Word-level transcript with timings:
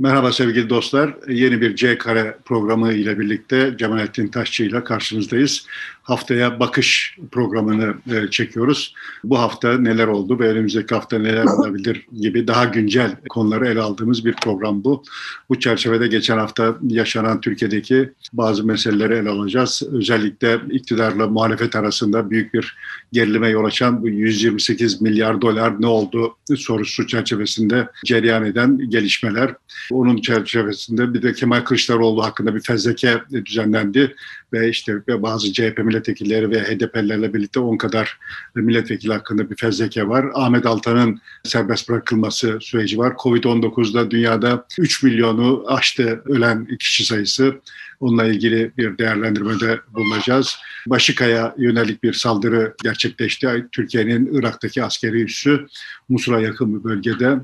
Merhaba 0.00 0.32
sevgili 0.32 0.70
dostlar. 0.70 1.14
Yeni 1.28 1.60
bir 1.60 1.76
C 1.76 1.98
Kare 1.98 2.36
programı 2.44 2.92
ile 2.92 3.18
birlikte 3.18 3.74
Cemalettin 3.78 4.28
Taşçı 4.28 4.64
ile 4.64 4.84
karşınızdayız. 4.84 5.66
Haftaya 6.10 6.60
bakış 6.60 7.16
programını 7.32 7.94
e, 8.12 8.30
çekiyoruz. 8.30 8.94
Bu 9.24 9.38
hafta 9.38 9.78
neler 9.78 10.06
oldu 10.06 10.38
ve 10.38 10.48
önümüzdeki 10.48 10.94
hafta 10.94 11.18
neler 11.18 11.44
olabilir 11.58 12.06
gibi 12.20 12.46
daha 12.46 12.64
güncel 12.64 13.16
konuları 13.28 13.68
ele 13.68 13.80
aldığımız 13.80 14.24
bir 14.24 14.32
program 14.32 14.84
bu. 14.84 15.02
Bu 15.48 15.60
çerçevede 15.60 16.06
geçen 16.06 16.38
hafta 16.38 16.76
yaşanan 16.88 17.40
Türkiye'deki 17.40 18.12
bazı 18.32 18.64
meseleleri 18.64 19.14
ele 19.14 19.28
alacağız. 19.28 19.82
Özellikle 19.92 20.60
iktidarla 20.70 21.26
muhalefet 21.26 21.76
arasında 21.76 22.30
büyük 22.30 22.54
bir 22.54 22.76
gerilime 23.12 23.48
yol 23.48 23.64
açan 23.64 24.02
bu 24.02 24.08
128 24.08 25.00
milyar 25.00 25.40
dolar 25.40 25.82
ne 25.82 25.86
oldu 25.86 26.36
sorusu 26.56 27.06
çerçevesinde 27.06 27.88
cereyan 28.04 28.44
eden 28.44 28.90
gelişmeler. 28.90 29.54
Onun 29.90 30.20
çerçevesinde 30.20 31.14
bir 31.14 31.22
de 31.22 31.32
Kemal 31.32 31.60
Kılıçdaroğlu 31.60 32.24
hakkında 32.24 32.54
bir 32.54 32.60
fezleke 32.60 33.20
düzenlendi 33.44 34.14
ve 34.52 34.68
işte 34.68 34.92
bazı 35.08 35.52
CHP 35.52 35.78
milletvekilleri 35.78 36.50
ve 36.50 36.62
HDP'lerle 36.62 37.34
birlikte 37.34 37.60
10 37.60 37.76
kadar 37.76 38.18
milletvekili 38.54 39.12
hakkında 39.12 39.50
bir 39.50 39.56
fezleke 39.56 40.08
var. 40.08 40.26
Ahmet 40.34 40.66
Altan'ın 40.66 41.20
serbest 41.44 41.88
bırakılması 41.88 42.58
süreci 42.60 42.98
var. 42.98 43.12
Covid-19'da 43.12 44.10
dünyada 44.10 44.66
3 44.78 45.02
milyonu 45.02 45.64
aştı 45.66 46.22
ölen 46.26 46.66
kişi 46.66 47.04
sayısı. 47.04 47.54
Onunla 48.00 48.24
ilgili 48.24 48.72
bir 48.76 48.98
değerlendirmede 48.98 49.80
bulunacağız. 49.94 50.56
Başıkaya 50.86 51.54
yönelik 51.58 52.02
bir 52.02 52.12
saldırı 52.12 52.74
gerçekleşti. 52.82 53.66
Türkiye'nin 53.72 54.34
Irak'taki 54.34 54.84
askeri 54.84 55.22
üssü 55.22 55.66
Musul'a 56.08 56.40
yakın 56.40 56.78
bir 56.78 56.84
bölgede. 56.84 57.38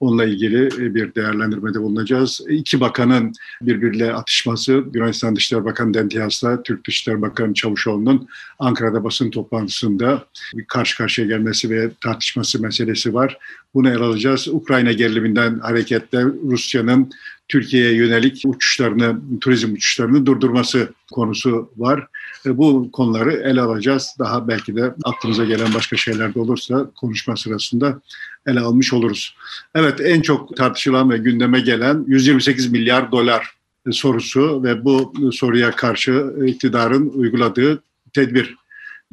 Onunla 0.00 0.24
ilgili 0.24 0.94
bir 0.94 1.14
değerlendirmede 1.14 1.80
bulunacağız. 1.80 2.40
İki 2.48 2.80
bakanın 2.80 3.32
birbiriyle 3.62 4.14
atışması, 4.14 4.84
Yunanistan 4.94 5.36
Dışişleri 5.36 5.64
Bakanı 5.64 5.94
Dentias'la 5.94 6.62
Türk 6.62 6.86
Dışişleri 6.86 7.22
Bakanı 7.22 7.54
Çavuşoğlu'nun 7.54 8.28
Ankara'da 8.58 9.04
basın 9.04 9.30
toplantısında 9.30 10.24
bir 10.54 10.64
karşı 10.64 10.98
karşıya 10.98 11.26
gelmesi 11.26 11.70
ve 11.70 11.90
tartışması 12.00 12.62
meselesi 12.62 13.14
var. 13.14 13.38
Bunu 13.74 13.90
ele 13.90 14.04
alacağız. 14.04 14.48
Ukrayna 14.48 14.92
geriliminden 14.92 15.58
hareketle 15.58 16.24
Rusya'nın 16.24 17.10
Türkiye'ye 17.48 17.94
yönelik 17.94 18.42
uçuşlarını, 18.46 19.20
turizm 19.40 19.72
uçuşlarını 19.72 20.26
durdurması 20.26 20.92
konusu 21.12 21.70
var. 21.76 22.06
E, 22.46 22.56
bu 22.56 22.92
konuları 22.92 23.32
ele 23.32 23.60
alacağız. 23.60 24.14
Daha 24.18 24.48
belki 24.48 24.76
de 24.76 24.94
aklımıza 25.04 25.44
gelen 25.44 25.74
başka 25.74 25.96
şeyler 25.96 26.34
de 26.34 26.40
olursa 26.40 26.90
konuşma 26.96 27.36
sırasında 27.36 28.00
ele 28.46 28.60
almış 28.60 28.92
oluruz. 28.92 29.34
Evet 29.74 30.00
en 30.00 30.20
çok 30.20 30.56
tartışılan 30.56 31.10
ve 31.10 31.18
gündeme 31.18 31.60
gelen 31.60 32.04
128 32.06 32.72
milyar 32.72 33.12
dolar 33.12 33.58
sorusu 33.90 34.62
ve 34.62 34.84
bu 34.84 35.12
soruya 35.32 35.70
karşı 35.70 36.32
iktidarın 36.46 37.10
uyguladığı 37.14 37.82
tedbir. 38.12 38.56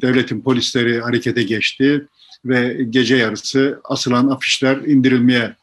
Devletin 0.02 0.40
polisleri 0.40 1.00
harekete 1.00 1.42
geçti 1.42 2.06
ve 2.44 2.86
gece 2.90 3.16
yarısı 3.16 3.80
asılan 3.84 4.28
afişler 4.28 4.76
indirilmeye 4.76 5.54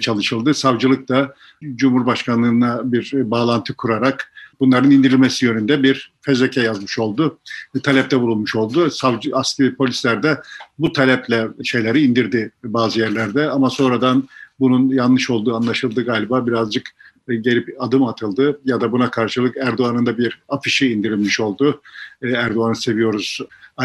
çalışıldı. 0.00 0.54
Savcılık 0.54 1.08
da 1.08 1.34
Cumhurbaşkanlığına 1.74 2.92
bir 2.92 3.30
bağlantı 3.30 3.74
kurarak 3.74 4.32
bunların 4.60 4.90
indirilmesi 4.90 5.46
yönünde 5.46 5.82
bir 5.82 6.12
fezleke 6.20 6.60
yazmış 6.60 6.98
oldu. 6.98 7.38
Talepte 7.82 8.20
bulunmuş 8.20 8.56
oldu. 8.56 8.90
Savcı, 8.90 9.36
asli 9.36 9.74
polisler 9.74 10.22
de 10.22 10.40
bu 10.78 10.92
taleple 10.92 11.48
şeyleri 11.64 12.02
indirdi 12.02 12.52
bazı 12.64 13.00
yerlerde 13.00 13.50
ama 13.50 13.70
sonradan 13.70 14.28
bunun 14.60 14.88
yanlış 14.88 15.30
olduğu 15.30 15.56
anlaşıldı 15.56 16.04
galiba. 16.04 16.46
Birazcık 16.46 16.90
gelip 17.28 17.76
adım 17.78 18.04
atıldı 18.04 18.60
ya 18.64 18.80
da 18.80 18.92
buna 18.92 19.10
karşılık 19.10 19.56
Erdoğan'ın 19.56 20.06
da 20.06 20.18
bir 20.18 20.42
afişi 20.48 20.92
indirilmiş 20.92 21.40
oldu. 21.40 21.80
E, 22.22 22.28
Erdoğan'ı 22.28 22.76
seviyoruz, 22.76 23.38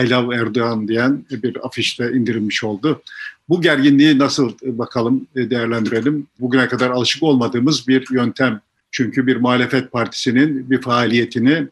I 0.03 0.09
love 0.09 0.35
Erdoğan 0.35 0.87
diyen 0.87 1.25
bir 1.31 1.65
afişte 1.65 2.11
indirilmiş 2.11 2.63
oldu. 2.63 3.01
Bu 3.49 3.61
gerginliği 3.61 4.19
nasıl 4.19 4.51
e, 4.63 4.77
bakalım 4.77 5.27
e, 5.35 5.49
değerlendirelim? 5.49 6.27
Bugüne 6.39 6.67
kadar 6.67 6.89
alışık 6.89 7.23
olmadığımız 7.23 7.87
bir 7.87 8.05
yöntem. 8.11 8.61
Çünkü 8.91 9.27
bir 9.27 9.37
muhalefet 9.37 9.91
partisinin 9.91 10.69
bir 10.69 10.81
faaliyetini 10.81 11.67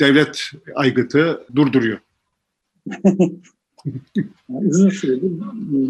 devlet 0.00 0.50
aygıtı 0.74 1.44
durduruyor. 1.54 1.98
Uzun 4.48 4.88
süredir 4.88 5.32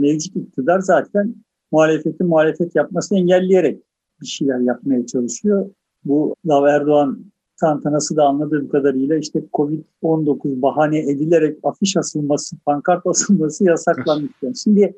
mevcut 0.00 0.36
iktidar 0.36 0.80
zaten 0.80 1.34
muhalefetin 1.72 2.26
muhalefet 2.26 2.76
yapmasını 2.76 3.18
engelleyerek 3.18 3.78
bir 4.20 4.26
şeyler 4.26 4.58
yapmaya 4.58 5.06
çalışıyor. 5.06 5.70
Bu 6.04 6.36
Lav 6.46 6.66
Erdoğan 6.66 7.24
tantanası 7.60 8.16
da 8.16 8.24
anladığım 8.24 8.68
kadarıyla 8.68 9.16
işte 9.16 9.44
Covid-19 9.52 10.62
bahane 10.62 10.98
edilerek 10.98 11.58
afiş 11.62 11.96
asılması, 11.96 12.56
pankart 12.66 13.06
asılması 13.06 13.64
yasaklanmış. 13.64 14.32
Şimdi 14.64 14.96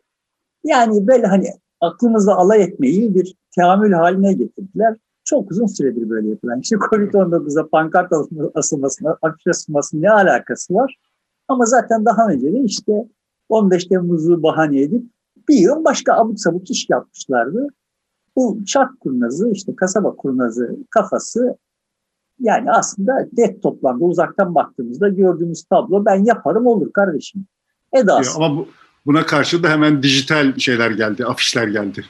yani 0.64 1.06
böyle 1.06 1.26
hani 1.26 1.46
aklımızda 1.80 2.36
alay 2.36 2.62
etmeyi 2.62 3.14
bir 3.14 3.34
teamül 3.54 3.92
haline 3.92 4.32
getirdiler. 4.32 4.96
Çok 5.24 5.50
uzun 5.50 5.66
süredir 5.66 6.10
böyle 6.10 6.28
yapılan. 6.28 6.60
İşte 6.60 6.76
Covid-19'a 6.76 7.68
pankart 7.68 8.12
asılmasına, 8.54 9.16
afiş 9.22 9.46
asılmasının 9.46 10.02
ne 10.02 10.10
alakası 10.10 10.74
var? 10.74 10.96
Ama 11.48 11.66
zaten 11.66 12.04
daha 12.04 12.28
önce 12.28 12.52
de 12.52 12.60
işte 12.60 13.08
15 13.48 13.84
Temmuz'u 13.84 14.42
bahane 14.42 14.80
edip 14.80 15.04
bir 15.48 15.54
yıl 15.54 15.84
başka 15.84 16.14
abuk 16.14 16.40
sabuk 16.40 16.70
iş 16.70 16.90
yapmışlardı. 16.90 17.66
Bu 18.36 18.64
çark 18.66 19.00
kurnazı, 19.00 19.50
işte 19.50 19.76
kasaba 19.76 20.16
kurnazı 20.16 20.76
kafası 20.90 21.56
yani 22.40 22.70
aslında 22.70 23.28
det 23.32 23.62
toplamda 23.62 24.04
uzaktan 24.04 24.54
baktığımızda 24.54 25.08
gördüğümüz 25.08 25.62
tablo 25.62 26.04
ben 26.04 26.24
yaparım 26.24 26.66
olur 26.66 26.92
kardeşim. 26.92 27.44
Edası. 27.92 28.30
Ama 28.36 28.56
bu, 28.56 28.68
buna 29.06 29.26
karşı 29.26 29.62
da 29.62 29.68
hemen 29.68 30.02
dijital 30.02 30.58
şeyler 30.58 30.90
geldi, 30.90 31.26
afişler 31.26 31.68
geldi. 31.68 32.04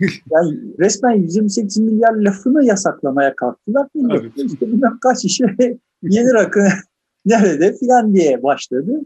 yani 0.30 0.58
resmen 0.78 1.12
128 1.12 1.76
milyar 1.76 2.12
lafını 2.12 2.64
yasaklamaya 2.64 3.36
kalktılar. 3.36 3.86
Evet. 4.10 4.32
İşte 4.36 4.66
bilmem 4.66 4.98
kaç 5.00 5.24
işe 5.24 5.56
yeni 6.02 6.34
rakı 6.34 6.68
nerede 7.26 7.76
filan 7.76 8.14
diye 8.14 8.42
başladı. 8.42 9.00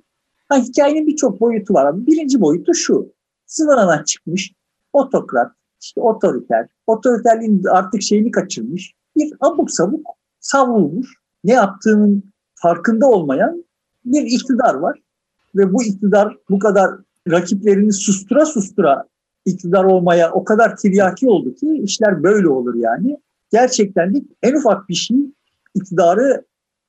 Ha, 0.48 0.58
hikayenin 0.58 1.06
birçok 1.06 1.41
boyutu 1.41 1.75
var. 1.75 2.06
Birinci 2.06 2.41
boyutu 2.41 2.75
şu. 2.75 3.12
Sıvanadan 3.47 4.04
çıkmış 4.04 4.52
otokrat, 4.92 5.52
işte 5.81 6.01
otoriter, 6.01 6.67
otoriterliğin 6.87 7.65
artık 7.65 8.03
şeyini 8.03 8.31
kaçırmış. 8.31 8.93
Bir 9.17 9.33
abuk 9.41 9.71
sabuk 9.71 10.07
savrulmuş, 10.41 11.15
ne 11.45 11.53
yaptığının 11.53 12.33
farkında 12.55 13.07
olmayan 13.07 13.65
bir 14.05 14.23
iktidar 14.23 14.75
var. 14.75 14.99
Ve 15.57 15.73
bu 15.73 15.83
iktidar 15.83 16.37
bu 16.51 16.59
kadar 16.59 16.91
rakiplerini 17.31 17.93
sustura 17.93 18.47
sustura 18.47 19.05
iktidar 19.45 19.85
olmaya 19.85 20.33
o 20.33 20.45
kadar 20.45 20.77
tiryaki 20.77 21.29
oldu 21.29 21.55
ki 21.55 21.81
işler 21.83 22.23
böyle 22.23 22.49
olur 22.49 22.75
yani. 22.75 23.19
Gerçekten 23.53 24.15
de 24.15 24.23
en 24.43 24.55
ufak 24.55 24.89
bir 24.89 24.95
şey 24.95 25.17
iktidarı 25.75 26.45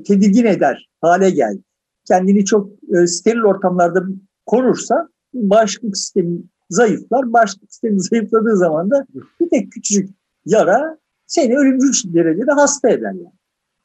tedirgin 0.06 0.46
eder 0.46 0.90
hale 1.02 1.30
geldi. 1.30 1.62
Kendini 2.08 2.46
çok 2.46 2.70
e, 2.96 3.08
steril 3.08 3.42
ortamlarda 3.42 4.04
korursa 4.46 5.10
bağışıklık 5.34 5.98
sistemi 5.98 6.38
zayıflar. 6.72 7.34
Bağışıklık 7.34 7.72
sistemi 7.72 8.02
zayıfladığı 8.10 8.58
zaman 8.58 8.92
da 8.92 9.06
bir 9.40 9.50
tek 9.50 9.72
küçücük 9.72 10.10
yara 10.46 10.98
seni 11.28 11.58
ölümcül 11.58 12.14
derecede 12.14 12.52
hasta 12.52 12.90
eder 12.90 13.12
yani. 13.14 13.34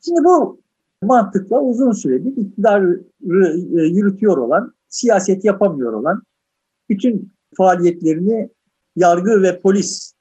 Şimdi 0.01 0.25
bu 0.25 0.61
mantıkla 1.03 1.61
uzun 1.61 1.93
süredir 1.93 2.37
iktidarı 2.37 3.05
e, 3.23 3.83
yürütüyor 3.83 4.37
olan, 4.37 4.75
siyaset 4.89 5.45
yapamıyor 5.45 5.93
olan, 5.93 6.23
bütün 6.89 7.33
faaliyetlerini 7.57 8.51
yargı 8.97 9.43
ve 9.43 9.61
polis 9.61 10.13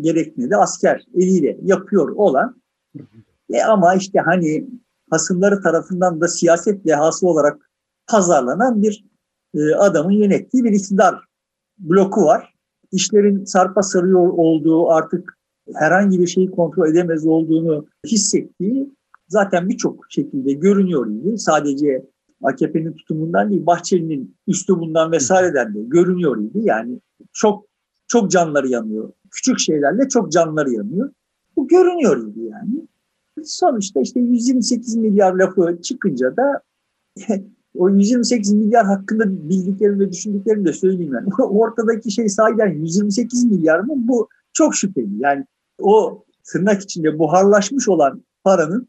gerektiğinde 0.00 0.50
de 0.50 0.56
asker 0.56 1.04
eliyle 1.14 1.58
yapıyor 1.62 2.08
olan 2.08 2.62
e 3.50 3.62
ama 3.62 3.94
işte 3.94 4.18
hani 4.18 4.68
hasımları 5.10 5.62
tarafından 5.62 6.20
da 6.20 6.28
siyaset 6.28 6.86
lehası 6.86 7.28
olarak 7.28 7.70
pazarlanan 8.06 8.82
bir 8.82 9.04
e, 9.54 9.74
adamın 9.74 10.12
yönettiği 10.12 10.64
bir 10.64 10.72
iktidar 10.72 11.24
bloku 11.78 12.24
var. 12.24 12.54
İşlerin 12.92 13.44
sarpa 13.44 13.82
sarıyor 13.82 14.28
olduğu 14.28 14.90
artık 14.90 15.38
herhangi 15.74 16.20
bir 16.20 16.26
şeyi 16.26 16.50
kontrol 16.50 16.88
edemez 16.88 17.26
olduğunu 17.26 17.86
hissettiği 18.06 18.90
zaten 19.28 19.68
birçok 19.68 20.06
şekilde 20.08 20.52
görünüyor 20.52 21.10
idi. 21.10 21.38
Sadece 21.38 22.06
AKP'nin 22.42 22.92
tutumundan 22.92 23.50
değil, 23.50 23.66
Bahçeli'nin 23.66 24.36
üslubundan 24.46 25.12
vesaireden 25.12 25.74
de 25.74 25.82
görünüyor 25.82 26.42
idi. 26.42 26.58
Yani 26.62 27.00
çok 27.32 27.66
çok 28.08 28.30
canları 28.30 28.68
yanıyor. 28.68 29.12
Küçük 29.30 29.58
şeylerle 29.58 30.08
çok 30.08 30.32
canları 30.32 30.70
yanıyor. 30.70 31.10
Bu 31.56 31.68
görünüyor 31.68 32.28
idi 32.28 32.40
yani. 32.40 32.86
Sonuçta 33.44 34.00
işte 34.00 34.20
128 34.20 34.96
milyar 34.96 35.32
lafı 35.32 35.82
çıkınca 35.82 36.36
da 36.36 36.60
o 37.78 37.88
128 37.88 38.52
milyar 38.52 38.86
hakkında 38.86 39.48
bildiklerimi 39.48 40.00
ve 40.00 40.12
düşündüklerimi 40.12 40.64
de 40.64 40.72
söyleyeyim 40.72 41.14
yani. 41.14 41.28
Ortadaki 41.38 42.10
şey 42.10 42.28
sahiden 42.28 42.66
128 42.66 43.44
milyar 43.44 43.80
mı? 43.80 43.94
Bu 43.96 44.28
çok 44.52 44.74
şüpheli. 44.74 45.08
Yani 45.18 45.44
o 45.80 46.24
tırnak 46.44 46.82
içinde 46.82 47.18
buharlaşmış 47.18 47.88
olan 47.88 48.22
paranın 48.44 48.88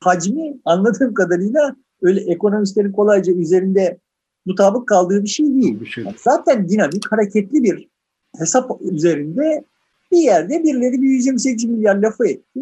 hacmi 0.00 0.60
anladığım 0.64 1.14
kadarıyla 1.14 1.76
öyle 2.02 2.20
ekonomistlerin 2.20 2.92
kolayca 2.92 3.32
üzerinde 3.32 3.98
mutabık 4.46 4.88
kaldığı 4.88 5.22
bir 5.22 5.28
şey 5.28 5.46
değil. 5.46 5.80
Bir 5.80 5.86
şey. 5.86 6.04
Zaten 6.24 6.68
dinamik, 6.68 7.12
hareketli 7.12 7.62
bir 7.62 7.88
hesap 8.38 8.70
üzerinde 8.80 9.64
bir 10.12 10.18
yerde 10.18 10.62
birileri 10.62 11.02
bir 11.02 11.08
128 11.08 11.64
milyar 11.64 11.96
lafı 11.96 12.26
etti. 12.26 12.60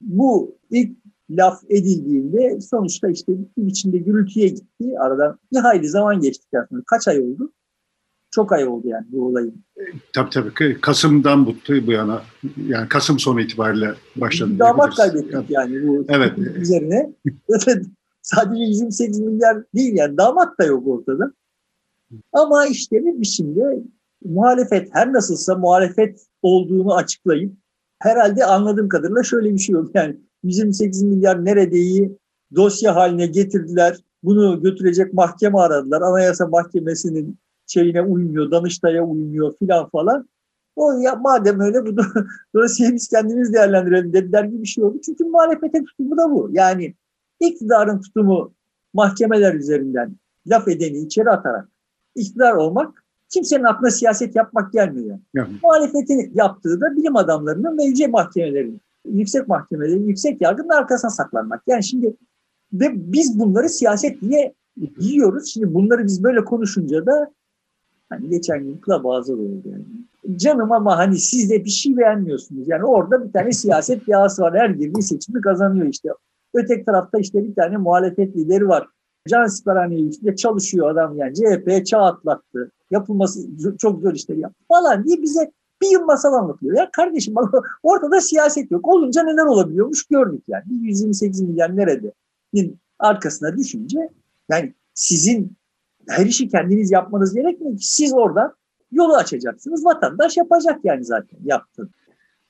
Bu 0.00 0.56
ilk 0.70 1.01
laf 1.36 1.62
edildiğinde 1.68 2.60
sonuçta 2.60 3.08
işte 3.08 3.32
bir 3.58 3.66
içinde 3.66 3.98
gürültüye 3.98 4.48
gitti. 4.48 4.98
Aradan 5.00 5.38
bir 5.52 5.58
hayli 5.58 5.88
zaman 5.88 6.20
geçtikten 6.20 6.66
sonra 6.70 6.82
kaç 6.86 7.08
ay 7.08 7.20
oldu? 7.20 7.52
Çok 8.30 8.52
ay 8.52 8.68
oldu 8.68 8.88
yani 8.88 9.06
bu 9.08 9.26
olayın. 9.26 9.64
Tabii 10.12 10.30
tabii. 10.30 10.80
Kasım'dan 10.80 11.46
bu, 11.46 11.54
bu 11.86 11.92
yana 11.92 12.22
yani 12.66 12.88
Kasım 12.88 13.18
sonu 13.18 13.40
itibariyle 13.40 13.94
başladı. 14.16 14.58
Damat 14.58 14.94
kaybettik 14.94 15.50
yani 15.50 15.88
bu 15.88 16.06
evet. 16.08 16.38
üzerine. 16.38 17.12
Sadece 18.22 18.62
128 18.62 19.20
milyar 19.20 19.64
değil 19.74 19.94
yani 19.94 20.16
damat 20.16 20.58
da 20.58 20.64
yok 20.64 20.86
ortada. 20.86 21.32
Ama 22.32 22.66
işte 22.66 23.04
bir 23.04 23.20
biçimde 23.20 23.82
muhalefet 24.24 24.88
her 24.92 25.12
nasılsa 25.12 25.54
muhalefet 25.54 26.26
olduğunu 26.42 26.94
açıklayıp 26.94 27.52
herhalde 27.98 28.44
anladığım 28.44 28.88
kadarıyla 28.88 29.22
şöyle 29.22 29.52
bir 29.52 29.58
şey 29.58 29.72
yok. 29.72 29.90
Yani 29.94 30.16
128 30.42 31.02
milyar 31.02 31.44
neredeyi 31.44 32.18
dosya 32.54 32.96
haline 32.96 33.26
getirdiler. 33.26 33.96
Bunu 34.22 34.62
götürecek 34.62 35.14
mahkeme 35.14 35.58
aradılar. 35.58 36.00
Anayasa 36.00 36.46
Mahkemesi'nin 36.46 37.38
şeyine 37.66 38.02
uymuyor, 38.02 38.50
Danıştay'a 38.50 39.02
uymuyor 39.02 39.54
filan 39.58 39.88
falan. 39.88 40.28
O 40.76 40.92
ya 40.92 41.14
madem 41.14 41.60
öyle 41.60 41.86
bu 41.86 41.96
dosyayı 42.54 42.94
biz 42.94 43.08
kendimiz 43.08 43.52
değerlendirelim 43.52 44.12
dediler 44.12 44.44
gibi 44.44 44.62
bir 44.62 44.66
şey 44.66 44.84
oldu. 44.84 45.00
Çünkü 45.04 45.24
muhalefetin 45.24 45.84
tutumu 45.84 46.16
da 46.16 46.30
bu. 46.30 46.50
Yani 46.52 46.94
iktidarın 47.40 48.00
tutumu 48.00 48.54
mahkemeler 48.94 49.54
üzerinden 49.54 50.16
laf 50.46 50.68
edeni 50.68 50.98
içeri 50.98 51.30
atarak 51.30 51.68
iktidar 52.14 52.54
olmak 52.54 53.04
kimsenin 53.28 53.64
aklına 53.64 53.90
siyaset 53.90 54.36
yapmak 54.36 54.72
gelmiyor. 54.72 55.18
Yani. 55.34 55.48
Muhalefetin 55.62 56.32
yaptığı 56.34 56.80
da 56.80 56.96
bilim 56.96 57.16
adamlarının 57.16 57.78
ve 57.78 57.84
yüce 57.84 58.06
mahkemelerin, 58.06 58.80
yüksek 59.04 59.48
mahkemelerin, 59.48 60.08
yüksek 60.08 60.40
yargının 60.40 60.68
arkasına 60.68 61.10
saklanmak. 61.10 61.62
Yani 61.66 61.84
şimdi 61.84 62.16
ve 62.72 63.12
biz 63.12 63.38
bunları 63.38 63.68
siyaset 63.68 64.20
diye 64.20 64.54
yiyoruz. 64.98 65.52
Şimdi 65.52 65.74
bunları 65.74 66.04
biz 66.04 66.24
böyle 66.24 66.44
konuşunca 66.44 67.06
da 67.06 67.32
hani 68.08 68.28
geçen 68.28 68.64
gün 68.64 68.80
bazı 69.04 69.32
oldu 69.32 69.62
yani. 69.64 69.84
Canım 70.38 70.72
ama 70.72 70.98
hani 70.98 71.18
siz 71.18 71.50
de 71.50 71.64
bir 71.64 71.70
şey 71.70 71.96
beğenmiyorsunuz. 71.96 72.68
Yani 72.68 72.84
orada 72.84 73.26
bir 73.26 73.32
tane 73.32 73.52
siyaset 73.52 74.02
yağısı 74.08 74.42
var. 74.42 74.54
Her 74.58 74.70
girdiği 74.70 75.02
seçimi 75.02 75.40
kazanıyor 75.40 75.86
işte. 75.86 76.08
Öteki 76.54 76.84
tarafta 76.84 77.18
işte 77.18 77.44
bir 77.44 77.54
tane 77.54 77.76
muhalefet 77.76 78.36
lideri 78.36 78.68
var. 78.68 78.88
Can 79.28 79.46
Siperhane'yi 79.46 80.10
işte 80.10 80.36
çalışıyor 80.36 80.90
adam 80.90 81.16
yani. 81.16 81.34
CHP'ye 81.34 81.84
çağ 81.84 82.02
atlattı. 82.02 82.70
Yapılması 82.90 83.40
çok 83.78 84.00
zor 84.00 84.14
işleri 84.14 84.40
yaptı 84.40 84.64
falan 84.68 85.04
diye 85.04 85.22
bize 85.22 85.52
bir 85.82 85.90
yıl 85.90 86.04
masal 86.04 86.32
anlatılıyor. 86.32 86.76
Ya 86.76 86.90
kardeşim 86.90 87.34
ortada 87.82 88.20
siyaset 88.20 88.70
yok. 88.70 88.88
Olunca 88.88 89.22
neler 89.22 89.44
olabiliyormuş 89.44 90.04
gördük 90.04 90.42
yani. 90.48 90.64
128 90.68 91.40
milyar 91.40 91.76
nerede? 91.76 92.12
arkasına 92.98 93.56
düşünce 93.56 93.98
yani 94.50 94.74
sizin 94.94 95.56
her 96.08 96.26
işi 96.26 96.48
kendiniz 96.48 96.90
yapmanız 96.90 97.34
gerekmiyor 97.34 97.78
ki. 97.78 97.86
Siz 97.86 98.12
orada 98.12 98.54
yolu 98.92 99.14
açacaksınız. 99.14 99.84
Vatandaş 99.84 100.36
yapacak 100.36 100.78
yani 100.84 101.04
zaten 101.04 101.38
yaptın. 101.44 101.90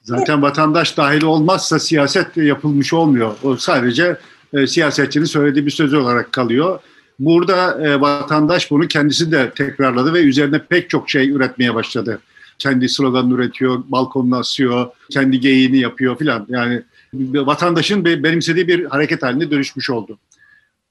Zaten 0.03 0.35
evet. 0.35 0.43
vatandaş 0.43 0.97
dahil 0.97 1.23
olmazsa 1.23 1.79
siyaset 1.79 2.37
yapılmış 2.37 2.93
olmuyor. 2.93 3.35
O 3.45 3.57
sadece 3.57 4.17
e, 4.53 4.67
siyasetçinin 4.67 5.25
söylediği 5.25 5.67
bir 5.67 5.71
sözü 5.71 5.97
olarak 5.97 6.33
kalıyor. 6.33 6.81
Burada 7.19 7.87
e, 7.87 8.01
vatandaş 8.01 8.71
bunu 8.71 8.89
kendisi 8.89 9.33
de 9.33 9.51
tekrarladı 9.51 10.15
ve 10.15 10.23
üzerine 10.23 10.63
pek 10.67 10.91
çok 10.91 11.11
şey 11.11 11.31
üretmeye 11.31 11.75
başladı. 11.75 12.19
Kendi 12.63 12.89
sloganını 12.89 13.35
üretiyor, 13.35 13.83
balkonunu 13.89 14.37
asıyor, 14.37 14.87
kendi 15.11 15.41
geyiğini 15.41 15.79
yapıyor 15.79 16.19
filan. 16.19 16.47
Yani 16.49 16.83
vatandaşın 17.15 18.05
benimsediği 18.05 18.69
bir 18.69 18.85
hareket 18.85 19.23
haline 19.23 19.51
dönüşmüş 19.51 19.91
oldu. 19.91 20.19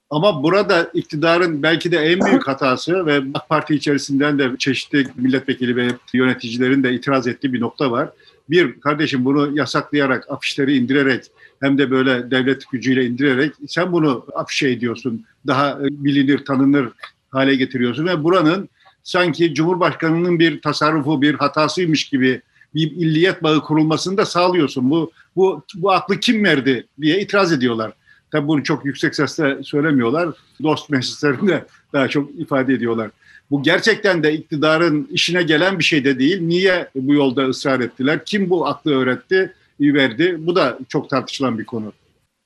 Ama 0.10 0.44
burada 0.44 0.90
iktidarın 0.94 1.64
belki 1.64 1.92
de 1.92 1.98
en 1.98 2.20
büyük 2.22 2.48
hatası 2.48 3.06
ve 3.06 3.22
AK 3.34 3.50
Parti 3.50 3.76
içerisinden 3.76 4.40
de 4.40 4.52
çeşitli 4.60 5.08
milletvekili 5.16 5.76
ve 5.76 5.88
yöneticilerin 6.14 6.84
de 6.84 6.94
itiraz 6.94 7.28
ettiği 7.28 7.54
bir 7.54 7.62
nokta 7.62 7.92
var. 7.92 8.10
Bir, 8.50 8.80
kardeşim 8.80 9.26
bunu 9.26 9.58
yasaklayarak, 9.58 10.32
afişleri 10.32 10.78
indirerek 10.78 11.24
hem 11.62 11.78
de 11.78 11.92
böyle 11.92 12.32
devlet 12.32 12.64
gücüyle 12.72 13.06
indirerek 13.06 13.54
sen 13.68 13.92
bunu 13.92 14.26
afişe 14.36 14.70
ediyorsun. 14.70 15.26
Daha 15.48 15.80
bilinir, 15.82 16.46
tanınır 16.46 16.90
hale 17.30 17.56
getiriyorsun 17.56 18.08
ve 18.08 18.24
buranın 18.24 18.70
sanki 19.04 19.54
Cumhurbaşkanı'nın 19.54 20.40
bir 20.40 20.62
tasarrufu, 20.62 21.22
bir 21.22 21.36
hatasıymış 21.36 22.10
gibi 22.10 22.42
bir 22.76 22.92
illiyet 22.92 23.44
bağı 23.44 23.62
kurulmasını 23.62 24.18
da 24.18 24.26
sağlıyorsun. 24.26 24.92
Bu, 24.92 25.12
bu, 25.36 25.64
bu 25.76 25.92
aklı 25.92 26.20
kim 26.20 26.44
verdi 26.44 26.88
diye 27.02 27.22
itiraz 27.22 27.52
ediyorlar. 27.52 27.94
Tabi 28.32 28.48
bunu 28.48 28.64
çok 28.64 28.86
yüksek 28.86 29.16
sesle 29.16 29.64
söylemiyorlar. 29.64 30.30
Dost 30.64 30.90
meclislerinde 30.90 31.66
daha 31.94 32.08
çok 32.08 32.40
ifade 32.40 32.74
ediyorlar. 32.74 33.12
Bu 33.52 33.64
gerçekten 33.64 34.24
de 34.24 34.34
iktidarın 34.34 35.08
işine 35.12 35.44
gelen 35.44 35.80
bir 35.80 35.84
şey 35.84 36.06
de 36.06 36.20
değil. 36.20 36.42
Niye 36.42 36.90
bu 36.96 37.14
yolda 37.14 37.48
ısrar 37.48 37.80
ettiler? 37.80 38.26
Kim 38.26 38.50
bu 38.50 38.68
aklı 38.68 38.92
öğretti, 38.92 39.54
verdi? 39.80 40.38
Bu 40.40 40.56
da 40.56 40.80
çok 40.90 41.10
tartışılan 41.10 41.60
bir 41.60 41.66
konu. 41.66 41.94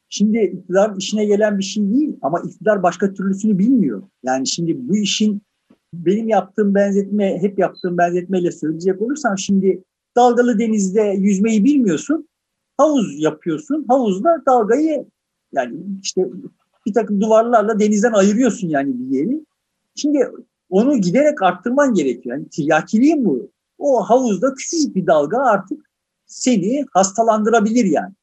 Şimdi 0.10 0.38
iktidar 0.38 0.92
işine 0.98 1.25
gelen 1.25 1.58
bir 1.58 1.63
şey 1.63 1.84
değil 1.94 2.16
ama 2.22 2.40
iktidar 2.40 2.84
başka 2.84 3.13
türlüsünü 3.13 3.60
bilmiyor. 3.60 4.04
Yani 4.24 4.48
şimdi 4.48 4.75
bu 4.78 4.98
işin 4.98 5.42
benim 6.06 6.27
yaptığım 6.27 6.75
benzetme, 6.75 7.42
hep 7.42 7.59
yaptığım 7.59 7.97
benzetmeyle 7.97 8.51
söyleyecek 8.51 9.01
olursam 9.01 9.38
şimdi 9.38 9.83
dalgalı 10.15 10.59
denizde 10.59 11.01
yüzmeyi 11.01 11.63
bilmiyorsun. 11.63 12.27
Havuz 12.77 13.19
yapıyorsun. 13.19 13.86
Havuzda 13.88 14.44
dalgayı 14.47 15.06
yani 15.53 15.77
işte 16.03 16.30
bir 16.86 16.94
takım 16.94 17.21
duvarlarla 17.21 17.80
denizden 17.80 18.13
ayırıyorsun 18.13 18.68
yani 18.68 18.94
bir 19.00 19.18
yeri. 19.18 19.45
Şimdi 19.95 20.31
onu 20.69 20.97
giderek 20.97 21.42
arttırman 21.42 21.94
gerekiyor. 21.94 22.38
Yani 22.38 22.50
tiryakiliğin 22.50 23.25
bu. 23.25 23.51
O 23.77 24.03
havuzda 24.03 24.53
küçücük 24.53 24.95
bir 24.95 25.07
dalga 25.07 25.38
artık 25.38 25.86
seni 26.25 26.86
hastalandırabilir 26.91 27.86
yani. 27.86 28.13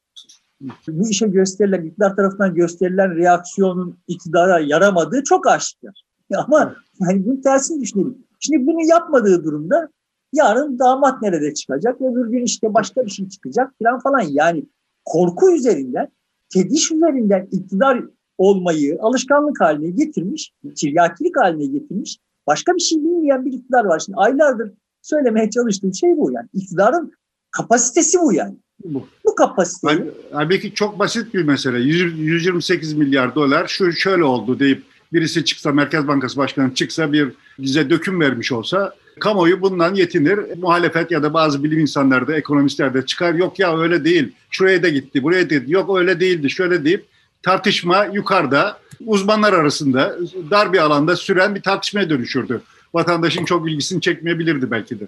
Bu 0.87 1.09
işe 1.09 1.27
gösterilen, 1.27 1.85
iktidar 1.85 2.15
tarafından 2.15 2.55
gösterilen 2.55 3.15
reaksiyonun 3.15 3.97
iktidara 4.07 4.59
yaramadığı 4.59 5.23
çok 5.23 5.47
aşikar. 5.47 6.03
Ama 6.35 6.75
yani 6.99 7.25
bunun 7.25 7.41
tersini 7.41 7.81
düşünelim. 7.81 8.17
Şimdi 8.39 8.67
bunu 8.67 8.85
yapmadığı 8.85 9.43
durumda 9.43 9.89
yarın 10.33 10.79
damat 10.79 11.21
nerede 11.21 11.53
çıkacak, 11.53 12.01
öbür 12.01 12.31
gün 12.31 12.43
işte 12.45 12.73
başka 12.73 13.05
bir 13.05 13.11
şey 13.11 13.29
çıkacak 13.29 13.71
falan 13.83 13.99
falan. 13.99 14.21
Yani 14.29 14.65
korku 15.05 15.55
üzerinden, 15.55 16.07
tediş 16.53 16.91
üzerinden 16.91 17.47
iktidar 17.51 18.03
olmayı 18.37 18.97
alışkanlık 19.01 19.61
haline 19.61 19.89
getirmiş, 19.89 20.53
tiryakilik 20.75 21.37
haline 21.37 21.65
getirmiş 21.65 22.19
Başka 22.47 22.75
bir 22.75 22.79
şey 22.79 22.97
bilmeyen 22.99 23.45
bir 23.45 23.53
iktidar 23.53 23.85
var. 23.85 23.99
Şimdi 23.99 24.17
aylardır 24.17 24.71
söylemeye 25.01 25.49
çalıştığım 25.49 25.93
şey 25.93 26.17
bu 26.17 26.31
yani. 26.31 26.47
İktidarın 26.53 27.13
kapasitesi 27.51 28.17
bu 28.19 28.33
yani. 28.33 28.55
Bu, 28.83 29.07
bu 29.25 29.35
kapasite. 29.35 30.11
Halbuki 30.31 30.73
çok 30.73 30.99
basit 30.99 31.33
bir 31.33 31.43
mesele. 31.43 31.79
128 31.79 32.93
milyar 32.93 33.35
dolar 33.35 33.67
şu 33.67 33.91
şöyle 33.91 34.23
oldu 34.23 34.59
deyip 34.59 34.83
birisi 35.13 35.45
çıksa 35.45 35.71
Merkez 35.71 36.07
Bankası 36.07 36.37
Başkanı 36.37 36.73
çıksa 36.73 37.13
bir 37.13 37.29
bize 37.59 37.89
döküm 37.89 38.21
vermiş 38.21 38.51
olsa 38.51 38.95
kamuoyu 39.19 39.61
bundan 39.61 39.95
yetinir. 39.95 40.39
Muhalefet 40.57 41.11
ya 41.11 41.23
da 41.23 41.33
bazı 41.33 41.63
bilim 41.63 41.79
insanları 41.79 42.27
da 42.27 42.35
ekonomistler 42.35 42.93
de 42.93 43.05
çıkar. 43.05 43.33
Yok 43.33 43.59
ya 43.59 43.79
öyle 43.79 44.05
değil. 44.05 44.31
Şuraya 44.49 44.83
da 44.83 44.89
gitti, 44.89 45.23
buraya 45.23 45.49
da 45.49 45.55
gitti. 45.55 45.71
Yok 45.71 45.97
öyle 45.97 46.19
değildi, 46.19 46.49
şöyle 46.49 46.85
deyip 46.85 47.05
tartışma 47.43 48.05
yukarıda 48.05 48.77
uzmanlar 49.05 49.53
arasında 49.53 50.17
dar 50.51 50.73
bir 50.73 50.77
alanda 50.77 51.15
süren 51.15 51.55
bir 51.55 51.61
tartışmaya 51.61 52.09
dönüşürdü. 52.09 52.61
Vatandaşın 52.93 53.45
çok 53.45 53.69
ilgisini 53.69 54.01
çekmeyebilirdi 54.01 54.71
belki 54.71 54.99
de. 54.99 55.07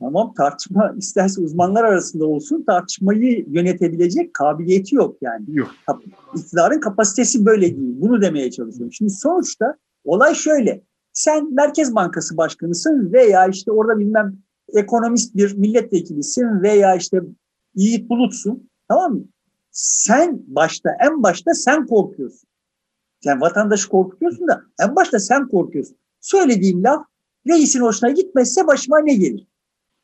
Tamam 0.00 0.34
tartışma 0.34 0.94
isterse 0.98 1.40
uzmanlar 1.40 1.84
arasında 1.84 2.26
olsun 2.26 2.64
tartışmayı 2.66 3.44
yönetebilecek 3.48 4.34
kabiliyeti 4.34 4.94
yok 4.94 5.16
yani. 5.20 5.44
Yok. 5.48 5.70
İktidarın 6.36 6.80
kapasitesi 6.80 7.46
böyle 7.46 7.76
değil. 7.76 7.94
Bunu 8.00 8.22
demeye 8.22 8.50
çalışıyorum. 8.50 8.92
Şimdi 8.92 9.10
sonuçta 9.10 9.76
olay 10.04 10.34
şöyle. 10.34 10.82
Sen 11.12 11.54
Merkez 11.54 11.94
Bankası 11.94 12.36
Başkanısın 12.36 13.12
veya 13.12 13.46
işte 13.46 13.72
orada 13.72 13.98
bilmem 13.98 14.36
ekonomist 14.74 15.36
bir 15.36 15.56
milletvekilisin 15.56 16.62
veya 16.62 16.96
işte 16.96 17.20
Yiğit 17.74 18.10
Bulut'sun. 18.10 18.70
Tamam 18.88 19.12
mı? 19.12 19.24
Sen 19.70 20.42
başta 20.46 20.90
en 21.00 21.22
başta 21.22 21.54
sen 21.54 21.86
korkuyorsun. 21.86 22.48
Yani 23.24 23.40
vatandaşı 23.40 23.88
korkutuyorsun 23.88 24.48
da 24.48 24.62
en 24.80 24.96
başta 24.96 25.18
sen 25.18 25.48
korkuyorsun. 25.48 25.96
Söylediğim 26.20 26.84
laf 26.84 27.06
reisin 27.48 27.80
hoşuna 27.80 28.10
gitmezse 28.10 28.66
başıma 28.66 28.98
ne 28.98 29.14
gelir? 29.14 29.46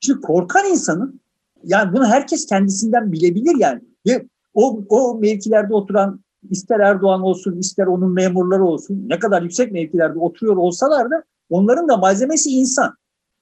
Şimdi 0.00 0.20
korkan 0.20 0.66
insanın 0.66 1.20
Yani 1.64 1.92
bunu 1.92 2.06
herkes 2.06 2.46
kendisinden 2.46 3.12
bilebilir 3.12 3.56
yani. 3.58 3.80
Ve 4.06 4.26
o, 4.54 4.84
o 4.88 5.18
mevkilerde 5.18 5.74
oturan 5.74 6.20
ister 6.50 6.80
Erdoğan 6.80 7.22
olsun 7.22 7.58
ister 7.58 7.86
onun 7.86 8.12
memurları 8.12 8.64
olsun 8.64 9.08
ne 9.08 9.18
kadar 9.18 9.42
yüksek 9.42 9.72
mevkilerde 9.72 10.18
oturuyor 10.18 10.56
olsalar 10.56 11.10
da 11.10 11.24
onların 11.50 11.88
da 11.88 11.96
malzemesi 11.96 12.50
insan. 12.50 12.94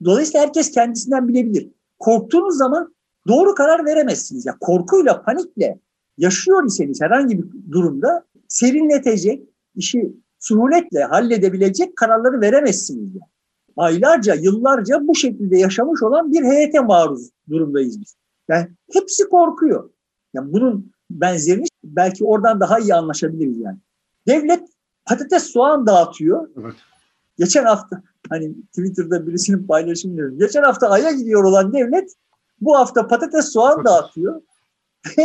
Dolayısıyla 0.04 0.40
herkes 0.40 0.70
kendisinden 0.70 1.28
bilebilir. 1.28 1.70
Korktuğunuz 1.98 2.56
zaman 2.56 2.94
doğru 3.28 3.54
karar 3.54 3.84
veremezsiniz. 3.84 4.46
Ya 4.46 4.56
korkuyla, 4.60 5.22
panikle 5.22 5.78
yaşıyor 6.18 6.64
iseniz 6.66 7.00
herhangi 7.00 7.38
bir 7.38 7.72
durumda 7.72 8.24
serinletecek, 8.48 9.42
işi 9.74 10.12
suhuletle 10.38 11.04
halledebilecek 11.04 11.96
kararları 11.96 12.40
veremezsiniz. 12.40 13.14
Yani. 13.14 13.37
Aylarca, 13.78 14.34
yıllarca 14.34 15.08
bu 15.08 15.14
şekilde 15.14 15.58
yaşamış 15.58 16.02
olan 16.02 16.32
bir 16.32 16.44
heyete 16.44 16.80
maruz 16.80 17.30
durumdayız 17.50 18.00
biz. 18.00 18.16
Yani 18.48 18.68
hepsi 18.92 19.28
korkuyor. 19.28 19.90
Yani 20.34 20.52
bunun 20.52 20.92
benzerini 21.10 21.66
belki 21.84 22.24
oradan 22.24 22.60
daha 22.60 22.78
iyi 22.78 22.94
anlaşabiliriz 22.94 23.58
yani. 23.58 23.78
Devlet 24.26 24.62
patates 25.04 25.42
soğan 25.42 25.86
dağıtıyor. 25.86 26.48
Evet. 26.60 26.74
Geçen 27.38 27.64
hafta 27.64 28.02
hani 28.28 28.54
Twitter'da 28.62 29.26
birisinin 29.26 29.66
paylaşımı 29.66 30.16
diyorum. 30.16 30.38
Geçen 30.38 30.62
hafta 30.62 30.88
Ay'a 30.90 31.10
gidiyor 31.10 31.44
olan 31.44 31.72
devlet 31.72 32.14
bu 32.60 32.76
hafta 32.76 33.06
patates 33.06 33.52
soğan 33.52 33.84
dağıtıyor. 33.84 34.42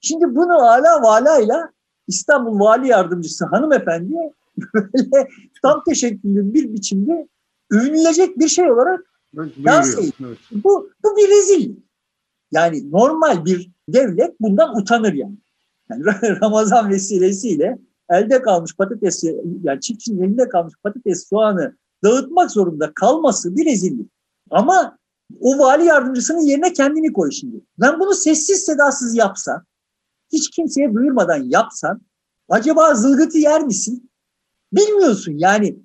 Şimdi 0.00 0.36
bunu 0.36 0.52
hala 0.52 1.02
valayla 1.02 1.70
İstanbul 2.08 2.60
Vali 2.60 2.88
Yardımcısı 2.88 3.46
hanımefendi 3.46 4.14
böyle 4.74 5.28
tam 5.62 5.82
teşekküllü 5.84 6.54
bir 6.54 6.72
biçimde 6.72 7.28
övünülecek 7.70 8.38
bir 8.38 8.48
şey 8.48 8.70
olarak 8.70 9.00
dans 9.36 9.94
evet. 9.94 10.38
Bu, 10.50 10.90
bu 11.04 11.16
bir 11.16 11.28
rezil. 11.28 11.76
Yani 12.52 12.92
normal 12.92 13.44
bir 13.44 13.70
devlet 13.88 14.40
bundan 14.40 14.76
utanır 14.76 15.12
yani. 15.12 15.36
yani 15.90 16.04
Ramazan 16.42 16.90
vesilesiyle 16.90 17.78
elde 18.10 18.42
kalmış 18.42 18.76
patates, 18.76 19.24
yani 19.62 19.80
çiftçinin 19.80 20.22
elinde 20.22 20.48
kalmış 20.48 20.74
patates 20.82 21.28
soğanı 21.28 21.76
dağıtmak 22.04 22.50
zorunda 22.50 22.92
kalması 22.94 23.56
bir 23.56 23.66
rezillik. 23.66 24.10
Ama 24.50 24.98
o 25.40 25.58
vali 25.58 25.84
yardımcısının 25.84 26.40
yerine 26.40 26.72
kendini 26.72 27.12
koy 27.12 27.30
şimdi. 27.30 27.60
Ben 27.80 28.00
bunu 28.00 28.14
sessiz 28.14 28.64
sedasız 28.64 29.14
yapsam, 29.14 29.64
hiç 30.32 30.50
kimseye 30.50 30.94
duyurmadan 30.94 31.42
yapsan, 31.42 32.00
acaba 32.48 32.94
zılgıtı 32.94 33.38
yer 33.38 33.62
misin? 33.62 34.10
Bilmiyorsun 34.72 35.32
yani. 35.36 35.76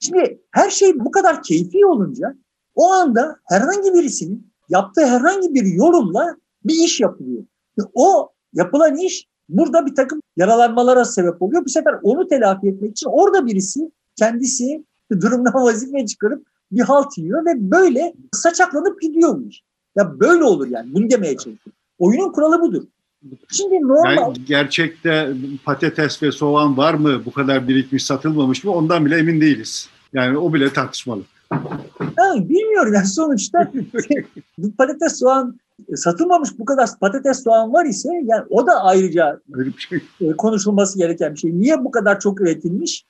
Şimdi 0.00 0.42
her 0.50 0.70
şey 0.70 1.00
bu 1.00 1.10
kadar 1.10 1.42
keyfi 1.42 1.86
olunca 1.86 2.34
o 2.74 2.92
anda 2.92 3.36
herhangi 3.44 3.94
birisinin 3.94 4.50
yaptığı 4.68 5.06
herhangi 5.06 5.54
bir 5.54 5.64
yorumla 5.64 6.36
bir 6.64 6.74
iş 6.74 7.00
yapılıyor. 7.00 7.44
O 7.94 8.28
yapılan 8.52 8.96
iş 8.96 9.28
burada 9.48 9.86
bir 9.86 9.94
takım 9.94 10.20
yaralanmalara 10.36 11.04
sebep 11.04 11.42
oluyor. 11.42 11.64
Bu 11.64 11.68
sefer 11.68 11.94
onu 12.02 12.28
telafi 12.28 12.68
etmek 12.68 12.90
için 12.90 13.06
orada 13.10 13.46
birisi 13.46 13.90
kendisi 14.16 14.84
durumdan 15.20 15.54
vazife 15.64 16.06
çıkarıp 16.06 16.46
bir 16.72 16.80
halt 16.80 17.18
yiyor 17.18 17.44
ve 17.46 17.70
böyle 17.70 18.14
saçaklanıp 18.32 19.00
gidiyormuş. 19.00 19.60
Ya 19.96 20.20
böyle 20.20 20.44
olur 20.44 20.68
yani. 20.68 20.94
Bunu 20.94 21.10
demeye 21.10 21.32
çalışıyorum. 21.36 21.72
Oyunun 21.98 22.32
kuralı 22.32 22.60
budur. 22.60 22.82
Şimdi 23.48 23.74
normal... 23.82 24.16
Yani 24.16 24.44
gerçekte 24.46 25.32
patates 25.64 26.22
ve 26.22 26.32
soğan 26.32 26.76
var 26.76 26.94
mı? 26.94 27.24
Bu 27.24 27.32
kadar 27.32 27.68
birikmiş 27.68 28.04
satılmamış 28.04 28.64
mı? 28.64 28.72
Ondan 28.72 29.06
bile 29.06 29.18
emin 29.18 29.40
değiliz. 29.40 29.88
Yani 30.12 30.38
o 30.38 30.54
bile 30.54 30.72
tartışmalı. 30.72 31.22
Yani 32.18 32.48
bilmiyorum 32.48 32.94
yani 32.94 33.06
sonuçta 33.06 33.72
bu 34.58 34.72
patates 34.72 35.18
soğan 35.18 35.60
satılmamış 35.94 36.58
bu 36.58 36.64
kadar 36.64 36.88
patates 37.00 37.44
soğan 37.44 37.72
var 37.72 37.84
ise 37.84 38.08
yani 38.24 38.44
o 38.50 38.66
da 38.66 38.72
ayrıca 38.82 39.40
şey. 39.78 40.00
E, 40.20 40.32
konuşulması 40.32 40.98
gereken 40.98 41.34
bir 41.34 41.38
şey. 41.38 41.60
Niye 41.60 41.84
bu 41.84 41.90
kadar 41.90 42.20
çok 42.20 42.40
üretilmiş? 42.40 43.04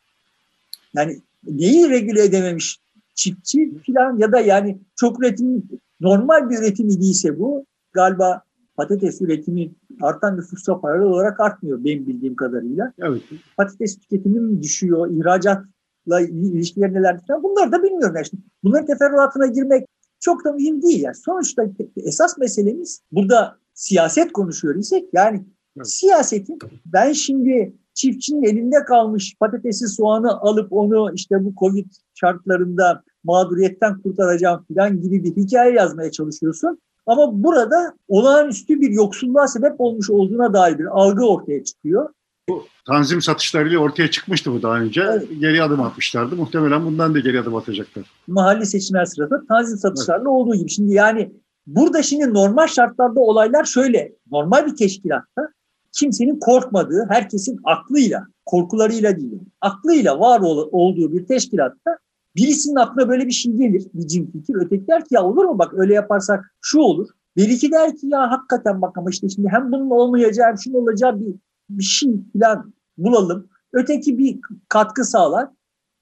Yani 0.95 1.21
neyi 1.45 1.91
regüle 1.91 2.25
edememiş 2.25 2.79
çiftçi 3.15 3.73
falan 3.87 4.19
ya 4.19 4.33
da 4.33 4.41
yani 4.41 4.79
çok 4.97 5.21
üretim 5.21 5.63
normal 6.01 6.51
bir 6.51 6.59
üretim 6.59 6.89
idiyse 6.89 7.39
bu 7.39 7.65
galiba 7.93 8.43
patates 8.77 9.21
üretimi 9.21 9.71
artan 10.03 10.37
nüfusla 10.37 10.81
paralel 10.81 11.07
olarak 11.07 11.41
artmıyor 11.41 11.85
benim 11.85 12.07
bildiğim 12.07 12.37
kadarıyla. 12.37 12.93
Evet. 12.99 13.23
Patates 13.57 13.99
tüketimi 13.99 14.41
mi 14.41 14.63
düşüyor, 14.63 15.11
ihracatla 15.11 16.21
ilişkiler 16.21 16.93
neler 16.93 17.21
falan 17.27 17.43
bunları 17.43 17.73
da 17.73 17.83
bilmiyorum. 17.83 18.17
Yani 18.17 18.27
şimdi 18.27 18.43
bunların 18.63 18.87
teferruatına 18.87 19.47
girmek 19.47 19.87
çok 20.21 20.45
da 20.45 20.53
mühim 20.53 20.83
değil. 20.83 21.03
Yani 21.03 21.15
sonuçta 21.15 21.65
esas 21.97 22.39
meselemiz 22.39 23.03
burada 23.13 23.59
siyaset 23.75 24.33
konuşuyor 24.33 24.75
isek 24.75 25.05
yani 25.13 25.45
evet. 25.77 25.89
siyasetin 25.89 26.59
ben 26.87 27.13
şimdi 27.13 27.75
çiftçinin 27.95 28.43
elinde 28.43 28.85
kalmış 28.85 29.37
patatesi 29.41 29.89
soğanı 29.89 30.41
alıp 30.41 30.73
onu 30.73 31.15
işte 31.15 31.45
bu 31.45 31.55
Covid 31.61 31.87
şartlarında 32.15 33.03
mağduriyetten 33.25 34.01
kurtaracağım 34.03 34.65
falan 34.75 35.01
gibi 35.01 35.25
bir 35.25 35.37
hikaye 35.37 35.75
yazmaya 35.75 36.11
çalışıyorsun. 36.11 36.81
Ama 37.11 37.43
burada 37.43 37.95
olağanüstü 38.09 38.81
bir 38.81 38.91
yoksulluğa 38.91 39.47
sebep 39.47 39.81
olmuş 39.81 40.11
olduğuna 40.11 40.53
dair 40.53 40.79
bir 40.79 40.85
algı 40.85 41.27
ortaya 41.27 41.65
çıkıyor. 41.65 42.09
Bu 42.49 42.65
tanzim 42.87 43.23
satışlarıyla 43.23 43.79
ortaya 43.79 44.11
çıkmıştı 44.11 44.53
bu 44.53 44.63
daha 44.63 44.81
önce. 44.81 45.03
Evet. 45.03 45.29
Geri 45.41 45.63
adım 45.63 45.83
atmışlardı. 45.83 46.37
Muhtemelen 46.37 46.85
bundan 46.85 47.15
da 47.15 47.19
geri 47.19 47.41
adım 47.41 47.57
atacaklar. 47.57 48.05
Mahalli 48.27 48.67
seçimler 48.67 49.05
sırasında 49.05 49.47
tanzim 49.49 49.79
satışlarla 49.79 50.21
evet. 50.21 50.29
olduğu 50.29 50.55
gibi. 50.55 50.71
Şimdi 50.71 50.95
yani 50.95 51.33
burada 51.67 52.03
şimdi 52.03 52.35
normal 52.35 52.67
şartlarda 52.67 53.21
olaylar 53.21 53.65
şöyle. 53.65 54.13
Normal 54.31 54.67
bir 54.67 54.77
teşkilatta 54.77 55.49
kimsenin 55.93 56.39
korkmadığı, 56.39 57.07
herkesin 57.09 57.61
aklıyla, 57.65 58.27
korkularıyla 58.47 59.17
değil, 59.17 59.41
aklıyla 59.61 60.21
var 60.21 60.41
ol, 60.41 60.69
olduğu 60.73 61.13
bir 61.13 61.27
teşkilatta 61.27 61.99
birisinin 62.37 62.77
aklına 62.77 63.09
böyle 63.09 63.27
bir 63.27 63.33
şey 63.33 63.53
gelir, 63.53 63.87
bir 63.95 64.07
cin 64.07 64.31
fikir. 64.31 64.55
Öteki 64.55 64.87
der 64.87 65.05
ki 65.05 65.15
ya 65.15 65.25
olur 65.25 65.45
mu 65.45 65.59
bak 65.59 65.75
öyle 65.75 65.95
yaparsak 65.95 66.55
şu 66.61 66.79
olur. 66.79 67.09
Bir 67.37 67.49
iki 67.49 67.73
der 67.73 67.97
ki 67.97 68.07
ya 68.07 68.31
hakikaten 68.31 68.83
bak 68.83 68.99
ama 68.99 69.11
işte 69.11 69.29
şimdi 69.29 69.49
hem 69.49 69.73
bunun 69.73 69.91
olmayacağı 69.91 70.47
hem 70.49 70.59
şunun 70.59 70.83
olacağı 70.83 71.21
bir, 71.21 71.35
bir 71.71 71.85
şey 71.85 72.13
falan 72.33 72.75
bulalım. 72.99 73.49
Öteki 73.73 74.19
bir 74.19 74.41
katkı 74.69 75.05
sağlar. 75.05 75.49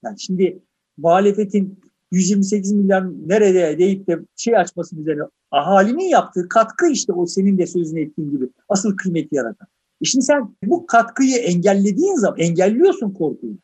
Yani 0.04 0.20
şimdi 0.20 0.62
muhalefetin 0.96 1.80
128 2.12 2.72
milyon 2.72 3.22
nerede 3.26 3.78
deyip 3.78 4.06
de 4.06 4.18
şey 4.36 4.56
açmasının 4.56 5.00
üzerine 5.00 5.22
ahalinin 5.50 6.08
yaptığı 6.08 6.48
katkı 6.48 6.90
işte 6.90 7.12
o 7.12 7.26
senin 7.26 7.58
de 7.58 7.66
sözünü 7.66 8.00
ettiğin 8.00 8.30
gibi 8.30 8.48
asıl 8.68 8.96
kıymeti 8.96 9.34
yaratan. 9.34 9.68
E 10.02 10.04
şimdi 10.04 10.24
sen 10.24 10.56
bu 10.64 10.86
katkıyı 10.86 11.36
engellediğin 11.36 12.14
zaman 12.14 12.38
engelliyorsun 12.38 13.10
korkuyu. 13.10 13.58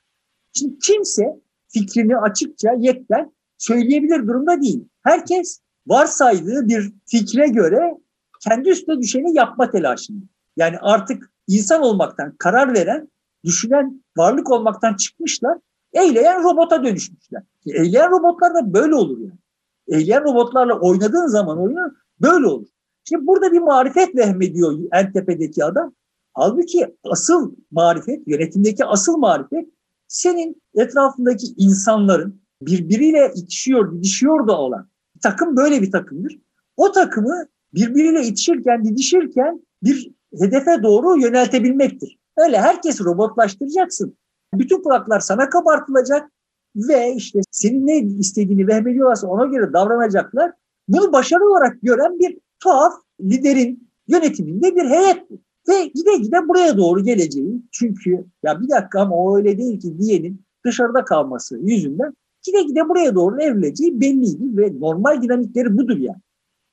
Şimdi 0.52 0.78
kimse 0.78 1.40
fikrini 1.74 2.16
açıkça 2.16 2.72
yekten 2.78 3.32
söyleyebilir 3.58 4.26
durumda 4.26 4.62
değil. 4.62 4.84
Herkes 5.02 5.60
varsaydığı 5.86 6.68
bir 6.68 6.92
fikre 7.06 7.46
göre 7.48 7.94
kendi 8.40 8.68
üstüne 8.68 8.98
düşeni 8.98 9.36
yapma 9.36 9.70
telaşında. 9.70 10.24
Yani 10.56 10.76
artık 10.80 11.30
insan 11.48 11.82
olmaktan 11.82 12.36
karar 12.38 12.74
veren, 12.74 13.08
düşünen 13.44 14.04
varlık 14.16 14.50
olmaktan 14.50 14.94
çıkmışlar, 14.94 15.58
eyleyen 15.92 16.44
robota 16.44 16.84
dönüşmüşler. 16.84 17.42
Eyleyen 17.66 18.10
robotlar 18.10 18.54
da 18.54 18.74
böyle 18.74 18.94
olur 18.94 19.18
yani. 19.18 19.38
Eyleyen 19.88 20.24
robotlarla 20.24 20.80
oynadığın 20.80 21.26
zaman 21.26 21.58
oyunu 21.58 21.94
böyle 22.20 22.46
olur. 22.46 22.68
Şimdi 23.04 23.26
burada 23.26 23.52
bir 23.52 23.58
marifet 23.58 24.16
vehmediyor 24.16 24.78
en 24.92 25.12
tepedeki 25.12 25.64
adam. 25.64 25.94
Halbuki 26.32 26.96
asıl 27.04 27.54
marifet, 27.70 28.28
yönetimdeki 28.28 28.84
asıl 28.84 29.16
marifet 29.16 29.68
senin 30.14 30.62
etrafındaki 30.74 31.46
insanların 31.56 32.40
birbiriyle 32.62 33.32
itişiyor, 33.36 33.92
didişiyor 33.92 34.46
da 34.46 34.58
olan 34.58 34.88
bir 35.14 35.20
takım 35.20 35.56
böyle 35.56 35.82
bir 35.82 35.90
takımdır. 35.90 36.38
O 36.76 36.92
takımı 36.92 37.46
birbiriyle 37.74 38.22
itişirken, 38.22 38.84
didişirken 38.84 39.60
bir 39.82 40.10
hedefe 40.40 40.82
doğru 40.82 41.20
yöneltebilmektir. 41.20 42.18
Öyle 42.36 42.60
herkes 42.60 43.00
robotlaştıracaksın. 43.00 44.16
Bütün 44.54 44.82
kulaklar 44.82 45.20
sana 45.20 45.48
kabartılacak 45.48 46.30
ve 46.76 47.14
işte 47.16 47.40
senin 47.50 47.86
ne 47.86 47.98
istediğini 47.98 48.66
vehmediyorlarsa 48.66 49.26
ona 49.26 49.44
göre 49.44 49.72
davranacaklar. 49.72 50.52
Bunu 50.88 51.12
başarı 51.12 51.44
olarak 51.44 51.82
gören 51.82 52.18
bir 52.18 52.38
tuhaf 52.60 52.92
liderin 53.20 53.90
yönetiminde 54.08 54.76
bir 54.76 54.84
heyet 54.84 55.30
bu. 55.30 55.38
Ve 55.68 55.86
gide 55.86 56.16
gide 56.16 56.48
buraya 56.48 56.76
doğru 56.76 57.04
geleceği 57.04 57.62
çünkü 57.72 58.24
ya 58.42 58.60
bir 58.60 58.68
dakika 58.68 59.00
ama 59.00 59.16
o 59.16 59.36
öyle 59.36 59.58
değil 59.58 59.80
ki 59.80 59.98
diyenin 59.98 60.44
dışarıda 60.64 61.04
kalması 61.04 61.58
yüzünden 61.58 62.14
gide 62.42 62.62
gide 62.62 62.88
buraya 62.88 63.14
doğru 63.14 63.42
evrileceği 63.42 64.00
belliydi 64.00 64.56
ve 64.56 64.80
normal 64.80 65.22
dinamikleri 65.22 65.78
budur 65.78 65.96
yani. 65.96 66.20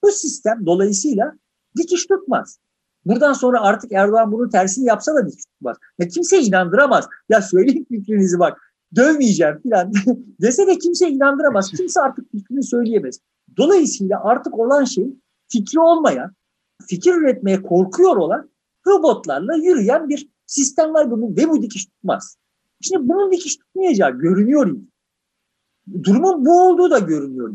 Bu 0.03 0.11
sistem 0.11 0.65
dolayısıyla 0.65 1.33
dikiş 1.77 2.05
tutmaz. 2.05 2.59
Buradan 3.05 3.33
sonra 3.33 3.61
artık 3.61 3.91
Erdoğan 3.91 4.31
bunu 4.31 4.49
tersini 4.49 4.85
yapsa 4.85 5.15
da 5.15 5.27
dikiş 5.27 5.45
tutmaz. 5.45 5.77
Ya 5.99 6.07
kimse 6.07 6.39
inandıramaz. 6.39 7.07
Ya 7.29 7.41
söyleyin 7.41 7.85
fikrinizi 7.85 8.39
bak 8.39 8.57
dövmeyeceğim 8.95 9.61
falan 9.63 9.91
dese 10.41 10.67
de 10.67 10.77
kimse 10.77 11.09
inandıramaz. 11.09 11.71
Kimse 11.71 12.01
artık 12.01 12.31
fikrini 12.31 12.63
söyleyemez. 12.63 13.19
Dolayısıyla 13.57 14.23
artık 14.23 14.59
olan 14.59 14.83
şey 14.83 15.07
fikri 15.47 15.79
olmayan 15.79 16.31
fikir 16.87 17.13
üretmeye 17.13 17.61
korkuyor 17.61 18.15
olan 18.15 18.50
robotlarla 18.87 19.55
yürüyen 19.55 20.09
bir 20.09 20.27
sistem 20.45 20.93
var 20.93 21.11
bunun 21.11 21.37
ve 21.37 21.49
bu 21.49 21.61
dikiş 21.61 21.85
tutmaz. 21.85 22.37
Şimdi 22.81 23.09
bunun 23.09 23.31
dikiş 23.31 23.55
tutmayacağı 23.55 24.11
görünüyor. 24.11 24.77
Durumun 26.03 26.45
bu 26.45 26.61
olduğu 26.61 26.91
da 26.91 26.99
görünüyor. 26.99 27.53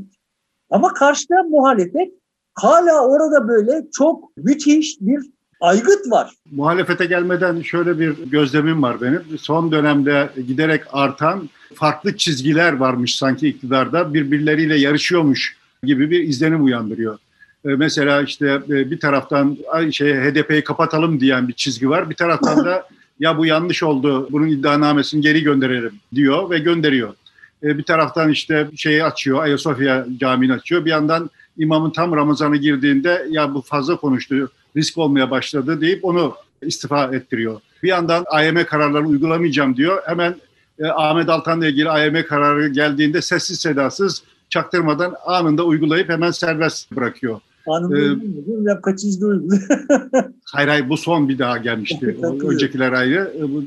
Ama 0.70 0.94
karşıda 0.94 1.42
muhalefet 1.42 2.12
hala 2.54 3.06
orada 3.06 3.48
böyle 3.48 3.86
çok 3.92 4.36
müthiş 4.36 4.96
bir 5.00 5.30
aygıt 5.60 6.10
var. 6.10 6.34
Muhalefete 6.50 7.04
gelmeden 7.04 7.60
şöyle 7.60 7.98
bir 7.98 8.30
gözlemim 8.30 8.82
var 8.82 9.00
benim. 9.00 9.22
Son 9.38 9.72
dönemde 9.72 10.30
giderek 10.46 10.82
artan 10.92 11.48
farklı 11.74 12.16
çizgiler 12.16 12.72
varmış 12.72 13.16
sanki 13.16 13.48
iktidarda 13.48 14.14
birbirleriyle 14.14 14.76
yarışıyormuş 14.80 15.56
gibi 15.82 16.10
bir 16.10 16.22
izlenim 16.22 16.64
uyandırıyor. 16.64 17.18
Ee, 17.66 17.68
mesela 17.68 18.22
işte 18.22 18.60
e, 18.68 18.90
bir 18.90 19.00
taraftan 19.00 19.58
şey 19.90 20.14
HDP'yi 20.14 20.64
kapatalım 20.64 21.20
diyen 21.20 21.48
bir 21.48 21.52
çizgi 21.52 21.90
var. 21.90 22.10
Bir 22.10 22.14
taraftan 22.14 22.64
da 22.64 22.88
ya 23.20 23.38
bu 23.38 23.46
yanlış 23.46 23.82
oldu, 23.82 24.28
bunun 24.30 24.46
iddianamesini 24.46 25.20
geri 25.20 25.42
gönderelim 25.42 25.92
diyor 26.14 26.50
ve 26.50 26.58
gönderiyor. 26.58 27.14
Ee, 27.62 27.78
bir 27.78 27.82
taraftan 27.82 28.30
işte 28.30 28.68
şeyi 28.76 29.04
açıyor, 29.04 29.42
Ayasofya 29.42 30.06
Camii'ni 30.18 30.52
açıyor. 30.52 30.84
Bir 30.84 30.90
yandan 30.90 31.30
imamın 31.58 31.90
tam 31.90 32.16
Ramazan'a 32.16 32.56
girdiğinde 32.56 33.26
ya 33.30 33.54
bu 33.54 33.62
fazla 33.62 33.96
konuştu, 33.96 34.50
risk 34.76 34.98
olmaya 34.98 35.30
başladı 35.30 35.80
deyip 35.80 36.04
onu 36.04 36.34
istifa 36.62 37.04
ettiriyor. 37.04 37.60
Bir 37.82 37.88
yandan 37.88 38.24
AYM 38.26 38.64
kararlarını 38.64 39.08
uygulamayacağım 39.08 39.76
diyor. 39.76 40.02
Hemen 40.06 40.36
e, 40.78 40.86
Ahmet 40.86 41.28
Altan'la 41.28 41.66
ilgili 41.66 41.90
AYM 41.90 42.26
kararı 42.26 42.68
geldiğinde 42.68 43.22
sessiz 43.22 43.60
sedasız 43.60 44.22
çaktırmadan 44.48 45.14
anında 45.26 45.64
uygulayıp 45.64 46.08
hemen 46.08 46.30
serbest 46.30 46.92
bırakıyor. 46.92 47.40
Anında 47.66 47.98
ee, 47.98 48.10
uyguluyor 48.10 48.82
kaçıncı 48.82 49.26
uyguluyor? 49.26 49.62
hayır 50.44 50.68
hayır 50.68 50.88
bu 50.88 50.96
son 50.96 51.28
bir 51.28 51.38
daha 51.38 51.58
gelmişti. 51.58 52.16
Öncekiler 52.48 52.92
ayrı. 52.92 53.32
E, 53.38 53.42
bu, 53.42 53.64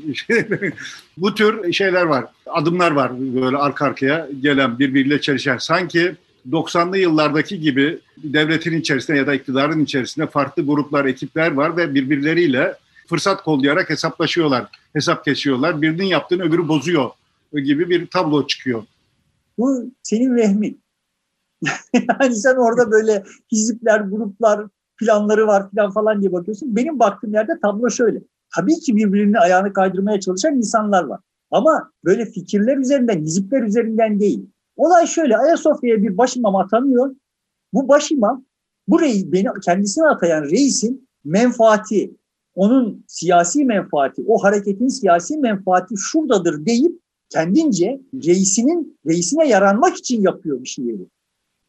bu 1.16 1.34
tür 1.34 1.72
şeyler 1.72 2.02
var. 2.02 2.24
Adımlar 2.46 2.90
var 2.90 3.12
böyle 3.20 3.56
arka 3.56 3.84
arkaya 3.84 4.28
gelen 4.40 4.78
birbiriyle 4.78 5.20
çelişen. 5.20 5.58
Sanki 5.58 6.14
90'lı 6.50 6.98
yıllardaki 6.98 7.60
gibi 7.60 7.98
devletin 8.16 8.80
içerisinde 8.80 9.16
ya 9.16 9.26
da 9.26 9.34
iktidarın 9.34 9.84
içerisinde 9.84 10.26
farklı 10.26 10.66
gruplar, 10.66 11.04
ekipler 11.04 11.52
var 11.52 11.76
ve 11.76 11.94
birbirleriyle 11.94 12.74
fırsat 13.06 13.42
kollayarak 13.42 13.90
hesaplaşıyorlar, 13.90 14.66
hesap 14.92 15.24
kesiyorlar. 15.24 15.82
Birinin 15.82 16.04
yaptığını 16.04 16.42
öbürü 16.42 16.68
bozuyor 16.68 17.10
gibi 17.52 17.90
bir 17.90 18.06
tablo 18.06 18.46
çıkıyor. 18.46 18.82
Bu 19.58 19.92
senin 20.02 20.36
vehmin. 20.36 20.80
yani 22.20 22.36
sen 22.36 22.56
orada 22.56 22.90
böyle 22.90 23.24
hizipler, 23.52 24.00
gruplar, 24.00 24.66
planları 24.98 25.46
var 25.46 25.70
falan 25.76 25.90
falan 25.90 26.20
diye 26.20 26.32
bakıyorsun. 26.32 26.76
Benim 26.76 26.98
baktığım 26.98 27.34
yerde 27.34 27.52
tablo 27.62 27.90
şöyle. 27.90 28.22
Tabii 28.56 28.74
ki 28.74 28.96
birbirinin 28.96 29.34
ayağını 29.34 29.72
kaydırmaya 29.72 30.20
çalışan 30.20 30.56
insanlar 30.56 31.04
var. 31.04 31.20
Ama 31.50 31.90
böyle 32.04 32.24
fikirler 32.24 32.76
üzerinden, 32.76 33.18
hizipler 33.18 33.62
üzerinden 33.62 34.20
değil. 34.20 34.46
Olay 34.76 35.06
şöyle, 35.06 35.36
Ayasofya'ya 35.36 36.02
bir 36.02 36.18
başimam 36.18 36.56
atanıyor. 36.56 37.14
Bu 37.72 37.88
başimam, 37.88 38.44
bu 38.88 39.00
reis, 39.00 39.32
beni 39.32 39.48
kendisine 39.64 40.06
atayan 40.06 40.42
reisin 40.42 41.08
menfaati, 41.24 42.16
onun 42.54 43.04
siyasi 43.06 43.64
menfaati, 43.64 44.24
o 44.26 44.42
hareketin 44.42 44.88
siyasi 44.88 45.38
menfaati 45.38 45.94
şuradadır 45.98 46.66
deyip 46.66 47.00
kendince 47.28 48.00
reisinin 48.14 48.98
reisine 49.06 49.48
yaranmak 49.48 49.96
için 49.96 50.22
yapıyor 50.22 50.62
bir 50.62 50.68
şeyleri. 50.68 51.06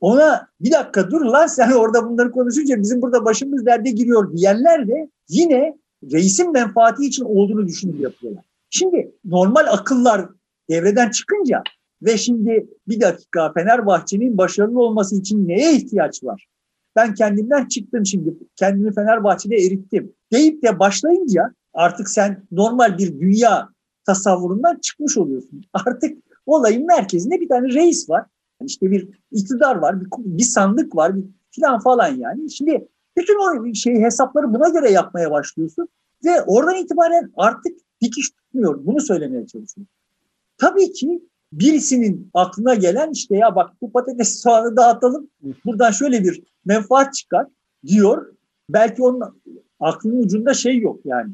Ona 0.01 0.47
bir 0.61 0.71
dakika 0.71 1.11
dur 1.11 1.21
lan 1.21 1.47
sen 1.47 1.71
orada 1.81 2.09
bunları 2.09 2.31
konuşunca 2.31 2.81
bizim 2.81 3.01
burada 3.01 3.25
başımız 3.25 3.65
derde 3.65 3.91
giriyor 3.91 4.33
diyenler 4.33 4.87
de 4.87 5.09
yine 5.29 5.77
reisin 6.11 6.51
menfaati 6.51 7.05
için 7.05 7.23
olduğunu 7.23 7.67
düşünüp 7.67 7.99
yapıyorlar. 7.99 8.43
Şimdi 8.69 9.11
normal 9.25 9.65
akıllar 9.71 10.29
devreden 10.69 11.09
çıkınca 11.09 11.63
ve 12.01 12.17
şimdi 12.17 12.67
bir 12.87 13.01
dakika 13.01 13.53
Fenerbahçe'nin 13.53 14.37
başarılı 14.37 14.79
olması 14.79 15.15
için 15.15 15.47
neye 15.47 15.75
ihtiyaç 15.75 16.23
var? 16.23 16.47
Ben 16.95 17.13
kendimden 17.13 17.67
çıktım 17.67 18.05
şimdi. 18.05 18.33
Kendimi 18.55 18.93
Fenerbahçe'de 18.93 19.55
erittim. 19.55 20.13
Deyip 20.31 20.63
de 20.63 20.79
başlayınca 20.79 21.53
artık 21.73 22.09
sen 22.09 22.43
normal 22.51 22.97
bir 22.97 23.19
dünya 23.19 23.69
tasavvurundan 24.05 24.79
çıkmış 24.79 25.17
oluyorsun. 25.17 25.63
Artık 25.73 26.17
olayın 26.45 26.85
merkezinde 26.85 27.41
bir 27.41 27.49
tane 27.49 27.73
reis 27.73 28.09
var. 28.09 28.25
Yani 28.61 28.67
işte 28.67 28.91
bir 28.91 29.09
iktidar 29.31 29.75
var, 29.75 30.01
bir, 30.01 30.07
bir 30.17 30.43
sandık 30.43 30.95
var, 30.95 31.15
bir 31.15 31.23
filan 31.51 31.79
falan 31.79 32.07
yani. 32.07 32.51
Şimdi 32.51 32.87
bütün 33.17 33.35
o 33.35 33.73
şey 33.73 34.01
hesapları 34.01 34.53
buna 34.53 34.69
göre 34.69 34.91
yapmaya 34.91 35.31
başlıyorsun 35.31 35.87
ve 36.25 36.41
oradan 36.41 36.75
itibaren 36.75 37.31
artık 37.37 37.77
dikiş 38.01 38.29
tutmuyor. 38.29 38.85
Bunu 38.85 39.01
söylemeye 39.01 39.47
çalışıyorum. 39.47 39.87
Tabii 40.57 40.93
ki 40.93 41.21
birisinin 41.53 42.29
aklına 42.33 42.75
gelen 42.75 43.11
işte 43.11 43.35
ya 43.37 43.55
bak 43.55 43.69
bu 43.81 43.91
patates 43.91 44.41
soğanı 44.41 44.77
dağıtalım 44.77 45.29
buradan 45.65 45.91
şöyle 45.91 46.23
bir 46.23 46.43
menfaat 46.65 47.13
çıkar 47.13 47.47
diyor. 47.87 48.33
Belki 48.69 49.03
onun 49.03 49.21
aklının 49.79 50.23
ucunda 50.23 50.53
şey 50.53 50.79
yok 50.79 50.99
yani. 51.05 51.31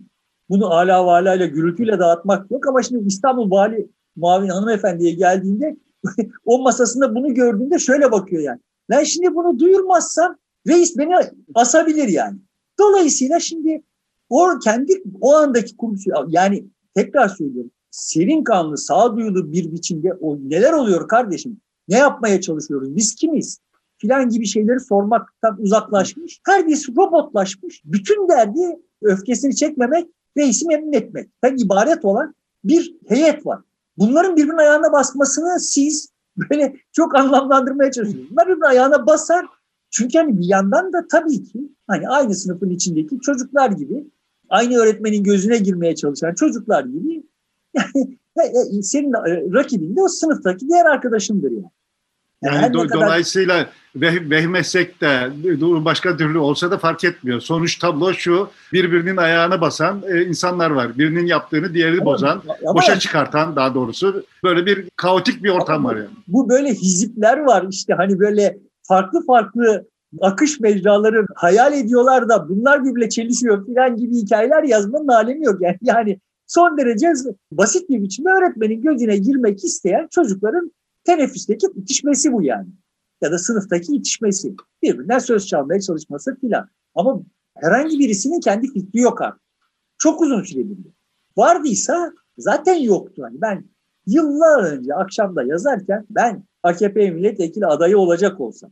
Bunu 0.49 0.73
ala 0.73 1.05
vala 1.05 1.35
ile 1.35 1.47
gürültüyle 1.47 1.99
dağıtmak 1.99 2.51
yok 2.51 2.67
ama 2.67 2.83
şimdi 2.83 3.07
İstanbul 3.07 3.51
Vali 3.51 3.89
Muavin 4.15 4.49
Hanımefendi'ye 4.49 5.11
geldiğinde 5.11 5.77
o 6.45 6.61
masasında 6.63 7.15
bunu 7.15 7.33
gördüğünde 7.33 7.79
şöyle 7.79 8.11
bakıyor 8.11 8.41
yani. 8.41 8.59
Ben 8.89 9.03
şimdi 9.03 9.35
bunu 9.35 9.59
duyurmazsam 9.59 10.37
reis 10.67 10.97
beni 10.97 11.13
asabilir 11.55 12.07
yani. 12.07 12.37
Dolayısıyla 12.79 13.39
şimdi 13.39 13.83
o 14.29 14.59
kendi 14.63 15.03
o 15.21 15.35
andaki 15.35 15.77
kurgusu 15.77 16.09
yani 16.27 16.65
tekrar 16.95 17.27
söylüyorum 17.27 17.71
serin 17.97 18.43
kanlı, 18.43 18.77
sağduyulu 18.77 19.51
bir 19.51 19.71
biçimde 19.71 20.13
o 20.13 20.37
neler 20.37 20.73
oluyor 20.73 21.07
kardeşim? 21.07 21.57
Ne 21.87 21.97
yapmaya 21.97 22.41
çalışıyoruz? 22.41 22.95
Biz 22.95 23.15
kimiz? 23.15 23.59
Filan 23.97 24.29
gibi 24.29 24.45
şeyleri 24.45 24.79
sormaktan 24.79 25.61
uzaklaşmış. 25.61 26.39
Her 26.45 26.67
birisi 26.67 26.95
robotlaşmış. 26.95 27.81
Bütün 27.85 28.29
derdi 28.29 28.79
öfkesini 29.01 29.55
çekmemek, 29.55 30.07
reisi 30.37 30.67
memnun 30.67 30.93
etmek. 30.93 31.29
Ben 31.43 31.57
ibaret 31.57 32.05
olan 32.05 32.35
bir 32.63 32.95
heyet 33.07 33.45
var. 33.45 33.59
Bunların 33.97 34.35
birbirinin 34.35 34.57
ayağına 34.57 34.91
basmasını 34.91 35.59
siz 35.59 36.09
böyle 36.37 36.75
çok 36.91 37.15
anlamlandırmaya 37.15 37.91
çalışıyorsunuz. 37.91 38.31
Bunlar 38.31 38.47
birbirinin 38.47 38.69
ayağına 38.69 39.07
basar. 39.07 39.45
Çünkü 39.89 40.17
hani 40.17 40.39
bir 40.39 40.45
yandan 40.45 40.93
da 40.93 41.07
tabii 41.11 41.43
ki 41.43 41.71
hani 41.87 42.09
aynı 42.09 42.35
sınıfın 42.35 42.69
içindeki 42.69 43.19
çocuklar 43.19 43.71
gibi 43.71 44.07
aynı 44.49 44.77
öğretmenin 44.77 45.23
gözüne 45.23 45.57
girmeye 45.57 45.95
çalışan 45.95 46.33
çocuklar 46.33 46.83
gibi 46.83 47.23
yani 47.75 48.83
senin 48.83 49.13
e, 49.13 49.53
rakibin 49.53 49.95
de 49.95 50.01
o 50.01 50.07
sınıftaki 50.07 50.69
diğer 50.69 50.85
arkadaşındır 50.85 51.51
yani. 51.51 51.71
Yani, 52.43 52.73
do, 52.73 52.87
kadar... 52.87 53.05
dolayısıyla 53.07 53.69
veh, 53.95 54.29
vehmetsek 54.29 55.01
de 55.01 55.29
başka 55.85 56.17
türlü 56.17 56.37
olsa 56.37 56.71
da 56.71 56.77
fark 56.77 57.03
etmiyor. 57.03 57.39
Sonuç 57.39 57.77
tablo 57.77 58.13
şu, 58.13 58.49
birbirinin 58.73 59.17
ayağına 59.17 59.61
basan 59.61 60.03
e, 60.07 60.23
insanlar 60.23 60.69
var. 60.69 60.97
Birinin 60.97 61.25
yaptığını 61.25 61.73
diğeri 61.73 61.95
ama, 61.95 62.05
bozan, 62.05 62.41
ama, 62.65 62.75
boşa 62.75 62.99
çıkartan 62.99 63.55
daha 63.55 63.73
doğrusu 63.73 64.23
böyle 64.43 64.65
bir 64.65 64.89
kaotik 64.95 65.43
bir 65.43 65.49
ortam 65.49 65.85
var 65.85 65.95
yani. 65.95 66.09
Bu 66.27 66.49
böyle 66.49 66.69
hizipler 66.69 67.37
var 67.37 67.65
işte 67.69 67.93
hani 67.93 68.19
böyle 68.19 68.57
farklı 68.83 69.25
farklı 69.25 69.87
akış 70.21 70.59
mecraları 70.59 71.25
hayal 71.35 71.73
ediyorlar 71.73 72.29
da 72.29 72.49
bunlar 72.49 72.85
birbirle 72.85 73.09
çelişiyor 73.09 73.65
falan 73.67 73.97
gibi 73.97 74.15
hikayeler 74.15 74.63
yazmanın 74.63 75.07
alemi 75.07 75.45
yok. 75.45 75.61
Yani, 75.61 75.77
yani 75.81 76.19
son 76.47 76.77
derece 76.77 77.07
basit 77.51 77.89
bir 77.89 78.03
biçimde 78.03 78.29
öğretmenin 78.29 78.81
gözüne 78.81 79.17
girmek 79.17 79.63
isteyen 79.63 80.07
çocukların 80.11 80.71
teneffüsteki 81.07 81.67
itişmesi 81.75 82.33
bu 82.33 82.43
yani. 82.43 82.67
Ya 83.21 83.31
da 83.31 83.37
sınıftaki 83.37 83.95
itişmesi. 83.95 84.55
Birbirinden 84.83 85.19
söz 85.19 85.47
çalmaya 85.47 85.81
çalışması 85.81 86.35
filan. 86.39 86.69
Ama 86.95 87.21
herhangi 87.55 87.99
birisinin 87.99 88.39
kendi 88.39 88.67
fikri 88.67 88.99
yok 88.99 89.21
artık. 89.21 89.41
Çok 89.97 90.21
uzun 90.21 90.43
süredir. 90.43 90.77
Vardıysa 91.37 92.13
zaten 92.37 92.75
yoktu. 92.75 93.21
Yani 93.21 93.41
ben 93.41 93.65
yıllar 94.05 94.63
önce 94.63 94.95
akşamda 94.95 95.43
yazarken 95.43 96.05
ben 96.09 96.43
AKP 96.63 97.11
milletvekili 97.11 97.65
adayı 97.65 97.97
olacak 97.97 98.39
olsam 98.39 98.71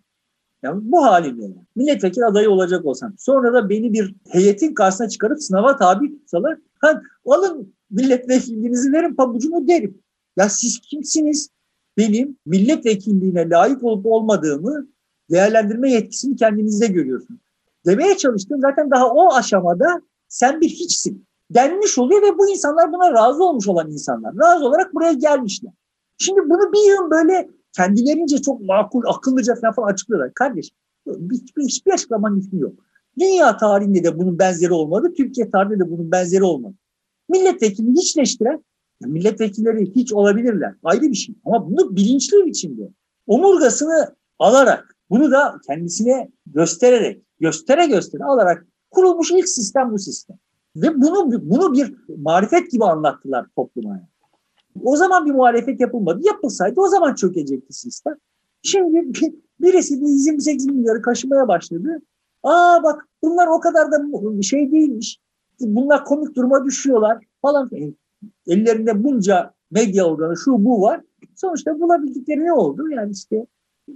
yani 0.64 0.82
bu 0.84 1.06
halimle 1.06 1.44
yani. 1.44 1.66
Milletvekili 1.76 2.26
adayı 2.26 2.50
olacak 2.50 2.86
olsam. 2.86 3.14
Sonra 3.18 3.54
da 3.54 3.70
beni 3.70 3.94
bir 3.94 4.16
heyetin 4.30 4.74
karşısına 4.74 5.10
çıkarıp 5.10 5.44
sınava 5.44 5.78
tabi 5.78 6.20
tutsalar. 6.20 6.58
Ha, 6.80 7.02
alın 7.26 7.74
milletvekilliğinizi 7.90 8.94
verin 8.94 9.16
pabucumu 9.16 9.68
derim. 9.68 9.98
Ya 10.38 10.50
siz 10.50 10.80
kimsiniz? 10.80 11.50
Benim 11.98 12.38
milletvekilliğine 12.46 13.50
layık 13.50 13.84
olup 13.84 14.06
olmadığımı 14.06 14.88
değerlendirme 15.32 15.92
yetkisini 15.92 16.36
kendinizde 16.36 16.88
görüyorsunuz. 16.88 17.42
Demeye 17.86 18.18
çalıştım 18.18 18.60
zaten 18.62 18.92
daha 18.92 19.10
o 19.10 19.34
aşamada 19.34 20.02
sen 20.28 20.62
bir 20.62 20.70
hiçsin 20.70 21.26
denmiş 21.50 21.98
oluyor 21.98 22.22
ve 22.22 22.38
bu 22.38 22.50
insanlar 22.50 22.94
buna 22.94 23.14
razı 23.14 23.44
olmuş 23.44 23.68
olan 23.68 23.92
insanlar. 23.92 24.34
Razı 24.38 24.66
olarak 24.66 24.94
buraya 24.94 25.14
gelmişler. 25.14 25.74
Şimdi 26.18 26.40
bunu 26.40 26.74
bir 26.74 26.90
yıl 26.90 27.12
böyle 27.12 27.50
kendilerince 27.74 28.42
çok 28.42 28.62
makul, 28.62 29.02
akıllıca 29.06 29.56
falan 29.76 29.88
açıklıyorlar. 29.88 30.34
Kardeş 30.34 30.72
hiçbir, 31.32 31.64
hiçbir 31.64 31.92
açıklamanın 31.92 32.42
hükmü 32.42 32.62
yok. 32.62 32.74
Dünya 33.20 33.58
tarihinde 33.58 34.04
de 34.04 34.20
bunun 34.20 34.40
benzeri 34.40 34.74
olmadı. 34.74 35.14
Türkiye 35.18 35.52
tarihinde 35.52 35.80
de 35.80 35.92
bunun 35.92 36.12
benzeri 36.12 36.44
olmadı. 36.44 36.74
Milletvekilini 37.30 38.00
hiçleştiren, 38.00 38.64
milletvekilleri 39.02 39.92
hiç 39.96 40.14
olabilirler. 40.14 40.74
Ayrı 40.84 41.02
bir 41.02 41.16
şey. 41.16 41.36
Ama 41.46 41.70
bunu 41.70 41.96
bilinçli 41.96 42.38
bir 42.38 42.46
biçimde, 42.46 42.90
omurgasını 43.28 44.16
alarak, 44.40 44.96
bunu 45.10 45.32
da 45.32 45.56
kendisine 45.68 46.32
göstererek, 46.46 47.24
göstere 47.40 47.86
göstere 47.86 48.24
alarak 48.24 48.66
kurulmuş 48.92 49.32
ilk 49.32 49.50
sistem 49.50 49.92
bu 49.92 50.00
sistem. 50.00 50.38
Ve 50.76 51.02
bunu 51.02 51.42
bunu 51.50 51.74
bir 51.74 51.96
marifet 52.18 52.72
gibi 52.72 52.86
anlattılar 52.86 53.46
topluma. 53.56 54.02
O 54.84 54.96
zaman 54.96 55.26
bir 55.26 55.32
muhalefet 55.32 55.82
yapılmadı. 55.82 56.22
Yapılsaydı 56.24 56.82
o 56.82 56.88
zaman 56.88 57.16
çökecekti 57.16 57.74
sistem. 57.74 58.16
Şimdi 58.64 59.12
birisi 59.60 60.02
bu 60.02 60.10
28 60.10 60.66
milyarı 60.66 61.02
kaşımaya 61.02 61.48
başladı. 61.48 62.02
Aa 62.44 62.84
bak 62.84 63.08
bunlar 63.24 63.48
o 63.48 63.60
kadar 63.60 63.92
da 63.92 64.02
şey 64.42 64.72
değilmiş. 64.72 65.20
Bunlar 65.60 66.06
komik 66.06 66.36
duruma 66.36 66.66
düşüyorlar 66.66 67.24
falan. 67.42 67.70
Ellerinde 68.48 69.04
bunca 69.04 69.54
medya 69.72 70.06
organı 70.06 70.38
şu 70.38 70.66
bu 70.66 70.82
var. 70.82 71.02
Sonuçta 71.36 71.80
bulabildikleri 71.80 72.44
ne 72.44 72.54
oldu? 72.54 72.90
Yani 72.90 73.12
işte 73.12 73.46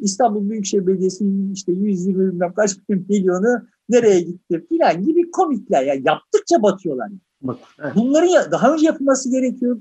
İstanbul 0.02 0.50
Büyükşehir 0.50 0.88
Belediyesi'nin 0.88 1.54
işte 1.54 1.72
120 1.72 2.32
bilmem 2.32 2.54
kaç 2.54 2.78
milyonu 2.90 3.68
nereye 3.90 4.22
gitti 4.22 4.66
filan 4.70 5.04
gibi 5.04 5.32
komikler. 5.32 5.84
Yani 5.84 6.02
yaptıkça 6.06 6.62
batıyorlar. 6.62 7.10
Bak, 7.42 7.58
evet. 7.80 7.92
Bunların 7.96 8.52
daha 8.52 8.74
önce 8.74 8.86
yapılması 8.86 9.32
gerekiyor. 9.32 9.80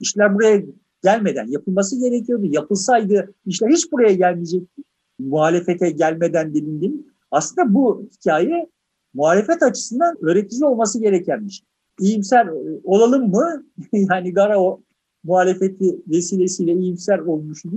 İşler 0.00 0.34
buraya 0.34 0.62
gelmeden 1.02 1.46
yapılması 1.46 2.00
gerekiyordu. 2.00 2.46
Yapılsaydı 2.46 3.34
işler 3.46 3.68
hiç 3.68 3.92
buraya 3.92 4.12
gelmeyecekti. 4.12 4.82
Muhalefete 5.18 5.90
gelmeden 5.90 6.54
dedim 6.54 7.06
Aslında 7.30 7.74
bu 7.74 8.08
hikaye 8.12 8.70
muhalefet 9.14 9.62
açısından 9.62 10.16
öğretici 10.20 10.64
olması 10.64 11.00
gereken 11.00 11.46
bir 11.46 11.52
şey. 11.52 11.66
İyimser 12.00 12.48
olalım 12.84 13.30
mı? 13.30 13.64
yani 13.92 14.32
Gara 14.32 14.60
o 14.60 14.82
muhalefeti 15.24 16.02
vesilesiyle 16.08 16.72
iyimser 16.72 17.18
olmuştu. 17.18 17.70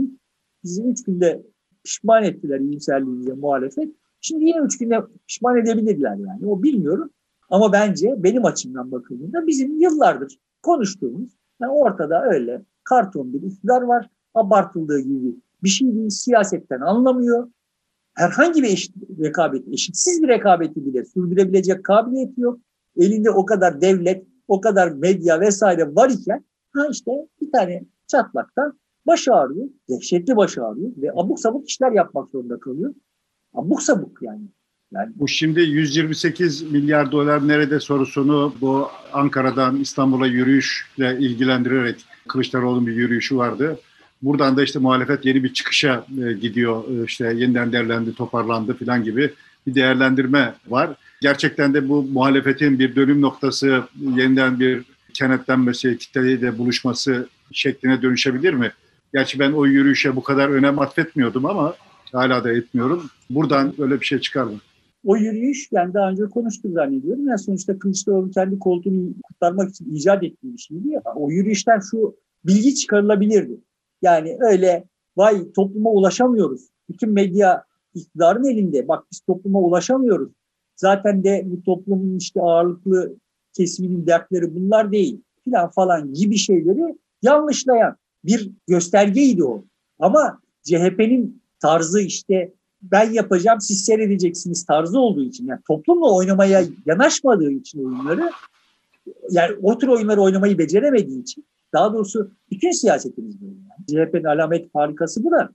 Bizi 0.64 0.84
üç 0.84 1.04
günde 1.04 1.44
pişman 1.84 2.24
ettiler 2.24 2.60
iyimserliğimize 2.60 3.34
muhalefet. 3.34 3.90
Şimdi 4.22 4.46
yine 4.46 4.60
üç 4.60 4.78
günde 4.78 5.00
pişman 5.28 5.58
edebilirler 5.58 6.16
yani. 6.16 6.48
O 6.48 6.64
bilmiyorum. 6.64 7.10
Ama 7.50 7.74
bence 7.74 8.16
benim 8.18 8.46
açımdan 8.46 8.92
bakıldığında 8.92 9.48
bizim 9.48 9.80
yıllardır 9.80 10.40
konuştuğumuz 10.64 11.38
yani 11.62 11.72
ortada 11.72 12.26
öyle 12.26 12.62
karton 12.84 13.34
bir 13.34 13.42
iktidar 13.42 13.82
var. 13.82 14.10
Abartıldığı 14.34 15.00
gibi 15.00 15.36
bir 15.64 15.70
şey 15.70 15.96
değil. 15.96 16.10
Siyasetten 16.10 16.80
anlamıyor. 16.80 17.52
Herhangi 18.14 18.64
bir 18.64 18.68
eşit 18.68 18.96
rekabet, 19.20 19.68
eşitsiz 19.68 20.24
bir 20.24 20.28
rekabeti 20.28 20.86
bile 20.86 21.06
sürdürebilecek 21.06 21.84
kabiliyeti 21.84 22.42
yok. 22.42 22.60
Elinde 22.98 23.32
o 23.32 23.46
kadar 23.46 23.82
devlet, 23.82 24.24
o 24.48 24.62
kadar 24.62 24.92
medya 24.92 25.40
vesaire 25.40 25.96
var 25.96 26.10
iken 26.10 26.46
ha 26.74 26.88
işte 26.92 27.12
bir 27.42 27.52
tane 27.52 27.84
çatlaktan 28.08 28.80
baş 29.08 29.28
ağrıyor. 29.28 29.70
Dehşetli 29.90 30.36
baş 30.36 30.58
ağrıyor 30.58 30.92
ve 30.98 31.12
abuk 31.16 31.40
sabuk 31.40 31.70
işler 31.70 31.92
yapmak 31.92 32.30
zorunda 32.30 32.60
kalıyor. 32.60 32.94
Abuk 33.54 33.82
sabuk 33.82 34.22
yani. 34.22 34.48
Yani 34.94 35.12
bu 35.16 35.28
şimdi 35.28 35.62
128 35.62 36.72
milyar 36.72 37.12
dolar 37.12 37.48
nerede 37.48 37.80
sorusunu 37.80 38.54
bu 38.62 38.88
Ankara'dan 39.14 39.76
İstanbul'a 39.80 40.28
yürüyüşle 40.28 41.18
ilgilendirerek 41.20 42.06
Kılıçdaroğlu'nun 42.28 42.88
bir 42.88 42.96
yürüyüşü 42.96 43.38
vardı. 43.38 43.80
Buradan 44.22 44.58
da 44.58 44.64
işte 44.64 44.80
muhalefet 44.80 45.26
yeni 45.26 45.44
bir 45.44 45.54
çıkışa 45.54 46.06
e, 46.24 46.34
gidiyor. 46.34 46.84
E, 46.90 47.04
işte 47.04 47.34
yeniden 47.36 47.72
değerlendi, 47.72 48.16
toparlandı 48.16 48.74
falan 48.74 49.04
gibi 49.04 49.34
bir 49.68 49.76
değerlendirme 49.76 50.54
var. 50.68 50.90
Gerçekten 51.22 51.74
de 51.74 51.90
bu 51.90 52.04
muhalefetin 52.04 52.80
bir 52.80 52.96
dönüm 52.96 53.22
noktası, 53.22 53.84
yeniden 54.16 54.60
bir 54.60 54.86
kenetlenmesi, 55.14 55.98
kitleyle 55.98 56.58
buluşması 56.58 57.28
şekline 57.52 58.02
dönüşebilir 58.02 58.54
mi? 58.54 58.72
Gerçi 59.14 59.40
ben 59.40 59.52
o 59.52 59.66
yürüyüşe 59.66 60.16
bu 60.16 60.24
kadar 60.24 60.50
önem 60.50 60.80
atfetmiyordum 60.80 61.46
ama 61.46 61.76
hala 62.12 62.44
da 62.44 62.54
etmiyorum. 62.54 63.10
Buradan 63.30 63.74
böyle 63.78 64.00
bir 64.00 64.06
şey 64.06 64.20
çıkar 64.20 64.44
mı? 64.44 64.60
O 65.06 65.18
yürüyüş 65.18 65.68
yani 65.72 65.94
daha 65.94 66.10
önce 66.10 66.24
konuştuk 66.24 66.74
zannediyorum. 66.74 67.28
Yani 67.28 67.40
sonuçta 67.40 67.80
Kılıçdaroğlu 67.80 68.32
kendi 68.32 68.60
koltuğunu 68.60 69.14
kurtarmak 69.24 69.70
için 69.70 69.96
icat 69.96 70.24
ettiği 70.24 70.54
bir 70.54 70.58
şeydi. 70.58 70.90
Ya. 70.90 71.02
O 71.16 71.32
yürüyüşten 71.32 71.80
şu 71.92 72.16
bilgi 72.46 72.76
çıkarılabilirdi. 72.76 73.58
Yani 74.02 74.38
öyle 74.42 74.84
vay 75.18 75.52
topluma 75.52 75.90
ulaşamıyoruz. 75.90 76.62
Bütün 76.90 77.10
medya 77.10 77.64
iktidarın 77.94 78.44
elinde. 78.44 78.88
Bak 78.88 79.04
biz 79.12 79.20
topluma 79.20 79.60
ulaşamıyoruz. 79.60 80.30
Zaten 80.78 81.24
de 81.24 81.44
bu 81.46 81.64
toplumun 81.64 82.18
işte 82.18 82.42
ağırlıklı 82.42 83.16
kesiminin 83.54 84.08
dertleri 84.08 84.56
bunlar 84.56 84.92
değil 84.92 85.22
filan 85.44 85.70
falan 85.70 86.14
gibi 86.14 86.38
şeyleri 86.38 86.98
yanlışlayan 87.22 87.96
bir 88.26 88.52
göstergeydi 88.68 89.44
o. 89.44 89.66
Ama 90.00 90.40
CHP'nin 90.64 91.42
tarzı 91.60 92.02
işte 92.02 92.54
ben 92.82 93.12
yapacağım 93.12 93.62
siz 93.62 93.86
seyredeceksiniz 93.86 94.66
tarzı 94.66 95.00
olduğu 95.00 95.24
için 95.24 95.48
yani 95.48 95.62
toplumla 95.68 96.14
oynamaya 96.14 96.64
yanaşmadığı 96.86 97.52
için 97.52 97.86
oyunları 97.86 98.32
yani 99.32 99.56
o 99.62 99.78
tür 99.78 99.88
oyunları 99.88 100.22
oynamayı 100.22 100.58
beceremediği 100.58 101.22
için 101.22 101.46
daha 101.74 101.94
doğrusu 101.94 102.32
bütün 102.52 102.72
siyasetimiz 102.72 103.42
böyle. 103.42 103.54
Yani. 103.54 104.08
CHP'nin 104.10 104.24
alamet 104.24 104.72
farikası 104.72 105.24
bu 105.24 105.32
da. 105.32 105.50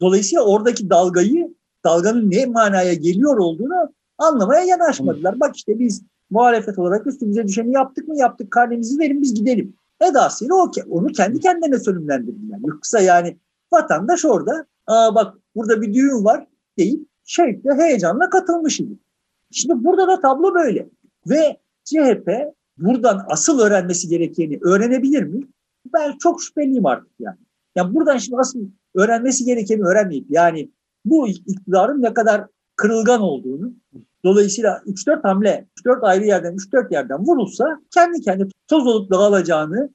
Dolayısıyla 0.00 0.44
oradaki 0.44 0.90
dalgayı, 0.90 1.54
dalganın 1.84 2.30
ne 2.30 2.46
manaya 2.46 2.94
geliyor 2.94 3.36
olduğunu 3.38 3.92
anlamaya 4.20 4.62
yanaşmadılar. 4.62 5.40
Bak 5.40 5.56
işte 5.56 5.78
biz 5.78 6.02
muhalefet 6.30 6.78
olarak 6.78 7.06
üstümüze 7.06 7.46
düşeni 7.46 7.72
yaptık 7.72 8.08
mı 8.08 8.16
yaptık 8.16 8.50
karnemizi 8.50 8.98
verin 8.98 9.22
biz 9.22 9.34
gidelim. 9.34 9.74
Edasıyla 10.00 10.54
o, 10.54 10.70
onu 10.90 11.06
kendi 11.06 11.40
kendine 11.40 11.78
sönümlendirdiler. 11.78 12.58
Yoksa 12.64 13.00
yani 13.00 13.36
vatandaş 13.72 14.24
orada 14.24 14.66
Aa 14.90 15.14
bak 15.14 15.34
burada 15.56 15.82
bir 15.82 15.94
düğün 15.94 16.24
var 16.24 16.46
deyip 16.78 17.08
şevkle 17.24 17.74
heyecanla 17.74 18.30
katılmış 18.30 18.80
idi. 18.80 18.98
Şimdi 19.50 19.84
burada 19.84 20.08
da 20.08 20.20
tablo 20.20 20.54
böyle. 20.54 20.88
Ve 21.26 21.56
CHP 21.84 22.28
buradan 22.78 23.24
asıl 23.28 23.60
öğrenmesi 23.60 24.08
gerekeni 24.08 24.58
öğrenebilir 24.62 25.22
mi? 25.22 25.42
Ben 25.92 26.18
çok 26.18 26.42
şüpheliyim 26.42 26.86
artık 26.86 27.12
yani. 27.18 27.38
Yani 27.76 27.94
buradan 27.94 28.16
şimdi 28.16 28.38
asıl 28.38 28.60
öğrenmesi 28.94 29.44
gerekeni 29.44 29.82
öğrenmeyip 29.82 30.26
yani 30.30 30.70
bu 31.04 31.28
iktidarın 31.28 32.02
ne 32.02 32.14
kadar 32.14 32.46
kırılgan 32.76 33.20
olduğunu 33.20 33.72
dolayısıyla 34.24 34.82
3-4 34.86 35.22
hamle 35.22 35.66
3-4 35.86 36.00
ayrı 36.06 36.24
yerden 36.24 36.54
3-4 36.54 36.92
yerden 36.92 37.18
vurulsa 37.18 37.80
kendi 37.94 38.20
kendi 38.20 38.48
toz 38.68 38.86
olup 38.86 39.10
dağılacağını 39.10 39.90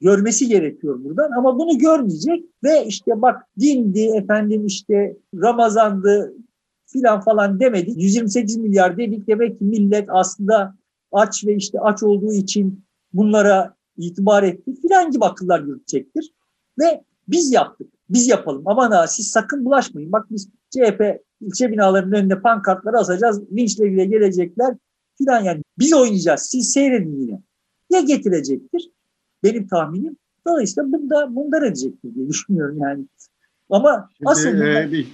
görmesi 0.00 0.48
gerekiyor 0.48 1.04
buradan 1.04 1.30
ama 1.38 1.58
bunu 1.58 1.78
görmeyecek 1.78 2.44
ve 2.64 2.84
işte 2.86 3.22
bak 3.22 3.42
dindi 3.60 4.10
efendim 4.16 4.66
işte 4.66 5.16
Ramazandı 5.34 6.34
filan 6.86 7.20
falan 7.20 7.60
demedi. 7.60 7.90
128 7.96 8.56
milyar 8.56 8.96
dedik 8.96 9.26
demek 9.28 9.58
ki 9.58 9.64
millet 9.64 10.08
aslında 10.08 10.74
aç 11.12 11.46
ve 11.46 11.54
işte 11.54 11.80
aç 11.80 12.02
olduğu 12.02 12.32
için 12.32 12.84
bunlara 13.12 13.74
itibar 13.96 14.42
etti 14.42 14.74
filan 14.82 15.10
gibi 15.10 15.24
akıllar 15.24 15.60
yürütecektir. 15.60 16.32
Ve 16.78 17.04
biz 17.28 17.52
yaptık. 17.52 17.92
Biz 18.10 18.28
yapalım. 18.28 18.62
Aman 18.66 18.90
ha 18.90 19.06
siz 19.06 19.28
sakın 19.28 19.64
bulaşmayın. 19.64 20.12
Bak 20.12 20.26
biz 20.30 20.48
CHP 20.70 21.20
ilçe 21.40 21.72
binalarının 21.72 22.12
önünde 22.12 22.40
pankartları 22.40 22.96
asacağız. 22.96 23.42
Vinçleriyle 23.50 24.04
gelecekler 24.04 24.74
filan 25.18 25.44
yani. 25.44 25.62
Biz 25.78 25.92
oynayacağız. 25.92 26.40
Siz 26.40 26.72
seyredin 26.72 27.20
yine. 27.20 27.40
Ya 27.90 28.00
getirecektir 28.00 28.90
benim 29.44 29.68
tahminim. 29.68 30.16
Dolayısıyla 30.46 30.92
bunda 30.92 31.26
mundar 31.26 31.62
edecektir 31.62 32.14
diye 32.14 32.28
düşünüyorum 32.28 32.78
yani. 32.80 33.04
Ama 33.70 34.10
Şimdi, 34.16 34.30
aslında... 34.30 34.82
E, 34.82 34.92
bir, 34.92 35.06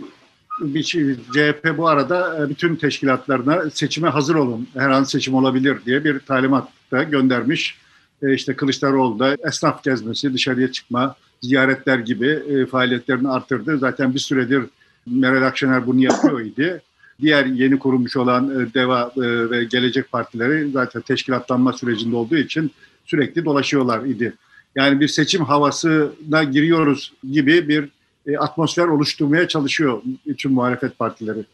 bir 0.60 0.82
şey, 0.82 1.14
CHP 1.14 1.78
bu 1.78 1.88
arada 1.88 2.44
e, 2.44 2.48
bütün 2.48 2.76
teşkilatlarına 2.76 3.70
seçime 3.70 4.08
hazır 4.08 4.34
olun. 4.34 4.68
Her 4.74 4.90
an 4.90 5.04
seçim 5.04 5.34
olabilir 5.34 5.78
diye 5.86 6.04
bir 6.04 6.18
talimat 6.18 6.68
da 6.92 7.02
göndermiş. 7.02 7.78
E, 8.22 8.34
işte 8.34 8.56
Kılıçdaroğlu 8.56 9.18
da 9.18 9.36
esnaf 9.48 9.84
gezmesi, 9.84 10.34
dışarıya 10.34 10.72
çıkma, 10.72 11.16
ziyaretler 11.42 11.98
gibi 11.98 12.28
e, 12.28 12.66
faaliyetlerini 12.66 13.28
arttırdı. 13.28 13.78
Zaten 13.78 14.14
bir 14.14 14.18
süredir 14.18 14.64
Meral 15.06 15.46
Akşener 15.46 15.86
bunu 15.86 16.02
yapıyor 16.02 16.40
idi. 16.40 16.82
Diğer 17.20 17.46
yeni 17.46 17.78
kurulmuş 17.78 18.16
olan 18.16 18.60
e, 18.60 18.74
DEVA 18.74 19.12
e, 19.16 19.50
ve 19.50 19.64
Gelecek 19.64 20.12
Partileri 20.12 20.70
zaten 20.70 21.02
teşkilatlanma 21.02 21.72
sürecinde 21.72 22.16
olduğu 22.16 22.36
için 22.36 22.70
sürekli 23.04 23.44
dolaşıyorlar 23.44 24.04
idi. 24.04 24.34
Yani 24.74 25.00
bir 25.00 25.08
seçim 25.08 25.44
havasına 25.44 26.44
giriyoruz 26.44 27.12
gibi 27.32 27.68
bir 27.68 27.88
e, 28.26 28.36
atmosfer 28.36 28.84
oluşturmaya 28.84 29.48
çalışıyor 29.48 30.02
bütün 30.26 30.52
muhalefet 30.52 30.98
partileri. 30.98 31.44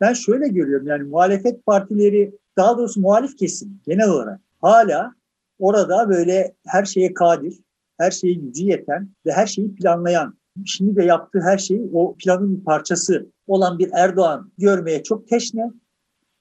Ben 0.00 0.12
şöyle 0.12 0.48
görüyorum 0.48 0.86
yani 0.86 1.02
muhalefet 1.02 1.66
partileri 1.66 2.32
daha 2.56 2.78
doğrusu 2.78 3.00
muhalif 3.00 3.36
kesim 3.36 3.80
genel 3.86 4.08
olarak 4.08 4.40
hala 4.60 5.14
orada 5.58 6.08
böyle 6.08 6.54
her 6.66 6.84
şeye 6.84 7.14
kadir, 7.14 7.54
her 7.98 8.10
şeye 8.10 8.34
gücü 8.34 8.64
yeten 8.64 9.08
ve 9.26 9.32
her 9.32 9.46
şeyi 9.46 9.74
planlayan, 9.74 10.34
şimdi 10.64 10.96
de 10.96 11.04
yaptığı 11.04 11.40
her 11.40 11.58
şeyi 11.58 11.90
o 11.92 12.16
planın 12.16 12.56
bir 12.56 12.64
parçası 12.64 13.26
olan 13.46 13.78
bir 13.78 13.90
Erdoğan 13.92 14.52
görmeye 14.58 15.02
çok 15.02 15.28
teşne 15.28 15.70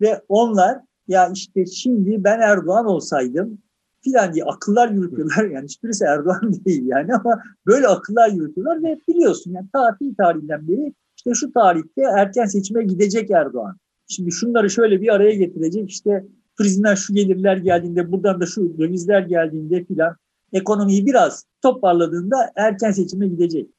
Ve 0.01 0.21
onlar 0.29 0.79
ya 1.07 1.29
işte 1.33 1.65
şimdi 1.65 2.23
ben 2.23 2.39
Erdoğan 2.39 2.85
olsaydım 2.85 3.57
filan 4.03 4.33
diye 4.33 4.43
akıllar 4.43 4.89
yürütüyorlar. 4.89 5.45
Yani 5.45 5.65
hiçbirisi 5.65 6.05
Erdoğan 6.05 6.53
değil 6.65 6.83
yani 6.85 7.15
ama 7.15 7.41
böyle 7.65 7.87
akıllar 7.87 8.29
yürütüyorlar 8.29 8.83
ve 8.83 8.99
biliyorsun 9.09 9.51
yani 9.51 9.67
tarih 9.73 10.15
tarihinden 10.17 10.67
beri 10.67 10.93
işte 11.17 11.33
şu 11.33 11.53
tarihte 11.53 12.01
erken 12.01 12.45
seçime 12.45 12.83
gidecek 12.83 13.31
Erdoğan. 13.31 13.77
Şimdi 14.07 14.31
şunları 14.31 14.69
şöyle 14.69 15.01
bir 15.01 15.13
araya 15.13 15.35
getirecek 15.35 15.89
işte 15.89 16.25
turizmden 16.57 16.95
şu 16.95 17.13
gelirler 17.13 17.57
geldiğinde 17.57 18.11
buradan 18.11 18.41
da 18.41 18.45
şu 18.45 18.77
dövizler 18.77 19.21
geldiğinde 19.21 19.83
filan 19.83 20.15
ekonomiyi 20.53 21.05
biraz 21.05 21.45
toparladığında 21.61 22.51
erken 22.55 22.91
seçime 22.91 23.27
gidecek. 23.27 23.69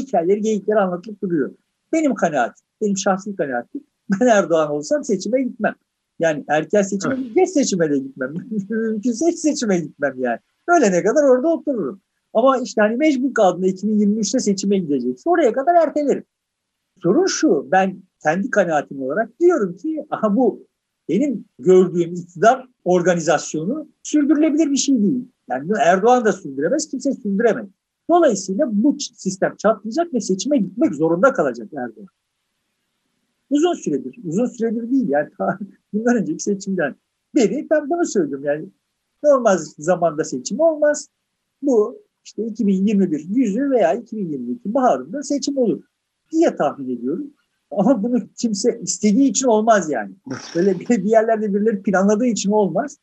Hikayeleri, 0.00 0.40
geyikleri 0.40 0.78
anlatılıp 0.78 1.22
duruyor. 1.22 1.50
Benim 1.92 2.14
kanaatim, 2.14 2.66
benim 2.80 2.96
şahsi 2.96 3.36
kanaatim 3.36 3.82
ben 4.10 4.26
Erdoğan 4.26 4.70
olsam 4.70 5.04
seçime 5.04 5.42
gitmem. 5.42 5.74
Yani 6.18 6.44
erken 6.48 6.82
seçime, 6.82 7.14
evet. 7.14 7.34
geç 7.34 7.48
seçime 7.48 7.90
de 7.90 7.98
gitmem. 7.98 8.34
Mümkünse 8.70 9.26
hiç 9.26 9.38
seçime 9.38 9.78
gitmem 9.78 10.14
yani. 10.18 10.38
Ölene 10.68 11.04
kadar 11.04 11.24
orada 11.24 11.48
otururum. 11.48 12.00
Ama 12.34 12.58
işte 12.58 12.80
hani 12.80 12.96
mecbur 12.96 13.34
kaldığında 13.34 13.66
2023'te 13.66 14.40
seçime 14.40 14.78
gidecekse 14.78 15.30
oraya 15.30 15.52
kadar 15.52 15.74
ertelerim. 15.74 16.24
Sorun 17.02 17.26
şu, 17.26 17.68
ben 17.72 18.02
kendi 18.22 18.50
kanaatim 18.50 19.02
olarak 19.02 19.40
diyorum 19.40 19.76
ki 19.76 20.06
aha 20.10 20.36
bu 20.36 20.66
benim 21.08 21.44
gördüğüm 21.58 22.14
iktidar 22.14 22.68
organizasyonu 22.84 23.88
sürdürülebilir 24.02 24.70
bir 24.70 24.76
şey 24.76 25.02
değil. 25.02 25.28
Yani 25.50 25.70
Erdoğan 25.80 26.24
da 26.24 26.32
sürdüremez, 26.32 26.88
kimse 26.90 27.12
sürdüremez. 27.12 27.66
Dolayısıyla 28.10 28.66
bu 28.70 28.96
sistem 28.98 29.56
çatlayacak 29.56 30.14
ve 30.14 30.20
seçime 30.20 30.58
gitmek 30.58 30.94
zorunda 30.94 31.32
kalacak 31.32 31.68
Erdoğan. 31.72 32.08
Uzun 33.50 33.74
süredir, 33.74 34.18
uzun 34.24 34.46
süredir 34.46 34.90
değil 34.90 35.08
yani 35.08 35.30
bundan 35.92 36.16
önceki 36.16 36.42
seçimden 36.42 36.94
beri 37.34 37.66
ben 37.70 37.90
bunu 37.90 38.06
söylüyorum 38.06 38.44
yani 38.44 38.68
normal 39.22 39.58
zamanda 39.78 40.24
seçim 40.24 40.60
olmaz. 40.60 41.08
Bu 41.62 42.02
işte 42.24 42.46
2021 42.46 43.26
yüzü 43.28 43.70
veya 43.70 43.94
2022 43.94 44.74
baharında 44.74 45.22
seçim 45.22 45.58
olur 45.58 45.82
diye 46.32 46.56
tahmin 46.56 46.96
ediyorum. 46.98 47.30
Ama 47.70 48.02
bunu 48.02 48.28
kimse 48.40 48.80
istediği 48.82 49.30
için 49.30 49.46
olmaz 49.46 49.90
yani. 49.90 50.14
Böyle 50.54 50.80
bir 50.80 51.04
yerlerde 51.04 51.54
birileri 51.54 51.82
planladığı 51.82 52.26
için 52.26 52.50
olmaz. 52.50 52.98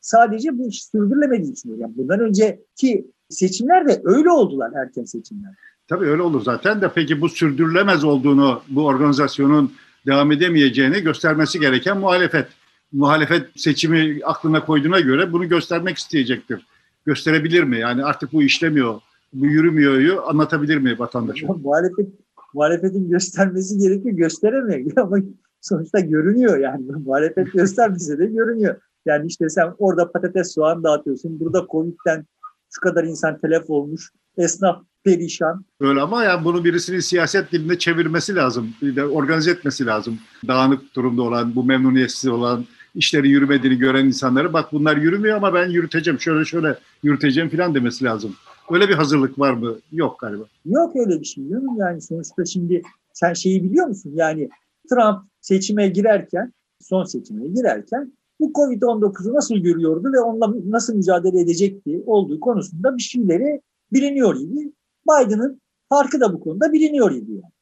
Sadece 0.00 0.58
bu 0.58 0.68
iş 0.68 0.84
sürdürülemediği 0.84 1.52
için. 1.52 1.78
Yani 1.78 1.96
bundan 1.96 2.20
önceki 2.20 3.10
seçimler 3.30 3.88
de 3.88 4.02
öyle 4.04 4.30
oldular 4.30 4.72
erken 4.82 5.04
seçimler. 5.04 5.54
Tabii 5.88 6.06
öyle 6.06 6.22
olur 6.22 6.42
zaten 6.42 6.80
de 6.80 6.90
peki 6.94 7.20
bu 7.20 7.28
sürdürülemez 7.28 8.04
olduğunu, 8.04 8.62
bu 8.68 8.86
organizasyonun 8.86 9.72
devam 10.06 10.32
edemeyeceğini 10.32 11.00
göstermesi 11.00 11.60
gereken 11.60 11.98
muhalefet. 11.98 12.46
Muhalefet 12.92 13.46
seçimi 13.56 14.20
aklına 14.24 14.64
koyduğuna 14.64 15.00
göre 15.00 15.32
bunu 15.32 15.48
göstermek 15.48 15.98
isteyecektir. 15.98 16.66
Gösterebilir 17.06 17.62
mi? 17.62 17.78
Yani 17.78 18.04
artık 18.04 18.32
bu 18.32 18.42
işlemiyor, 18.42 19.00
bu 19.32 19.46
yürümüyor 19.46 20.22
anlatabilir 20.26 20.76
mi 20.76 20.98
vatandaşa? 20.98 21.46
muhalefet, 21.46 22.08
muhalefetin 22.54 23.10
göstermesi 23.10 23.78
gerekiyor, 23.78 24.16
gösteremiyor. 24.16 24.96
Ama 24.96 25.16
sonuçta 25.60 26.00
görünüyor 26.00 26.58
yani. 26.58 26.84
Muhalefet 27.06 27.52
göstermese 27.52 28.18
de 28.18 28.26
görünüyor. 28.26 28.76
Yani 29.06 29.26
işte 29.26 29.48
sen 29.48 29.72
orada 29.78 30.12
patates 30.12 30.54
soğan 30.54 30.84
dağıtıyorsun. 30.84 31.40
Burada 31.40 31.66
Covid'den 31.70 32.26
şu 32.70 32.80
kadar 32.80 33.04
insan 33.04 33.38
telef 33.40 33.70
olmuş. 33.70 34.10
Esnaf 34.36 34.82
perişan. 35.04 35.64
Öyle 35.80 36.00
ama 36.00 36.24
yani 36.24 36.44
bunu 36.44 36.64
birisinin 36.64 37.00
siyaset 37.00 37.52
dilinde 37.52 37.78
çevirmesi 37.78 38.34
lazım. 38.34 38.74
Organize 39.10 39.50
etmesi 39.50 39.86
lazım. 39.86 40.18
Dağınık 40.48 40.94
durumda 40.94 41.22
olan, 41.22 41.54
bu 41.54 41.64
memnuniyetsiz 41.64 42.30
olan, 42.30 42.64
işleri 42.94 43.28
yürümediğini 43.28 43.78
gören 43.78 44.06
insanları 44.06 44.52
bak 44.52 44.72
bunlar 44.72 44.96
yürümüyor 44.96 45.36
ama 45.36 45.54
ben 45.54 45.68
yürüteceğim, 45.68 46.20
şöyle 46.20 46.44
şöyle 46.44 46.78
yürüteceğim 47.02 47.50
falan 47.50 47.74
demesi 47.74 48.04
lazım. 48.04 48.34
Öyle 48.70 48.88
bir 48.88 48.94
hazırlık 48.94 49.38
var 49.38 49.52
mı? 49.52 49.76
Yok 49.92 50.20
galiba. 50.20 50.44
Yok 50.64 50.96
öyle 50.96 51.20
bir 51.20 51.24
şey 51.24 51.44
değil 51.44 51.62
mi? 51.62 51.78
Yani 51.78 52.00
sonuçta 52.00 52.44
şimdi 52.44 52.82
sen 53.12 53.32
şeyi 53.32 53.64
biliyor 53.64 53.86
musun? 53.86 54.12
Yani 54.14 54.48
Trump 54.90 55.18
seçime 55.40 55.88
girerken, 55.88 56.52
son 56.80 57.04
seçime 57.04 57.48
girerken 57.48 58.12
bu 58.40 58.52
Covid-19'u 58.52 59.34
nasıl 59.34 59.56
görüyordu 59.56 60.12
ve 60.12 60.20
onunla 60.20 60.54
nasıl 60.70 60.94
mücadele 60.94 61.40
edecekti 61.40 62.02
olduğu 62.06 62.40
konusunda 62.40 62.96
bir 62.96 63.02
şeyleri 63.02 63.60
biliniyor 63.92 64.36
idi. 64.36 64.72
Biden'ın 65.08 65.60
farkı 65.88 66.20
da 66.20 66.32
bu 66.32 66.40
konuda 66.40 66.72
biliniyor 66.72 67.10
idi. 67.12 67.32
Yani. 67.32 67.52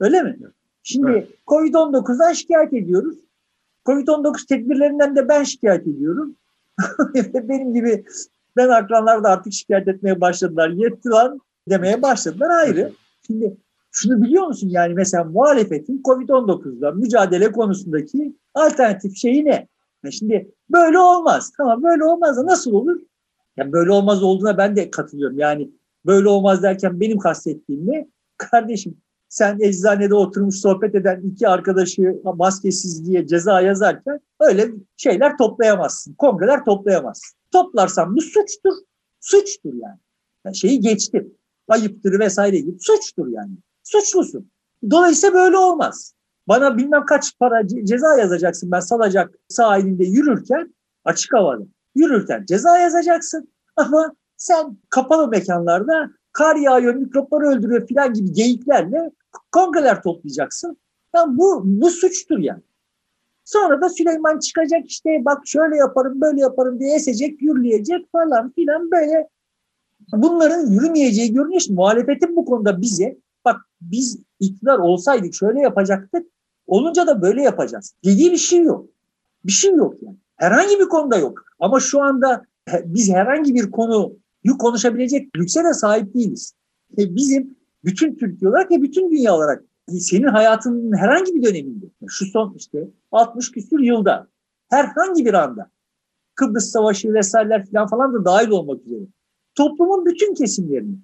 Öyle 0.00 0.22
mi? 0.22 0.38
Şimdi 0.82 1.10
evet. 1.10 1.28
Covid-19'dan 1.46 2.32
şikayet 2.32 2.72
ediyoruz. 2.72 3.18
Covid-19 3.86 4.46
tedbirlerinden 4.48 5.16
de 5.16 5.28
ben 5.28 5.42
şikayet 5.42 5.86
ediyorum. 5.86 6.36
Benim 7.34 7.74
gibi 7.74 8.04
ben 8.56 8.68
akranlar 8.68 9.24
da 9.24 9.28
artık 9.28 9.52
şikayet 9.52 9.88
etmeye 9.88 10.20
başladılar. 10.20 10.68
Yetti 10.68 11.08
lan 11.08 11.40
demeye 11.68 12.02
başladılar 12.02 12.50
ayrı. 12.50 12.92
Şimdi 13.26 13.56
şunu 13.90 14.22
biliyor 14.22 14.46
musun 14.46 14.68
yani 14.68 14.94
mesela 14.94 15.24
muhalefetin 15.24 16.02
Covid-19'da 16.02 16.92
mücadele 16.92 17.52
konusundaki 17.52 18.36
alternatif 18.54 19.16
şeyi 19.16 19.44
ne? 19.44 19.68
Şimdi 20.12 20.52
böyle 20.70 20.98
olmaz. 20.98 21.52
Tamam 21.56 21.82
böyle 21.82 22.04
olmaz 22.04 22.36
da 22.36 22.46
nasıl 22.46 22.72
olur? 22.72 23.00
Yani 23.56 23.72
böyle 23.72 23.92
olmaz 23.92 24.22
olduğuna 24.22 24.58
ben 24.58 24.76
de 24.76 24.90
katılıyorum. 24.90 25.38
Yani 25.38 25.70
böyle 26.06 26.28
olmaz 26.28 26.62
derken 26.62 27.00
benim 27.00 27.18
kastettiğim 27.18 27.86
ne? 27.86 28.08
Kardeşim 28.36 28.96
sen 29.28 29.58
eczanede 29.60 30.14
oturmuş 30.14 30.56
sohbet 30.56 30.94
eden 30.94 31.20
iki 31.20 31.48
arkadaşı 31.48 32.20
maskesiz 32.24 33.06
diye 33.06 33.26
ceza 33.26 33.60
yazarken 33.60 34.20
öyle 34.40 34.70
şeyler 34.96 35.38
toplayamazsın. 35.38 36.14
Kongreler 36.14 36.64
toplayamazsın. 36.64 37.38
Toplarsan 37.52 38.16
bu 38.16 38.20
suçtur. 38.20 38.72
Suçtur 39.20 39.74
yani. 39.74 39.98
yani 40.44 40.56
şeyi 40.56 40.80
geçtim. 40.80 41.34
Ayıptır 41.68 42.20
vesaire 42.20 42.58
gibi 42.58 42.76
suçtur 42.80 43.28
yani. 43.28 43.52
Suçlusun. 43.82 44.50
Dolayısıyla 44.90 45.34
böyle 45.34 45.56
olmaz. 45.56 46.14
Bana 46.48 46.76
bilmem 46.76 47.04
kaç 47.04 47.38
para 47.38 47.66
ceza 47.66 48.16
yazacaksın 48.16 48.70
ben 48.70 48.80
salacak 48.80 49.34
sahilinde 49.48 50.04
yürürken 50.04 50.74
açık 51.04 51.34
havada 51.34 51.62
yürürken 51.94 52.44
ceza 52.48 52.78
yazacaksın 52.78 53.48
ama 53.76 54.14
sen 54.36 54.76
kapalı 54.90 55.28
mekanlarda 55.28 56.10
kar 56.32 56.56
yağıyor, 56.56 56.94
mikropları 56.94 57.46
öldürüyor 57.46 57.86
filan 57.86 58.12
gibi 58.12 58.32
geyiklerle 58.32 59.10
kongreler 59.52 60.02
toplayacaksın. 60.02 60.76
Yani 61.14 61.38
bu, 61.38 61.62
bu 61.64 61.90
suçtur 61.90 62.38
yani. 62.38 62.62
Sonra 63.44 63.80
da 63.80 63.88
Süleyman 63.88 64.38
çıkacak 64.38 64.86
işte 64.86 65.22
bak 65.24 65.42
şöyle 65.46 65.76
yaparım 65.76 66.20
böyle 66.20 66.40
yaparım 66.40 66.80
diye 66.80 66.94
esecek, 66.94 67.42
yürüyecek 67.42 68.12
falan 68.12 68.52
filan 68.52 68.90
böyle. 68.90 69.28
Bunların 70.12 70.66
yürümeyeceği 70.66 71.32
görünüyor. 71.32 71.62
Muhalefetin 71.70 72.36
bu 72.36 72.44
konuda 72.44 72.80
bize 72.80 73.16
bak 73.44 73.56
biz 73.80 74.18
iktidar 74.40 74.78
olsaydık 74.78 75.34
şöyle 75.34 75.60
yapacaktık. 75.60 76.26
Olunca 76.66 77.06
da 77.06 77.22
böyle 77.22 77.42
yapacağız. 77.42 77.94
Dediği 78.04 78.32
bir 78.32 78.36
şey 78.36 78.62
yok. 78.62 78.86
Bir 79.44 79.52
şey 79.52 79.74
yok 79.74 79.94
yani. 80.02 80.16
Herhangi 80.36 80.78
bir 80.80 80.88
konuda 80.88 81.18
yok. 81.18 81.44
Ama 81.58 81.80
şu 81.80 82.02
anda 82.02 82.44
biz 82.84 83.10
herhangi 83.10 83.54
bir 83.54 83.70
konuyu 83.70 84.58
konuşabilecek 84.58 85.36
lükse 85.36 85.64
de 85.64 85.74
sahip 85.74 86.14
değiliz. 86.14 86.54
E 86.98 87.14
bizim 87.14 87.56
bütün 87.84 88.14
Türkiye 88.14 88.50
olarak 88.50 88.70
ve 88.70 88.82
bütün 88.82 89.10
dünya 89.10 89.34
olarak 89.34 89.64
senin 89.88 90.26
hayatının 90.26 90.96
herhangi 90.96 91.34
bir 91.34 91.42
döneminde 91.42 91.86
şu 92.08 92.26
son 92.26 92.54
işte 92.56 92.88
60 93.12 93.50
küsur 93.50 93.80
yılda 93.80 94.28
herhangi 94.70 95.24
bir 95.24 95.34
anda 95.34 95.70
Kıbrıs 96.34 96.70
Savaşı 96.70 97.14
vesaireler 97.14 97.66
falan 97.70 97.86
falan 97.86 98.14
da 98.14 98.24
dahil 98.24 98.48
olmak 98.48 98.86
üzere 98.86 99.00
toplumun 99.54 100.06
bütün 100.06 100.34
kesimlerini 100.34 100.96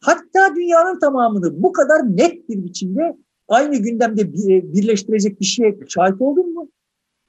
hatta 0.00 0.54
dünyanın 0.56 0.98
tamamını 0.98 1.62
bu 1.62 1.72
kadar 1.72 2.16
net 2.16 2.48
bir 2.48 2.64
biçimde 2.64 3.16
aynı 3.48 3.76
gündemde 3.76 4.32
birleştirecek 4.74 5.40
bir 5.40 5.46
şeye 5.46 5.78
şahit 5.88 6.20
oldun 6.20 6.54
mu? 6.54 6.68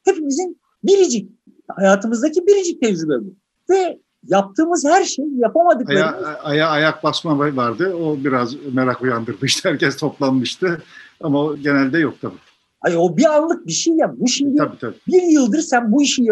Hepimizin 0.06 0.60
biricik, 0.84 1.32
hayatımızdaki 1.68 2.48
biricik 2.48 2.82
tecrübe 2.82 3.14
bu. 3.14 3.36
Ve 3.70 4.00
yaptığımız 4.28 4.86
her 4.86 5.04
şey 5.04 5.26
yapamadıklarımız... 5.38 6.24
Aya, 6.24 6.40
aya, 6.44 6.70
ayak 6.70 7.04
basma 7.04 7.40
vardı. 7.40 7.96
O 7.96 8.18
biraz 8.24 8.56
merak 8.74 9.02
uyandırmıştı. 9.02 9.70
Herkes 9.70 9.98
toplanmıştı. 9.98 10.82
Ama 11.22 11.42
o 11.42 11.58
genelde 11.58 12.00
yok 12.00 12.14
tabii. 12.22 12.36
Ay, 12.82 12.98
o 12.98 13.18
bir 13.18 13.36
anlık 13.36 13.68
bir 13.68 13.72
şey 13.72 13.94
ya. 13.96 14.14
Bu 14.20 14.28
şimdi 14.28 14.58
tabii, 14.58 14.78
tabii. 14.80 14.96
bir 15.08 15.22
yıldır 15.22 15.60
sen 15.60 15.92
bu 15.92 16.02
işi 16.02 16.28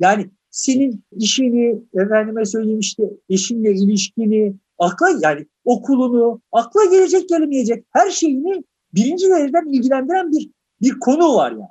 yani 0.00 0.30
senin 0.50 1.04
işini 1.16 1.82
efendime 1.94 2.44
söyleyeyim 2.44 2.80
işte 2.80 3.02
eşinle 3.28 3.72
ilişkini 3.72 4.54
akla 4.78 5.06
yani 5.22 5.46
okulunu 5.64 6.40
akla 6.52 6.84
gelecek 6.84 7.28
gelemeyecek 7.28 7.84
her 7.90 8.10
şeyini 8.10 8.64
birinci 8.94 9.28
dereceden 9.28 9.66
ilgilendiren 9.66 10.32
bir 10.32 10.50
bir 10.82 10.98
konu 10.98 11.34
var 11.34 11.52
yani. 11.52 11.68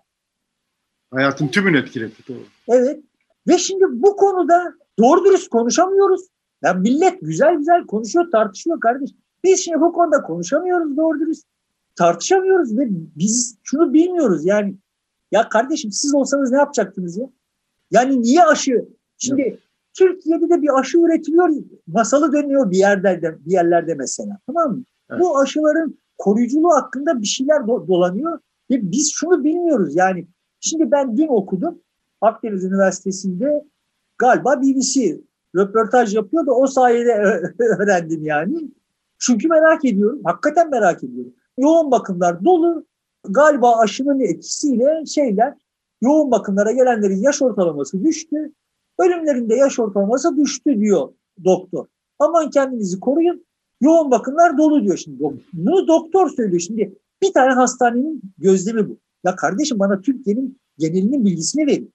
Hayatın 1.12 1.48
tümünü 1.48 1.78
etkiledi. 1.78 2.14
Doğru. 2.28 2.44
Evet. 2.68 3.04
Ve 3.48 3.58
şimdi 3.58 3.84
bu 3.90 4.16
konuda 4.16 4.74
doğru 5.00 5.26
dürüst 5.26 5.50
konuşamıyoruz. 5.50 6.22
Yani 6.64 6.82
millet 6.82 7.22
güzel 7.22 7.56
güzel 7.56 7.86
konuşuyor, 7.86 8.32
tartışıyor 8.32 8.80
kardeş. 8.80 9.10
Biz 9.44 9.60
şimdi 9.60 9.82
bu 9.82 9.94
konuda 9.94 10.22
konuşamıyoruz 10.22 10.98
doğru 10.98 11.20
dürüst. 11.20 11.46
Tartışamıyoruz 11.96 12.78
ve 12.78 12.88
biz 12.90 13.58
şunu 13.64 13.94
bilmiyoruz 13.94 14.46
yani 14.46 14.76
Ya 15.32 15.50
kardeşim 15.50 15.92
siz 15.92 16.16
olsanız 16.16 16.52
ne 16.52 16.58
yapacaktınız 16.58 17.18
ya? 17.18 17.30
Yani 17.92 18.22
niye 18.22 18.44
aşı? 18.44 18.86
Şimdi 19.18 19.42
evet. 19.42 19.60
Türkiye'de 19.94 20.50
de 20.50 20.62
bir 20.62 20.80
aşı 20.80 20.98
üretiliyor, 20.98 21.50
masalı 21.88 22.34
dönüyor 22.34 22.72
bir 22.72 22.78
yerlerde, 22.78 23.38
bir 23.46 23.52
yerlerde 23.52 23.94
mesela. 23.94 24.38
Tamam 24.48 24.72
mı? 24.72 24.84
Evet. 25.10 25.22
Bu 25.22 25.40
aşıların 25.40 25.98
koruyuculuğu 26.20 26.70
hakkında 26.70 27.22
bir 27.22 27.28
şeyler 27.28 27.56
do- 27.56 27.88
dolanıyor 27.88 28.40
ve 28.72 28.92
biz 28.92 29.12
şunu 29.14 29.44
bilmiyoruz. 29.44 29.96
Yani 29.96 30.28
şimdi 30.60 30.92
ben 30.92 31.18
dün 31.18 31.28
okudum 31.28 31.80
Akdeniz 32.22 32.64
Üniversitesi'nde 32.64 33.66
galiba 34.18 34.62
BBC 34.62 35.20
röportaj 35.56 36.16
yapıyor 36.16 36.46
da 36.46 36.52
o 36.52 36.68
sayede 36.68 37.14
öğrendim 37.60 38.26
yani. 38.26 38.72
Çünkü 39.20 39.48
merak 39.48 39.86
ediyorum. 39.86 40.22
Hakikaten 40.24 40.70
merak 40.70 41.04
ediyorum. 41.04 41.34
Yoğun 41.58 41.92
bakımlar 41.92 42.46
dolu. 42.46 42.86
Galiba 43.30 43.78
aşının 43.78 44.20
etkisiyle 44.20 45.06
şeyler 45.06 45.54
yoğun 46.02 46.32
bakımlara 46.32 46.72
gelenlerin 46.72 47.22
yaş 47.22 47.42
ortalaması 47.42 48.04
düştü. 48.04 48.54
Ölümlerinde 49.00 49.56
yaş 49.56 49.80
ortalaması 49.80 50.38
düştü 50.38 50.80
diyor 50.80 51.10
doktor. 51.44 51.86
Aman 52.20 52.50
kendinizi 52.50 53.00
koruyun. 53.00 53.46
Yoğun 53.82 54.12
bakımlar 54.12 54.58
dolu 54.58 54.84
diyor 54.84 54.98
şimdi. 54.98 55.24
Bunu 55.54 55.88
doktor 55.88 56.30
söylüyor 56.30 56.60
şimdi. 56.60 56.96
Bir 57.22 57.34
tane 57.34 57.54
hastanenin 57.54 58.22
gözlemi 58.38 58.90
bu. 58.90 58.98
Ya 59.24 59.36
kardeşim 59.36 59.80
bana 59.80 60.02
Türkiye'nin 60.02 60.60
genelinin 60.78 61.26
bilgisini 61.26 61.68
verin. 61.68 61.94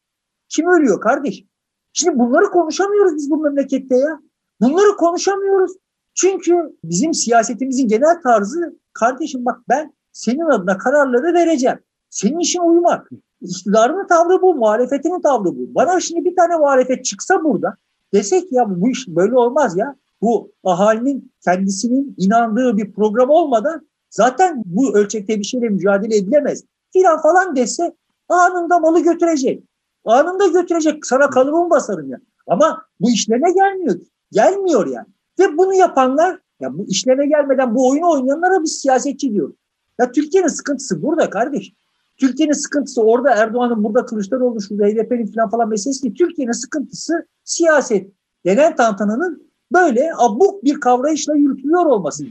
Kim 0.49 0.69
ölüyor 0.69 1.01
kardeşim? 1.01 1.47
Şimdi 1.93 2.19
bunları 2.19 2.45
konuşamıyoruz 2.45 3.17
biz 3.17 3.31
bu 3.31 3.37
memlekette 3.37 3.97
ya. 3.97 4.21
Bunları 4.61 4.97
konuşamıyoruz. 4.97 5.73
Çünkü 6.15 6.77
bizim 6.85 7.15
siyasetimizin 7.15 7.89
genel 7.89 8.23
tarzı 8.23 8.79
kardeşim 8.93 9.45
bak 9.45 9.61
ben 9.69 9.95
senin 10.13 10.51
adına 10.51 10.79
kararları 10.79 11.35
vereceğim. 11.35 11.79
Senin 12.11 12.39
işin 12.39 12.61
uyumak. 12.61 13.11
İktidarının 13.41 14.07
tavrı 14.07 14.43
bu, 14.43 14.55
muhalefetinin 14.55 15.21
tavrı 15.21 15.45
bu. 15.45 15.75
Bana 15.75 16.01
şimdi 16.01 16.25
bir 16.25 16.37
tane 16.37 16.57
muhalefet 16.57 17.05
çıksa 17.05 17.45
burada 17.45 17.77
desek 18.13 18.53
ya 18.53 18.81
bu 18.81 18.91
iş 18.91 19.09
böyle 19.09 19.37
olmaz 19.37 19.77
ya. 19.77 19.97
Bu 20.25 20.53
ahalinin 20.65 21.33
kendisinin 21.45 22.15
inandığı 22.19 22.77
bir 22.77 22.93
program 22.93 23.31
olmadan 23.31 23.89
zaten 24.11 24.63
bu 24.67 24.97
ölçekte 24.97 25.39
bir 25.39 25.45
şeyle 25.45 25.69
mücadele 25.69 26.17
edilemez. 26.17 26.65
Filan 26.93 27.23
falan 27.23 27.57
dese 27.57 27.97
anında 28.29 28.79
malı 28.79 29.01
götürecek. 29.01 29.65
Anında 30.05 30.47
götürecek. 30.47 31.07
Sana 31.07 31.31
kalıbımı 31.31 31.71
basarım 31.71 32.11
ya. 32.11 32.21
Ama 32.47 32.83
bu 33.01 33.11
işlerine 33.11 33.53
gelmiyor. 33.53 34.01
Gelmiyor 34.33 34.87
yani. 34.87 35.07
Ve 35.39 35.59
bunu 35.59 35.75
yapanlar 35.75 36.39
ya 36.61 36.79
bu 36.79 36.87
işlerine 36.87 37.27
gelmeden 37.27 37.75
bu 37.75 37.89
oyunu 37.89 38.11
oynayanlara 38.11 38.63
biz 38.63 38.73
siyasetçi 38.73 39.33
diyoruz. 39.33 39.57
Ya 40.01 40.13
Türkiye'nin 40.13 40.49
sıkıntısı 40.49 41.03
burada 41.03 41.31
kardeş. 41.31 41.73
Türkiye'nin 42.17 42.53
sıkıntısı 42.53 43.03
orada 43.03 43.31
Erdoğan'ın 43.31 43.85
burada 43.85 44.05
Kılıçdaroğlu 44.05 44.61
şurada 44.61 44.87
HDP'nin 44.87 45.33
falan 45.33 45.51
falan 45.51 45.69
meselesi 45.69 46.03
değil. 46.03 46.15
Türkiye'nin 46.15 46.53
sıkıntısı 46.53 47.27
siyaset 47.45 48.13
denen 48.47 48.77
tantananın 48.77 49.54
böyle 49.73 50.11
abuk 50.17 50.65
bir 50.65 50.81
kavrayışla 50.81 51.35
yürütülüyor 51.35 51.87
olması. 51.87 52.25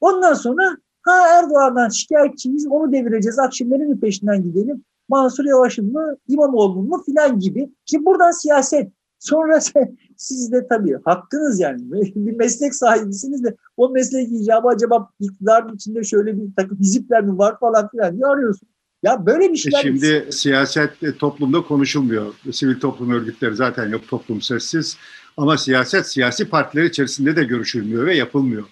Ondan 0.00 0.34
sonra 0.34 0.76
ha 1.02 1.28
Erdoğan'dan 1.28 1.88
şikayetçiyiz 1.88 2.66
onu 2.66 2.92
devireceğiz 2.92 3.38
Akşener'in 3.38 3.90
mi 3.90 4.00
peşinden 4.00 4.42
gidelim 4.42 4.84
Mansur 5.08 5.44
Yavaş'ın 5.44 5.92
mı 5.92 6.16
İmamoğlu'nun 6.28 6.88
mu 6.88 7.02
filan 7.06 7.38
gibi. 7.38 7.70
Şimdi 7.84 8.04
buradan 8.04 8.30
siyaset 8.30 8.92
sonra 9.18 9.60
siz 10.16 10.52
de 10.52 10.66
tabii 10.68 10.98
hakkınız 11.04 11.60
yani 11.60 11.90
bir 11.92 12.36
meslek 12.36 12.74
sahibisiniz 12.74 13.44
de 13.44 13.56
o 13.76 13.88
meslek 13.88 14.28
icabı 14.32 14.68
acaba 14.68 15.10
iktidarın 15.20 15.74
içinde 15.74 16.04
şöyle 16.04 16.36
bir 16.36 16.54
takım 16.56 16.78
hizipler 16.78 17.22
mi 17.22 17.38
var 17.38 17.58
falan 17.60 17.88
filan 17.88 18.16
diye 18.16 18.26
arıyorsun. 18.26 18.68
Ya 19.02 19.26
böyle 19.26 19.52
bir 19.52 19.56
şeyler... 19.56 19.78
E 19.78 19.82
şimdi 19.82 20.28
siyaset 20.30 21.02
e, 21.02 21.18
toplumda 21.18 21.62
konuşulmuyor. 21.62 22.34
Sivil 22.52 22.80
toplum 22.80 23.10
örgütleri 23.10 23.56
zaten 23.56 23.88
yok 23.88 24.08
toplum 24.08 24.42
sessiz. 24.42 24.96
Ama 25.36 25.58
siyaset 25.58 26.06
siyasi 26.06 26.48
partiler 26.48 26.84
içerisinde 26.84 27.36
de 27.36 27.44
görüşülmüyor 27.44 28.06
ve 28.06 28.16
yapılmıyor. 28.16 28.64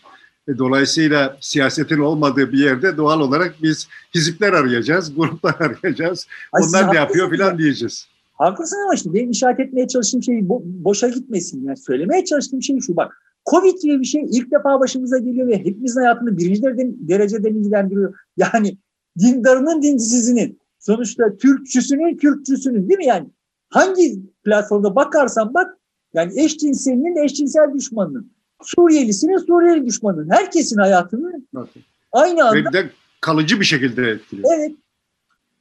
E, 0.48 0.58
dolayısıyla 0.58 1.36
siyasetin 1.40 1.98
olmadığı 1.98 2.52
bir 2.52 2.58
yerde 2.58 2.96
doğal 2.96 3.20
olarak 3.20 3.54
biz 3.62 3.88
hizipler 4.14 4.52
arayacağız, 4.52 5.14
gruplar 5.14 5.54
arayacağız. 5.60 6.26
Ay, 6.52 6.62
Onlar 6.68 6.92
ne 6.92 6.96
yapıyor 6.96 7.30
filan 7.30 7.58
diyeceğiz. 7.58 8.08
Haklısın 8.32 8.76
ama 8.84 8.94
işte 8.94 9.14
benim 9.14 9.30
işaret 9.30 9.60
etmeye 9.60 9.88
çalıştığım 9.88 10.22
şey 10.22 10.34
bo- 10.34 10.62
boşa 10.64 11.08
gitmesin. 11.08 11.64
Yani 11.66 11.76
söylemeye 11.76 12.24
çalıştığım 12.24 12.62
şey 12.62 12.80
şu 12.80 12.96
bak. 12.96 13.20
Covid 13.50 13.82
gibi 13.82 14.00
bir 14.00 14.04
şey 14.04 14.22
ilk 14.30 14.50
defa 14.50 14.80
başımıza 14.80 15.18
geliyor 15.18 15.48
ve 15.48 15.58
hepimizin 15.58 16.00
hayatını 16.00 16.38
birinci 16.38 16.62
dereceden 17.08 17.54
ilgilendiriyor. 17.54 18.14
Yani 18.36 18.78
dindarının 19.18 19.82
dincisizinin, 19.82 20.58
sonuçta 20.78 21.36
Türkçüsünün 21.36 22.16
Kürtçüsünün 22.16 22.88
değil 22.88 22.98
mi 22.98 23.06
yani? 23.06 23.28
Hangi 23.68 24.18
platformda 24.44 24.96
bakarsan 24.96 25.54
bak 25.54 25.78
yani 26.14 26.40
eşcinselinin 26.40 27.24
eşcinsel 27.24 27.74
düşmanının, 27.74 28.30
Suriyelisinin 28.62 29.38
Suriyeli 29.38 29.86
düşmanının, 29.86 30.30
herkesin 30.30 30.76
hayatını 30.76 31.42
Nasıl? 31.52 31.80
aynı 32.12 32.44
anda... 32.44 32.68
Ve 32.68 32.72
de 32.72 32.90
kalıcı 33.20 33.60
bir 33.60 33.64
şekilde 33.64 34.10
etkiliyor. 34.10 34.48
Evet. 34.56 34.72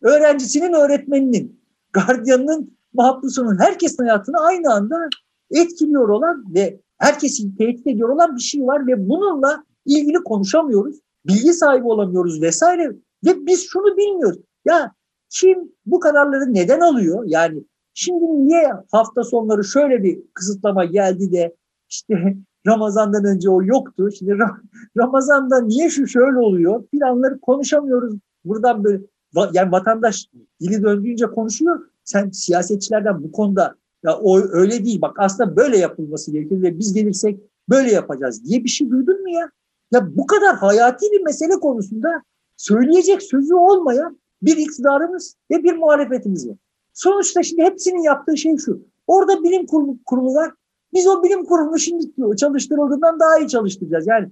Öğrencisinin 0.01 0.73
öğretmeninin, 0.73 1.59
gardiyanının 1.93 2.77
mahpusunun, 2.93 3.59
herkesin 3.59 4.03
hayatını 4.03 4.37
aynı 4.39 4.73
anda 4.73 5.09
etkiliyor 5.51 6.09
olan 6.09 6.45
ve 6.55 6.79
herkesi 6.97 7.57
tehdit 7.57 7.87
ediyor 7.87 8.09
olan 8.09 8.35
bir 8.35 8.41
şey 8.41 8.61
var 8.61 8.87
ve 8.87 9.09
bununla 9.09 9.63
ilgili 9.85 10.17
konuşamıyoruz. 10.17 10.95
Bilgi 11.27 11.53
sahibi 11.53 11.87
olamıyoruz 11.87 12.41
vesaire. 12.41 12.91
Ve 13.25 13.45
biz 13.45 13.67
şunu 13.69 13.97
bilmiyoruz. 13.97 14.39
Ya 14.65 14.91
kim 15.29 15.71
bu 15.85 15.99
kararları 15.99 16.53
neden 16.53 16.79
alıyor? 16.79 17.23
Yani 17.27 17.63
şimdi 17.93 18.47
niye 18.47 18.73
hafta 18.91 19.23
sonları 19.23 19.63
şöyle 19.63 20.03
bir 20.03 20.19
kısıtlama 20.33 20.85
geldi 20.85 21.31
de 21.31 21.55
işte 21.89 22.35
Ramazan'dan 22.67 23.25
önce 23.25 23.49
o 23.49 23.63
yoktu. 23.63 24.09
Şimdi 24.19 24.37
Ramazan'da 24.97 25.61
niye 25.61 25.89
şu 25.89 26.07
şöyle 26.07 26.37
oluyor? 26.37 26.83
Planları 26.85 27.39
konuşamıyoruz. 27.39 28.15
Buradan 28.45 28.83
böyle 28.83 29.03
yani 29.53 29.71
vatandaş 29.71 30.27
dili 30.61 30.83
döndüğünce 30.83 31.25
konuşuyor. 31.25 31.79
Sen 32.03 32.29
siyasetçilerden 32.29 33.23
bu 33.23 33.31
konuda 33.31 33.75
ya 34.03 34.17
o 34.17 34.39
öyle 34.39 34.85
değil 34.85 35.01
bak 35.01 35.15
aslında 35.19 35.55
böyle 35.55 35.77
yapılması 35.77 36.31
gerekiyor 36.31 36.61
ve 36.61 36.79
biz 36.79 36.93
gelirsek 36.93 37.39
böyle 37.69 37.91
yapacağız 37.91 38.45
diye 38.45 38.63
bir 38.63 38.69
şey 38.69 38.89
duydun 38.89 39.21
mu 39.21 39.29
ya? 39.29 39.49
Ya 39.91 40.15
bu 40.15 40.27
kadar 40.27 40.55
hayati 40.55 41.05
bir 41.11 41.23
mesele 41.23 41.53
konusunda 41.53 42.23
söyleyecek 42.57 43.23
sözü 43.23 43.53
olmayan 43.53 44.19
bir 44.41 44.57
iktidarımız 44.57 45.35
ve 45.51 45.63
bir 45.63 45.73
muhalefetimiz 45.73 46.49
var. 46.49 46.57
Sonuçta 46.93 47.43
şimdi 47.43 47.61
hepsinin 47.61 48.01
yaptığı 48.01 48.37
şey 48.37 48.57
şu. 48.57 48.85
Orada 49.07 49.43
bilim 49.43 49.65
kurulu, 49.65 49.97
kurulu 50.05 50.33
var. 50.33 50.53
Biz 50.93 51.07
o 51.07 51.23
bilim 51.23 51.45
kurulunu 51.45 51.79
şimdi 51.79 52.05
çalıştırıldığından 52.37 53.19
daha 53.19 53.39
iyi 53.39 53.47
çalıştıracağız. 53.47 54.07
Yani 54.07 54.31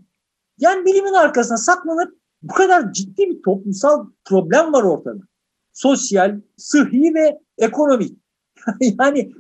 yani 0.60 0.86
bilimin 0.86 1.14
arkasına 1.14 1.58
saklanıp 1.58 2.18
bu 2.42 2.54
kadar 2.54 2.94
ciddi 2.94 3.30
bir 3.30 3.42
toplumsal 3.42 4.06
problem 4.26 4.74
var 4.74 4.84
ortada. 4.84 5.20
Sosyal, 5.74 6.42
sıhhi 6.58 7.14
ve 7.14 7.40
ekonomik. 7.58 8.18
yani 9.00 9.32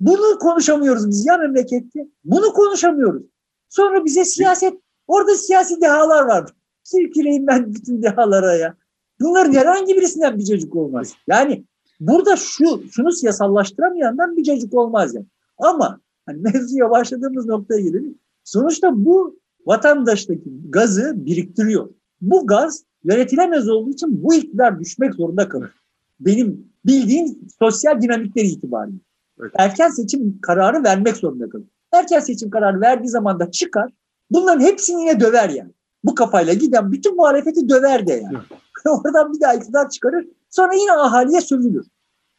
bunu 0.00 0.38
konuşamıyoruz 0.38 1.08
biz 1.08 1.26
ya 1.26 1.36
memlekette. 1.36 2.08
Bunu 2.24 2.52
konuşamıyoruz. 2.52 3.22
Sonra 3.68 4.04
bize 4.04 4.24
siyaset, 4.24 4.74
orada 5.06 5.34
siyasi 5.34 5.80
dehalar 5.80 6.24
var. 6.24 6.50
Silkeleyim 6.82 7.46
ben 7.46 7.74
bütün 7.74 8.02
dehalara 8.02 8.54
ya. 8.54 8.76
Bunların 9.20 9.52
herhangi 9.52 9.96
birisinden 9.96 10.38
bir 10.38 10.44
çocuk 10.44 10.76
olmaz. 10.76 11.14
Yani 11.26 11.64
burada 12.00 12.36
şu 12.36 12.82
şunu 12.90 13.12
siyasallaştıramayandan 13.12 14.36
bir 14.36 14.44
çocuk 14.44 14.74
olmaz 14.74 15.14
yani. 15.14 15.26
Ama 15.58 16.00
hani 16.26 16.38
mevzuya 16.42 16.90
başladığımız 16.90 17.46
noktaya 17.46 17.80
gelelim. 17.80 18.18
Sonuçta 18.44 19.04
bu 19.04 19.38
vatandaştaki 19.66 20.50
gazı 20.68 21.12
biriktiriyor. 21.16 21.88
Bu 22.20 22.46
gaz 22.46 22.84
yönetilemez 23.04 23.68
olduğu 23.68 23.90
için 23.90 24.22
bu 24.24 24.34
iktidar 24.34 24.80
düşmek 24.80 25.14
zorunda 25.14 25.48
kalır. 25.48 25.70
Benim 26.20 26.66
bildiğim 26.86 27.38
sosyal 27.58 28.00
dinamikleri 28.00 28.46
itibariyle. 28.46 28.98
Evet. 29.40 29.52
Erken 29.58 29.90
seçim 29.90 30.40
kararı 30.40 30.84
vermek 30.84 31.16
zorunda 31.16 31.48
kalır. 31.48 31.66
Erken 31.92 32.20
seçim 32.20 32.50
kararı 32.50 32.80
verdiği 32.80 33.08
zaman 33.08 33.40
da 33.40 33.50
çıkar. 33.50 33.92
Bunların 34.30 34.60
hepsini 34.60 35.00
yine 35.00 35.20
döver 35.20 35.48
yani 35.48 35.70
bu 36.04 36.14
kafayla 36.14 36.52
giden 36.52 36.92
bütün 36.92 37.16
muhalefeti 37.16 37.68
döver 37.68 38.06
de 38.06 38.12
yani. 38.12 38.38
Oradan 38.88 39.32
bir 39.32 39.40
daha 39.40 39.54
iktidar 39.54 39.90
çıkarır. 39.90 40.26
Sonra 40.54 40.74
yine 40.74 40.92
ahaliye 40.92 41.40
sövülür. 41.40 41.86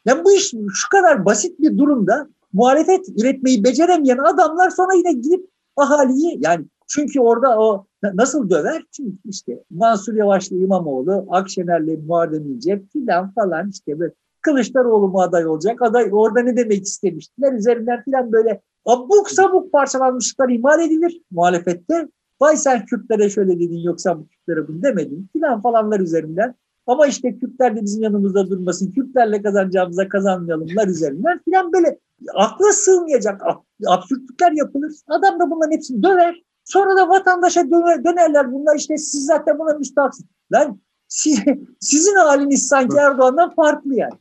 Yani 0.06 0.24
bu 0.26 0.34
iş 0.34 0.54
şu 0.74 0.90
kadar 0.92 1.26
basit 1.26 1.60
bir 1.60 1.78
durumda 1.78 2.28
muhalefet 2.54 3.10
üretmeyi 3.10 3.64
beceremeyen 3.64 4.18
adamlar 4.18 4.70
sonra 4.70 4.94
yine 4.94 5.14
gidip 5.14 5.50
ahaliyi 5.78 6.38
yani 6.42 6.66
çünkü 6.88 7.20
orada 7.20 7.60
o 7.60 7.86
nasıl 8.14 8.50
döver? 8.50 8.84
Çünkü 8.92 9.18
işte 9.26 9.64
Mansur 9.70 10.14
Yavaş'la 10.14 10.56
İmamoğlu, 10.56 11.26
Akşener'le 11.30 12.06
Muharrem 12.08 12.52
İnce 12.52 12.84
filan 12.94 13.32
falan 13.34 13.70
işte 13.70 14.00
böyle 14.00 14.14
Kılıçdaroğlu 14.42 15.08
mu 15.08 15.22
aday 15.22 15.48
olacak? 15.48 15.82
Aday 15.82 16.10
orada 16.12 16.40
ne 16.40 16.58
demek 16.58 16.84
istemiştiler? 16.86 17.54
Üzerinden 17.54 18.04
filan 18.04 18.32
böyle 18.32 18.62
abuk 18.86 19.30
sabuk 19.30 19.72
parçalanmışlıklar 19.72 20.50
imal 20.50 20.80
edilir 20.80 21.22
muhalefette. 21.32 22.08
Vay 22.42 22.58
sen 22.58 22.86
Kürtlere 22.86 23.30
şöyle 23.30 23.60
dedin 23.60 23.80
yoksa 23.80 24.20
bu 24.20 24.28
Kürtlere 24.28 24.68
bunu 24.68 24.84
demedin 24.84 25.30
filan 25.34 25.62
falanlar 25.62 26.00
üzerinden 26.00 26.56
Ama 26.88 27.08
işte 27.08 27.38
Kürtler 27.40 27.76
de 27.76 27.82
bizim 27.84 28.04
yanımızda 28.04 28.50
durmasın, 28.50 28.92
Kürtlerle 28.92 29.42
kazanacağımıza 29.42 30.10
kazanmayalımlar 30.10 30.88
üzerinden 30.88 31.40
filan 31.46 31.74
böyle 31.74 32.00
akla 32.34 32.74
sığmayacak 32.74 33.42
absürtlükler 33.88 34.52
yapılır. 34.52 34.94
Adam 35.08 35.40
da 35.40 35.52
bunların 35.52 35.72
hepsini 35.72 36.04
döver. 36.04 36.42
Sonra 36.64 36.98
da 36.98 37.10
vatandaşa 37.10 37.72
döner, 37.72 38.04
dönerler. 38.04 38.52
Bunlar 38.52 38.76
işte 38.76 38.98
siz 38.98 39.26
zaten 39.26 39.60
buna 39.60 39.74
müstahaksınız. 39.74 40.30
Lan 40.54 40.80
siz, 41.08 41.40
sizin 41.80 42.16
haliniz 42.16 42.68
sanki 42.68 42.98
Erdoğan'dan 42.98 43.56
farklı 43.56 43.96
yani. 43.96 44.14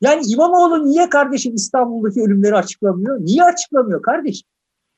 Yani 0.00 0.22
İmamoğlu 0.26 0.86
niye 0.86 1.08
kardeşim 1.08 1.54
İstanbul'daki 1.54 2.22
ölümleri 2.22 2.56
açıklamıyor? 2.56 3.20
Niye 3.20 3.44
açıklamıyor 3.44 4.02
kardeşim? 4.02 4.48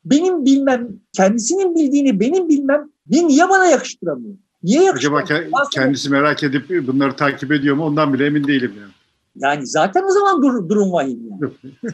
Benim 0.04 0.44
bilmem, 0.44 0.88
kendisinin 1.12 1.74
bildiğini 1.74 2.20
benim 2.20 2.48
bilmem, 2.48 2.90
niye 3.06 3.48
bana 3.48 3.66
yakıştıramıyor? 3.66 4.34
Niye? 4.62 4.90
Acaba 4.90 5.24
kendisi 5.72 6.10
merak 6.10 6.42
edip 6.42 6.86
bunları 6.86 7.16
takip 7.16 7.52
ediyor 7.52 7.76
mu 7.76 7.84
ondan 7.84 8.14
bile 8.14 8.26
emin 8.26 8.44
değilim 8.44 8.72
yani. 8.80 8.92
Yani 9.36 9.66
zaten 9.66 10.04
o 10.04 10.10
zaman 10.10 10.42
dur, 10.42 10.68
durum 10.68 10.92
vahim 10.92 11.20
yani. 11.30 11.52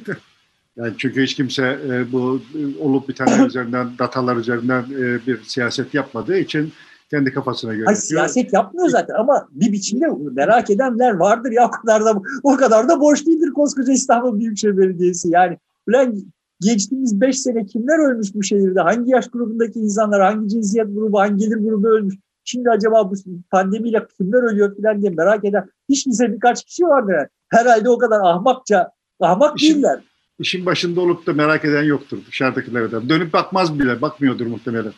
yani 0.76 0.94
çünkü 0.98 1.22
hiç 1.22 1.34
kimse 1.34 1.78
e, 1.88 2.12
bu 2.12 2.40
e, 2.54 2.82
olup 2.82 3.08
bitenler 3.08 3.46
üzerinden, 3.46 3.88
datalar 3.98 4.36
üzerinden 4.36 4.82
e, 4.82 5.26
bir 5.26 5.42
siyaset 5.42 5.94
yapmadığı 5.94 6.38
için 6.38 6.72
kendi 7.10 7.32
kafasına 7.32 7.74
göre. 7.74 7.84
Hayır, 7.84 7.98
siyaset 7.98 8.52
yapmıyor 8.52 8.88
zaten 8.88 9.14
ama 9.14 9.48
bir 9.50 9.72
biçimde 9.72 10.06
merak 10.32 10.70
edenler 10.70 11.14
vardır 11.14 11.52
ya 11.52 11.66
o 11.66 11.70
kadar 11.70 12.04
da 12.04 12.22
o 12.42 12.56
kadar 12.56 12.88
da 12.88 13.00
boş 13.00 13.26
değildir 13.26 13.52
koskoca 13.52 13.92
İstanbul 13.92 14.40
Büyükşehir 14.40 14.76
Belediyesi. 14.76 15.28
Yani 15.30 15.58
ulan 15.88 16.16
geçtiğimiz 16.60 17.20
5 17.20 17.42
sene 17.42 17.66
kimler 17.66 18.10
ölmüş 18.10 18.34
bu 18.34 18.42
şehirde? 18.42 18.80
Hangi 18.80 19.10
yaş 19.10 19.28
grubundaki 19.28 19.78
insanlar, 19.78 20.22
hangi 20.22 20.48
cinsiyet 20.48 20.86
grubu, 20.94 21.20
hangi 21.20 21.36
gelir 21.36 21.56
grubu 21.56 21.88
ölmüş? 21.88 22.14
Şimdi 22.50 22.70
acaba 22.70 23.10
bu 23.10 23.14
pandemiyle 23.50 24.06
kimler 24.18 24.42
ölüyor 24.52 24.76
falan 24.76 25.02
diye 25.02 25.10
merak 25.10 25.44
eden 25.44 25.70
hiç 25.88 26.04
kimse 26.04 26.32
birkaç 26.32 26.64
kişi 26.64 26.82
vardır. 26.82 27.12
Yani. 27.12 27.28
Herhalde 27.48 27.90
o 27.90 27.98
kadar 27.98 28.20
ahmakça, 28.20 28.90
ahmak 29.20 29.56
işin, 29.56 29.74
değiller. 29.74 30.00
İşin 30.38 30.66
başında 30.66 31.00
olup 31.00 31.26
da 31.26 31.32
merak 31.32 31.64
eden 31.64 31.82
yoktur 31.82 32.18
dışarıdakilerden. 32.26 33.08
Dönüp 33.08 33.32
bakmaz 33.32 33.78
bile, 33.78 34.02
bakmıyordur 34.02 34.46
muhtemelen 34.46 34.92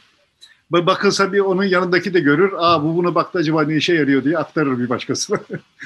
bakılsa 0.72 1.32
bir 1.32 1.38
onun 1.38 1.64
yanındaki 1.64 2.14
de 2.14 2.20
görür. 2.20 2.52
Aa 2.56 2.84
bu 2.84 2.96
buna 2.96 3.14
baktı 3.14 3.38
acaba 3.38 3.62
ne 3.62 3.76
işe 3.76 3.94
yarıyor 3.94 4.24
diye 4.24 4.38
aktarır 4.38 4.78
bir 4.78 4.88
başkasına. 4.88 5.38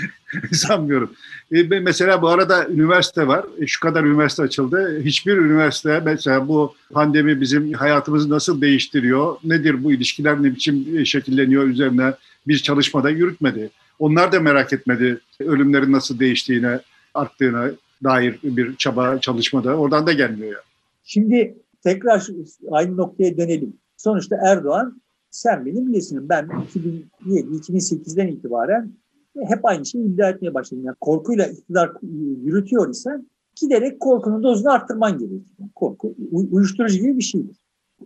Sanmıyorum. 0.53 1.13
E, 1.53 1.63
mesela 1.63 2.23
bu 2.23 2.29
arada 2.29 2.69
üniversite 2.69 3.27
var. 3.27 3.45
E, 3.61 3.67
şu 3.67 3.81
kadar 3.81 4.05
üniversite 4.05 4.43
açıldı. 4.43 5.01
Hiçbir 5.05 5.37
üniversite 5.37 6.03
mesela 6.05 6.49
bu 6.49 6.75
pandemi 6.93 7.41
bizim 7.41 7.73
hayatımızı 7.73 8.31
nasıl 8.31 8.61
değiştiriyor? 8.61 9.37
Nedir 9.45 9.85
bu 9.85 9.93
ilişkiler 9.93 10.43
ne 10.43 10.55
biçim 10.55 10.99
e, 10.99 11.05
şekilleniyor 11.05 11.65
üzerine 11.65 12.15
bir 12.47 12.59
çalışmada 12.59 13.11
yürütmedi. 13.11 13.71
Onlar 13.99 14.33
da 14.33 14.41
merak 14.41 14.73
etmedi 14.73 15.21
ölümlerin 15.41 15.93
nasıl 15.93 16.19
değiştiğine, 16.19 16.81
arttığına 17.15 17.71
dair 18.05 18.39
bir 18.43 18.77
çaba 18.77 19.19
çalışmada. 19.19 19.77
Oradan 19.77 20.07
da 20.07 20.13
gelmiyor 20.13 20.53
ya. 20.53 20.61
Şimdi 21.05 21.55
tekrar 21.83 22.27
aynı 22.71 22.97
noktaya 22.97 23.37
dönelim 23.37 23.73
Sonuçta 24.05 24.37
Erdoğan 24.43 25.03
sen 25.31 25.67
beni 25.67 25.87
bilirsin. 25.87 26.29
Ben 26.29 26.49
2007-2008'den 27.27 28.27
itibaren 28.29 28.93
hep 29.41 29.65
aynı 29.65 29.87
şeyi 29.87 30.05
iddia 30.05 30.29
etmeye 30.29 30.55
başladım. 30.55 30.85
Yani 30.85 30.97
korkuyla 31.01 31.47
iktidar 31.47 31.93
yürütüyor 32.43 32.91
isen 32.91 33.27
giderek 33.55 34.01
korkunun 34.01 34.43
dozunu 34.43 34.73
arttırman 34.73 35.19
gerekiyor. 35.19 35.69
Korku 35.75 36.15
uyuşturucu 36.33 36.99
gibi 36.99 37.19
bir 37.19 37.23
şeydir. 37.23 37.57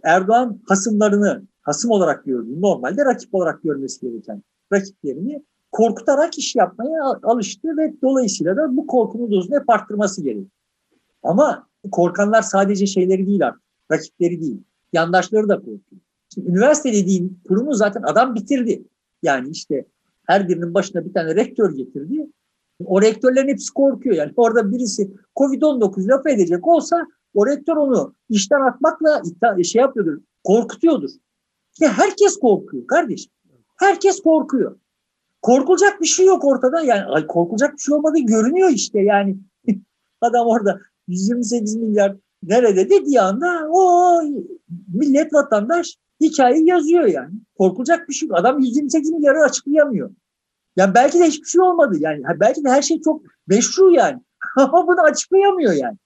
Erdoğan 0.04 0.60
hasımlarını 0.68 1.42
hasım 1.62 1.90
olarak 1.90 2.24
gördüğü, 2.24 2.60
normalde 2.60 3.04
rakip 3.04 3.34
olarak 3.34 3.62
görmesi 3.62 4.00
gereken 4.00 4.42
rakiplerini 4.72 5.44
korkutarak 5.72 6.38
iş 6.38 6.56
yapmaya 6.56 7.02
alıştı 7.22 7.76
ve 7.76 7.94
dolayısıyla 8.02 8.56
da 8.56 8.76
bu 8.76 8.86
korkunun 8.86 9.30
dozunu 9.30 9.56
hep 9.56 9.70
arttırması 9.70 10.22
gerekiyor. 10.22 10.50
Ama 11.22 11.66
korkanlar 11.90 12.42
sadece 12.42 12.86
şeyleri 12.86 13.26
değil 13.26 13.46
artık, 13.46 13.62
rakipleri 13.92 14.40
değil 14.40 14.62
yandaşları 14.92 15.48
da 15.48 15.56
korkuyor. 15.56 16.00
Şimdi 16.34 16.50
üniversite 16.50 16.92
dediğin 16.92 17.40
kurumu 17.48 17.74
zaten 17.74 18.02
adam 18.02 18.34
bitirdi. 18.34 18.84
Yani 19.22 19.50
işte 19.50 19.86
her 20.26 20.48
birinin 20.48 20.74
başına 20.74 21.04
bir 21.04 21.12
tane 21.12 21.34
rektör 21.34 21.76
getirdi. 21.76 22.26
O 22.84 23.02
rektörlerin 23.02 23.48
hepsi 23.48 23.72
korkuyor. 23.72 24.16
Yani 24.16 24.32
orada 24.36 24.72
birisi 24.72 25.10
Covid-19 25.36 26.08
laf 26.08 26.26
edecek 26.26 26.66
olsa 26.66 27.06
o 27.34 27.46
rektör 27.46 27.76
onu 27.76 28.14
işten 28.28 28.60
atmakla 28.60 29.22
şey 29.64 29.82
yapıyordur, 29.82 30.20
korkutuyordur. 30.44 31.10
İşte 31.72 31.86
herkes 31.88 32.36
korkuyor 32.36 32.86
kardeşim. 32.86 33.32
Herkes 33.76 34.20
korkuyor. 34.20 34.78
Korkulacak 35.42 36.00
bir 36.00 36.06
şey 36.06 36.26
yok 36.26 36.44
ortada. 36.44 36.80
Yani 36.80 37.26
korkulacak 37.26 37.72
bir 37.72 37.78
şey 37.78 37.94
olmadığı 37.94 38.18
görünüyor 38.18 38.70
işte 38.70 39.00
yani. 39.00 39.36
Adam 40.20 40.46
orada 40.46 40.80
128 41.08 41.76
milyar 41.76 42.16
nerede 42.42 42.90
dediği 42.90 43.20
anda 43.20 43.68
o 43.70 44.22
millet 44.94 45.34
vatandaş 45.34 45.96
hikayeyi 46.20 46.68
yazıyor 46.68 47.04
yani. 47.04 47.34
Korkulacak 47.58 48.08
bir 48.08 48.14
şey 48.14 48.28
yok. 48.28 48.38
Adam 48.38 48.58
128 48.58 49.10
milyarı 49.10 49.40
açıklayamıyor. 49.40 50.10
Yani 50.76 50.94
belki 50.94 51.18
de 51.18 51.24
hiçbir 51.24 51.48
şey 51.48 51.60
olmadı 51.60 51.96
yani. 52.00 52.22
Belki 52.40 52.64
de 52.64 52.68
her 52.68 52.82
şey 52.82 53.00
çok 53.00 53.22
meşru 53.46 53.90
yani. 53.90 54.20
Ama 54.56 54.86
bunu 54.86 55.00
açıklayamıyor 55.00 55.72
yani. 55.72 55.96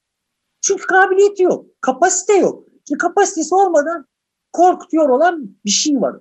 Çünkü 0.61 0.87
kabiliyeti 0.87 1.43
yok. 1.43 1.67
Kapasite 1.81 2.37
yok. 2.37 2.65
Şimdi 2.89 2.99
kapasitesi 2.99 3.55
olmadan 3.55 4.07
korkutuyor 4.53 5.09
olan 5.09 5.57
bir 5.65 5.71
şey 5.71 6.01
var. 6.01 6.17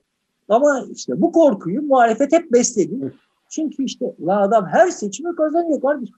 Ama 0.49 0.85
işte 0.95 1.21
bu 1.21 1.31
korkuyu 1.31 1.81
muhalefet 1.81 2.31
hep 2.31 2.51
besledi. 2.51 3.13
Çünkü 3.49 3.83
işte 3.83 4.15
la 4.19 4.41
adam 4.41 4.65
her 4.65 4.89
seçimi 4.89 5.35
kazanıyor 5.35 5.81
kardeşim. 5.81 6.15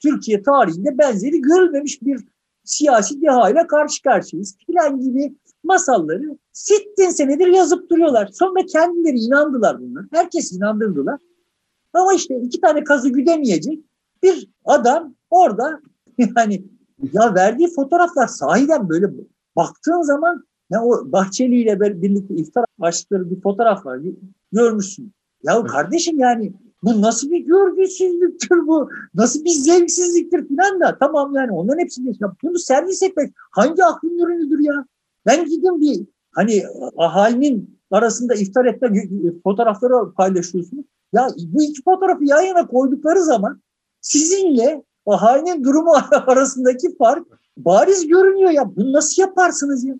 Türkiye 0.00 0.42
tarihinde 0.42 0.98
benzeri 0.98 1.42
görülmemiş 1.42 2.02
bir 2.02 2.24
siyasi 2.68 3.22
dehayla 3.22 3.66
karşı 3.66 4.02
karşıyayız 4.02 4.56
filan 4.66 5.00
gibi 5.00 5.34
masalları 5.64 6.38
sittin 6.52 7.10
senedir 7.10 7.46
yazıp 7.46 7.90
duruyorlar. 7.90 8.28
Sonra 8.32 8.66
kendileri 8.66 9.18
inandılar 9.18 9.80
bunlar. 9.80 10.04
Herkes 10.12 10.52
inandırdılar. 10.52 11.20
Ama 11.92 12.14
işte 12.14 12.40
iki 12.42 12.60
tane 12.60 12.84
kazı 12.84 13.08
güdemeyecek 13.08 13.80
bir 14.22 14.48
adam 14.64 15.14
orada 15.30 15.80
yani 16.36 16.64
ya 17.12 17.34
verdiği 17.34 17.74
fotoğraflar 17.74 18.26
sahiden 18.26 18.88
böyle 18.88 19.06
baktığın 19.56 20.02
zaman 20.02 20.44
ya 20.70 20.84
o 20.84 21.12
Bahçeli 21.12 21.60
ile 21.60 21.80
birlikte 21.80 22.34
iftar 22.34 22.64
açtıkları 22.80 23.30
bir 23.30 23.40
fotoğraf 23.40 23.86
var. 23.86 24.00
Görmüşsün. 24.52 25.12
Ya 25.42 25.64
kardeşim 25.64 26.18
yani 26.18 26.52
bu 26.82 27.02
nasıl 27.02 27.30
bir 27.30 27.40
görgüsüzlüktür 27.40 28.66
bu? 28.66 28.90
Nasıl 29.14 29.44
bir 29.44 29.50
zevksizliktir 29.50 30.48
filan 30.48 30.80
da. 30.80 30.96
Tamam 31.00 31.34
yani 31.34 31.52
onların 31.52 31.78
hepsini 31.78 32.14
ya 32.20 32.32
bunu 32.42 32.58
servis 32.58 33.02
etmek 33.02 33.34
hangi 33.50 33.84
aklın 33.84 34.18
ürünüdür 34.18 34.58
ya? 34.58 34.86
Ben 35.26 35.44
gidin 35.44 35.80
bir 35.80 36.06
hani 36.32 36.62
ahalinin 36.96 37.78
arasında 37.90 38.34
iftar 38.34 38.64
etme 38.64 39.08
fotoğrafları 39.44 40.12
paylaşıyorsunuz. 40.12 40.84
Ya 41.12 41.28
bu 41.38 41.62
iki 41.62 41.82
fotoğrafı 41.82 42.24
yan 42.24 42.42
yana 42.42 42.66
koydukları 42.66 43.22
zaman 43.22 43.62
sizinle 44.00 44.84
ahalinin 45.06 45.64
durumu 45.64 45.92
arasındaki 46.26 46.96
fark 46.96 47.26
bariz 47.56 48.06
görünüyor 48.06 48.50
ya. 48.50 48.76
Bunu 48.76 48.92
nasıl 48.92 49.22
yaparsınız 49.22 49.84
ya? 49.84 49.94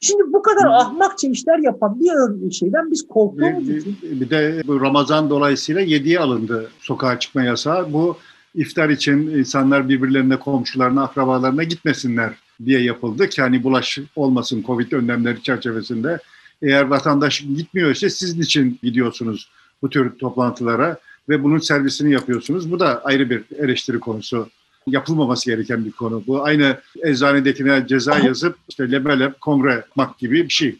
Şimdi 0.00 0.22
bu 0.32 0.42
kadar 0.42 0.66
ahmakça 0.66 1.28
işler 1.28 1.58
yapan 1.58 2.00
bir 2.00 2.50
şeyden 2.50 2.90
biz 2.90 3.08
korktuğumuz 3.08 3.68
bir, 3.68 3.76
için. 3.76 3.98
Bir 4.02 4.30
de 4.30 4.62
bu 4.66 4.80
Ramazan 4.80 5.30
dolayısıyla 5.30 5.80
yediye 5.80 6.20
alındı 6.20 6.70
sokağa 6.80 7.18
çıkma 7.18 7.42
yasağı. 7.42 7.92
Bu 7.92 8.16
iftar 8.54 8.88
için 8.88 9.18
insanlar 9.18 9.88
birbirlerine, 9.88 10.36
komşularına, 10.36 11.02
akrabalarına 11.02 11.64
gitmesinler 11.64 12.32
diye 12.64 12.80
yapıldı 12.80 13.28
ki 13.28 13.42
hani 13.42 13.62
bulaş 13.62 13.98
olmasın 14.16 14.64
Covid 14.66 14.92
önlemleri 14.92 15.42
çerçevesinde. 15.42 16.18
Eğer 16.62 16.82
vatandaş 16.82 17.40
gitmiyor 17.40 17.90
ise 17.90 18.10
sizin 18.10 18.42
için 18.42 18.78
gidiyorsunuz 18.82 19.50
bu 19.82 19.90
tür 19.90 20.18
toplantılara 20.18 20.98
ve 21.28 21.42
bunun 21.42 21.58
servisini 21.58 22.12
yapıyorsunuz. 22.12 22.70
Bu 22.70 22.80
da 22.80 23.04
ayrı 23.04 23.30
bir 23.30 23.44
eleştiri 23.58 24.00
konusu 24.00 24.48
yapılmaması 24.86 25.50
gereken 25.50 25.84
bir 25.84 25.92
konu. 25.92 26.22
Bu 26.26 26.42
aynı 26.42 26.76
eczanedekine 27.02 27.86
ceza 27.86 28.18
yazıp 28.26 28.56
işte 28.68 28.92
lebelep 28.92 29.40
kongre 29.40 29.72
yapmak 29.72 30.18
gibi 30.18 30.34
bir 30.44 30.48
şey. 30.48 30.78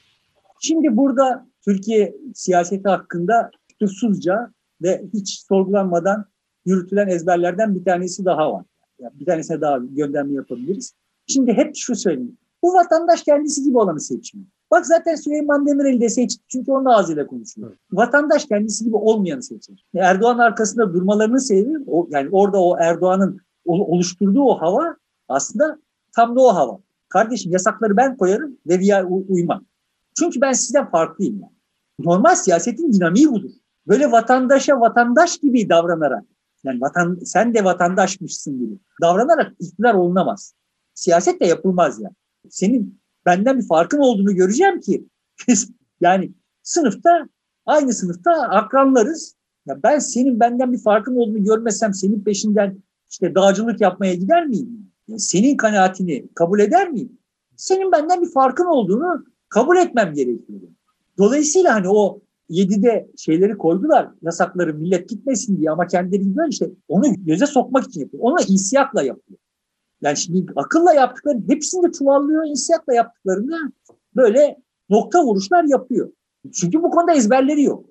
Şimdi 0.61 0.96
burada 0.96 1.46
Türkiye 1.64 2.16
siyaseti 2.34 2.88
hakkında 2.88 3.51
tutsuzca 3.78 4.53
ve 4.82 5.05
hiç 5.14 5.40
sorgulanmadan 5.48 6.24
yürütülen 6.66 7.09
ezberlerden 7.09 7.74
bir 7.74 7.84
tanesi 7.84 8.24
daha 8.24 8.53
var. 8.53 8.64
Yani 8.98 9.12
bir 9.20 9.26
tanesine 9.26 9.61
daha 9.61 9.78
gönderme 9.78 10.34
yapabiliriz. 10.34 10.94
Şimdi 11.26 11.53
hep 11.53 11.76
şu 11.76 11.96
söyleyeyim. 11.96 12.36
Bu 12.62 12.74
vatandaş 12.74 13.22
kendisi 13.22 13.64
gibi 13.64 13.78
olanı 13.78 14.01
seçmiyor. 14.01 14.46
Bak 14.70 14.86
zaten 14.86 15.14
Süleyman 15.14 15.66
Demirel 15.66 16.01
de 16.01 16.09
seçti 16.09 16.42
çünkü 16.48 16.72
onun 16.72 16.84
ağzıyla 16.84 17.26
konuşuyor. 17.26 17.68
Evet. 17.68 17.78
Vatandaş 17.92 18.44
kendisi 18.44 18.84
gibi 18.84 18.96
olmayanı 18.96 19.42
seçer. 19.42 19.84
Erdoğan 19.94 20.38
arkasında 20.38 20.94
durmalarının 20.94 21.38
sebebi 21.38 21.78
o, 21.86 22.09
yani 22.11 22.28
orada 22.32 22.62
o 22.62 22.76
Erdoğan'ın 22.78 23.40
oluşturduğu 23.64 24.42
o 24.42 24.61
hava 24.61 24.96
aslında 25.28 25.78
tam 26.16 26.36
da 26.36 26.40
o 26.40 26.54
hava. 26.54 26.78
Kardeşim 27.08 27.52
yasakları 27.52 27.96
ben 27.96 28.16
koyarım 28.16 28.58
ve 28.66 28.80
diğer 28.80 29.04
uymam. 29.28 29.64
Çünkü 30.18 30.40
ben 30.40 30.52
sizden 30.52 30.90
farklıyım. 30.90 31.40
Yani. 31.40 31.52
Normal 31.98 32.34
siyasetin 32.34 32.92
dinamiği 32.92 33.30
budur. 33.30 33.50
böyle 33.86 34.11
vatandaşa 34.11 34.80
vatandaş 34.80 35.38
gibi 35.38 35.68
davranarak 35.68 36.24
yani 36.64 36.80
vatan, 36.80 37.18
sen 37.24 37.54
de 37.54 37.64
vatandaşmışsın 37.64 38.58
gibi 38.58 38.78
davranarak 39.02 39.52
iktidar 39.61 39.94
olunamaz. 39.94 40.54
Siyaset 40.94 41.40
de 41.40 41.46
yapılmaz 41.46 42.00
yani. 42.00 42.14
Senin 42.48 43.00
benden 43.26 43.58
bir 43.58 43.66
farkın 43.66 43.98
olduğunu 43.98 44.34
göreceğim 44.34 44.80
ki 44.80 45.06
yani 46.00 46.32
sınıfta 46.62 47.28
aynı 47.66 47.92
sınıfta 47.92 48.32
akranlarız. 48.32 49.36
Ya 49.66 49.82
ben 49.82 49.98
senin 49.98 50.40
benden 50.40 50.72
bir 50.72 50.82
farkın 50.82 51.16
olduğunu 51.16 51.44
görmesem 51.44 51.94
senin 51.94 52.24
peşinden 52.24 52.82
işte 53.11 53.34
dağcılık 53.34 53.80
yapmaya 53.80 54.14
gider 54.14 54.46
miyim? 54.46 54.90
Senin 55.16 55.56
kanaatini 55.56 56.28
kabul 56.34 56.61
eder 56.61 56.90
miyim? 56.90 57.18
Senin 57.56 57.92
benden 57.92 58.22
bir 58.22 58.30
farkın 58.30 58.64
olduğunu 58.64 59.24
kabul 59.48 59.76
etmem 59.76 60.14
gerekiyor. 60.14 60.61
Dolayısıyla 61.18 61.74
hani 61.74 61.88
o 61.88 62.20
7'de 62.50 63.11
şeyleri 63.16 63.58
koydular, 63.58 64.08
yasakları 64.22 64.74
millet 64.74 65.08
gitmesin 65.08 65.58
diye 65.58 65.70
ama 65.70 65.86
kendileri 65.86 66.22
gidiyor 66.22 66.48
işte 66.50 66.70
onu 66.88 67.04
göze 67.24 67.46
sokmak 67.46 67.84
için 67.84 68.00
yapıyor. 68.00 68.22
Onu 68.22 68.36
insiyakla 68.48 69.02
yapıyor. 69.02 69.38
Yani 70.02 70.16
şimdi 70.16 70.52
akılla 70.56 70.92
yaptıkları 70.94 71.38
hepsini 71.48 71.88
de 71.88 71.92
çuvallıyor, 71.92 72.46
insiyakla 72.46 72.94
yaptıklarını 72.94 73.72
böyle 74.16 74.56
nokta 74.90 75.24
vuruşlar 75.24 75.64
yapıyor. 75.64 76.12
Çünkü 76.52 76.82
bu 76.82 76.90
konuda 76.90 77.14
ezberleri 77.14 77.62
yok. 77.62 77.89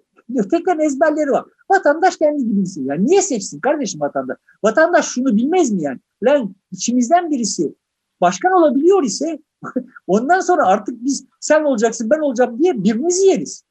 Tekrar 0.51 0.79
ezberleri 0.79 1.31
var. 1.31 1.45
Vatandaş 1.71 2.17
kendi 2.17 2.47
gibisin. 2.47 2.85
Yani 2.85 3.05
niye 3.05 3.21
seçsin 3.21 3.59
kardeşim 3.59 4.01
vatandaş? 4.01 4.37
Vatandaş 4.63 5.05
şunu 5.05 5.35
bilmez 5.35 5.71
mi 5.71 5.83
yani? 5.83 5.99
Lan 6.23 6.55
içimizden 6.71 7.31
birisi 7.31 7.75
başkan 8.21 8.51
olabiliyor 8.51 9.03
ise 9.03 9.39
ondan 10.07 10.39
sonra 10.39 10.65
artık 10.65 11.05
biz 11.05 11.25
sen 11.39 11.63
olacaksın 11.63 12.09
ben 12.09 12.19
olacağım 12.19 12.59
diye 12.59 12.77
birbirimizi 12.77 13.25
yeriz. 13.25 13.63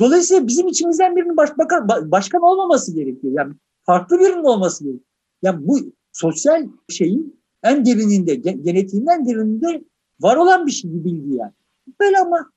Dolayısıyla 0.00 0.46
bizim 0.46 0.66
içimizden 0.66 1.16
birinin 1.16 1.36
başbakan, 1.36 1.88
başkan 1.88 2.42
olmaması 2.42 2.94
gerekiyor. 2.94 3.32
Yani 3.36 3.54
farklı 3.82 4.20
birinin 4.20 4.44
olması 4.44 4.84
gerekiyor. 4.84 5.06
Yani 5.42 5.66
bu 5.66 5.78
sosyal 6.12 6.68
şeyin 6.88 7.40
en 7.62 7.86
derininde, 7.86 8.34
genetiğinden 8.34 9.26
derininde 9.26 9.84
var 10.20 10.36
olan 10.36 10.66
bir 10.66 10.72
şey 10.72 10.92
bir 10.92 11.04
bilgi 11.04 11.34
yani. 11.34 11.52
Böyle 12.00 12.18
ama 12.18 12.50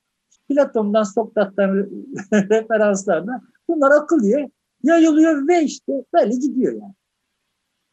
Platon'dan, 0.50 1.04
Sokrat'tan 1.04 1.76
referanslarla 2.34 3.42
bunlar 3.68 4.02
akıl 4.02 4.24
diye 4.24 4.52
yayılıyor 4.84 5.48
ve 5.48 5.64
işte 5.64 5.94
böyle 6.14 6.36
gidiyor 6.36 6.74
yani. 6.74 6.94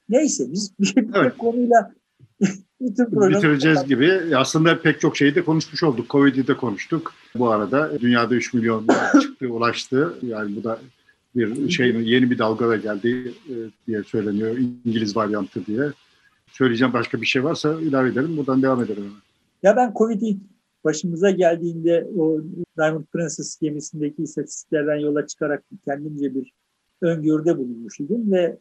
Neyse 0.09 0.53
biz 0.53 0.75
bir 0.79 1.07
evet. 1.15 1.39
konuyla 1.39 1.93
bütün 2.81 3.05
programı... 3.05 3.37
Bitireceğiz 3.37 3.85
gibi. 3.85 4.37
Aslında 4.37 4.83
pek 4.83 5.01
çok 5.01 5.17
şeyi 5.17 5.35
de 5.35 5.45
konuşmuş 5.45 5.83
olduk. 5.83 6.11
Covid'i 6.11 6.47
de 6.47 6.57
konuştuk. 6.57 7.13
Bu 7.35 7.51
arada 7.51 8.01
dünyada 8.01 8.35
3 8.35 8.55
milyon 8.55 8.87
çıktı, 9.23 9.49
ulaştı. 9.49 10.15
Yani 10.23 10.57
bu 10.57 10.65
da 10.65 10.79
bir 11.35 11.71
şey 11.71 11.87
yeni 11.89 12.31
bir 12.31 12.39
dalga 12.39 12.69
da 12.69 12.77
geldi 12.77 13.35
e, 13.49 13.55
diye 13.87 14.03
söyleniyor. 14.03 14.57
İngiliz 14.85 15.17
varyantı 15.17 15.67
diye. 15.67 15.93
Söyleyeceğim 16.53 16.93
başka 16.93 17.21
bir 17.21 17.27
şey 17.27 17.45
varsa 17.45 17.81
ilave 17.81 18.09
edelim. 18.09 18.37
Buradan 18.37 18.63
devam 18.63 18.83
edelim. 18.83 19.13
Ya 19.63 19.77
ben 19.77 19.93
Covid'i 19.99 20.37
başımıza 20.85 21.31
geldiğinde 21.31 22.11
o 22.19 22.41
Diamond 22.79 23.05
Princess 23.05 23.59
gemisindeki 23.59 24.23
istatistiklerden 24.23 24.97
yola 24.97 25.27
çıkarak 25.27 25.65
kendimce 25.85 26.35
bir 26.35 26.53
öngörüde 27.01 27.59
bulunmuş 27.59 28.01
idim 28.01 28.33
ve 28.33 28.59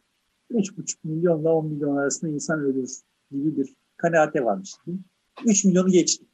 3,5 0.50 0.96
milyonla 1.04 1.52
10 1.52 1.66
milyon 1.66 1.96
arasında 1.96 2.30
insan 2.30 2.60
ölür 2.60 2.90
gibi 3.30 3.56
bir 3.56 3.74
kanaate 3.96 4.44
varmıştım. 4.44 5.04
3 5.46 5.64
milyonu 5.64 5.88
geçti. 5.88 6.24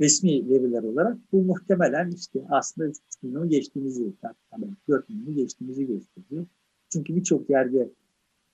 Resmi 0.00 0.48
veriler 0.50 0.82
olarak. 0.82 1.18
Bu 1.32 1.42
muhtemelen 1.42 2.10
işte 2.10 2.40
aslında 2.50 2.88
3,5 2.88 2.98
milyonu 3.22 3.48
geçtiğimizi, 3.48 4.12
yani 4.52 4.66
4 4.88 5.08
milyonu 5.08 5.34
geçtiğimizi 5.34 5.86
gösteriyor. 5.86 6.46
Çünkü 6.88 7.16
birçok 7.16 7.50
yerde 7.50 7.88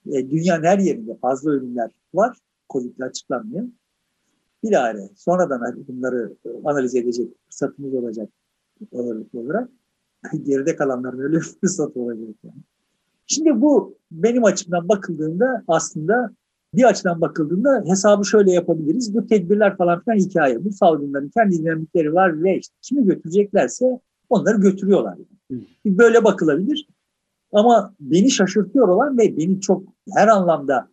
e, 0.07 0.31
dünyanın 0.31 0.65
her 0.65 0.79
yerinde 0.79 1.17
fazla 1.17 1.51
ölümler 1.51 1.91
var. 2.15 2.37
Covid'le 2.71 3.01
açıklanmıyor. 3.01 3.65
Bilahare 4.65 5.09
sonradan 5.17 5.85
bunları 5.89 6.37
analiz 6.65 6.95
edecek 6.95 7.29
fırsatımız 7.45 7.95
olacak 7.95 8.29
olarak 8.93 9.69
geride 10.43 10.77
kalanların 10.77 11.19
öyle 11.19 11.41
fırsatı 11.41 12.01
olacak 12.01 12.37
yani. 12.45 12.63
Şimdi 13.27 13.61
bu 13.61 13.97
benim 14.11 14.45
açımdan 14.45 14.89
bakıldığında 14.89 15.65
aslında 15.69 16.31
bir 16.75 16.85
açıdan 16.85 17.21
bakıldığında 17.21 17.85
hesabı 17.87 18.25
şöyle 18.25 18.53
yapabiliriz. 18.53 19.15
Bu 19.15 19.27
tedbirler 19.27 19.77
falan 19.77 20.01
filan 20.01 20.17
hikaye. 20.17 20.65
Bu 20.65 20.73
salgınların 20.73 21.29
kendi 21.29 21.59
dinamikleri 21.59 22.15
var 22.15 22.43
ve 22.43 22.59
işte 22.59 22.75
kimi 22.83 23.05
götüreceklerse 23.05 24.01
onları 24.29 24.61
götürüyorlar. 24.61 25.19
Yani. 25.51 25.65
Böyle 25.87 26.25
bakılabilir. 26.25 26.89
Ama 27.53 27.95
beni 28.01 28.31
şaşırtıyor 28.31 28.89
olan 28.89 29.19
ve 29.19 29.37
beni 29.37 29.61
çok 29.61 29.83
her 30.15 30.29
anlamda 30.29 30.89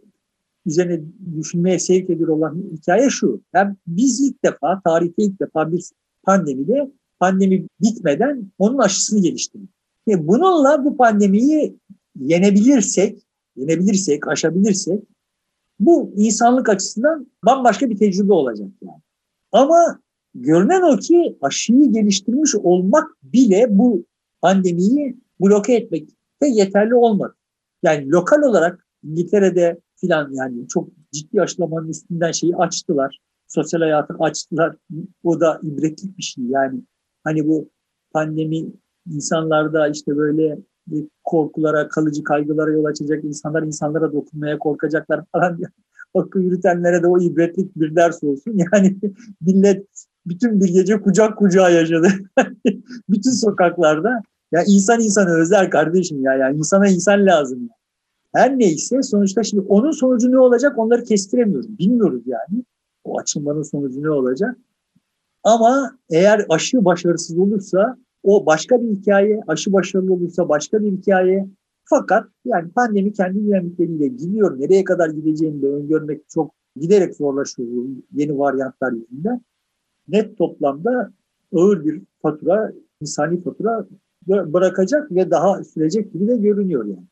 üzerine 0.66 1.02
düşünmeye 1.38 1.80
sevk 1.80 2.10
ediyor 2.10 2.30
olan 2.30 2.64
hikaye 2.74 3.10
şu. 3.10 3.42
Hem 3.52 3.78
biz 3.88 4.22
ilk 4.22 4.44
defa, 4.44 4.82
tarihte 4.86 5.24
ilk 5.24 5.40
defa 5.40 5.72
bir 5.72 5.90
pandemide 6.24 6.92
pandemi 7.20 7.68
bitmeden 7.82 8.52
onun 8.58 8.78
aşısını 8.78 9.22
geliştirdik. 9.22 9.70
Ve 10.08 10.28
bununla 10.28 10.86
bu 10.86 10.98
pandemiyi 10.98 11.78
yenebilirsek, 12.20 13.20
yenebilirsek, 13.56 14.28
aşabilirsek 14.28 15.04
bu 15.80 16.14
insanlık 16.16 16.70
açısından 16.70 17.28
bambaşka 17.46 17.90
bir 17.90 17.98
tecrübe 17.98 18.34
olacak 18.34 18.70
yani. 18.82 19.02
Ama 19.52 20.00
görünen 20.36 20.82
o 20.82 20.98
ki 20.98 21.38
aşıyı 21.42 21.92
geliştirmiş 21.92 22.56
olmak 22.56 23.18
bile 23.24 23.68
bu 23.70 24.06
pandemiyi 24.42 25.18
bloke 25.42 25.74
etmekte 25.74 26.48
yeterli 26.48 26.96
olmadı. 26.96 27.36
Yani 27.84 28.10
lokal 28.10 28.42
olarak 28.42 28.88
İngiltere'de 29.04 29.80
filan 29.96 30.32
yani 30.34 30.68
çok 30.68 30.90
ciddi 31.12 31.42
aşılamanın 31.42 31.90
üstünden 31.90 32.32
şeyi 32.32 32.56
açtılar. 32.56 33.20
Sosyal 33.48 33.82
hayatı 33.82 34.14
açtılar. 34.20 34.76
O 35.24 35.40
da 35.40 35.60
ibretlik 35.64 36.18
bir 36.18 36.24
şey. 36.24 36.44
Yani 36.44 36.82
hani 37.24 37.48
bu 37.48 37.70
pandemi 38.14 38.66
insanlarda 39.12 39.88
işte 39.88 40.18
böyle 40.18 40.58
korkulara, 41.24 41.88
kalıcı 41.88 42.24
kaygılara 42.24 42.72
yol 42.72 42.86
açacak 42.86 43.24
insanlar 43.24 43.64
insanlara 43.64 44.14
dokunmaya 44.14 44.60
korkacaklar 44.60 45.24
falan 45.32 45.58
diye. 45.58 45.68
Akıl 46.16 46.40
yürütenlere 46.40 47.04
de 47.04 47.08
o 47.08 47.22
ibretlik 47.22 47.76
bir 47.76 47.96
ders 47.96 48.24
olsun. 48.24 48.58
Yani 48.74 48.98
millet 49.42 49.88
bütün 50.26 50.62
bir 50.62 50.74
gece 50.74 51.02
kucak 51.02 51.38
kucağa 51.38 51.70
yaşadı. 51.70 52.08
bütün 53.10 53.32
sokaklarda. 53.32 54.22
Ya 54.52 54.64
insan 54.68 55.02
insanı 55.02 55.30
özler 55.30 55.72
kardeşim 55.72 56.24
ya. 56.24 56.34
Yani 56.34 56.58
insana 56.58 56.88
insan 56.88 57.26
lazım. 57.26 57.70
Her 58.36 58.60
neyse 58.60 59.02
sonuçta 59.02 59.44
şimdi 59.44 59.64
onun 59.68 59.92
sonucu 59.92 60.32
ne 60.32 60.40
olacak 60.40 60.78
onları 60.78 61.04
kestiremiyoruz. 61.04 61.80
Bilmiyoruz 61.80 62.24
yani. 62.26 62.64
O 63.04 63.20
açılmanın 63.20 63.62
sonucu 63.62 64.04
ne 64.04 64.10
olacak. 64.10 64.58
Ama 65.44 65.98
eğer 66.10 66.46
aşı 66.50 66.86
başarısız 66.86 67.38
olursa 67.38 67.98
o 68.24 68.46
başka 68.46 68.82
bir 68.82 68.88
hikaye, 68.88 69.42
aşı 69.48 69.74
başarılı 69.74 70.14
olursa 70.14 70.50
başka 70.50 70.84
bir 70.84 70.92
hikaye. 70.92 71.48
Fakat 71.86 72.28
yani 72.46 72.72
pandemi 72.72 73.14
kendi 73.14 73.46
dinamikleriyle 73.46 74.08
gidiyor. 74.08 74.60
Nereye 74.60 74.84
kadar 74.84 75.10
gideceğini 75.10 75.62
de 75.62 75.68
öngörmek 75.68 76.30
çok 76.30 76.52
giderek 76.76 77.16
zorlaşıyor 77.16 77.70
yeni 78.14 78.38
varyantlar 78.40 78.92
yüzünden. 78.92 79.42
Net 80.08 80.38
toplamda 80.38 81.12
ağır 81.54 81.86
bir 81.86 82.02
fatura, 82.22 82.72
insani 83.02 83.42
fatura 83.42 83.88
bırakacak 84.28 85.12
ve 85.12 85.32
daha 85.32 85.64
sürecek 85.64 86.14
gibi 86.14 86.28
de 86.28 86.38
görünüyor 86.38 86.86
yani. 86.86 87.08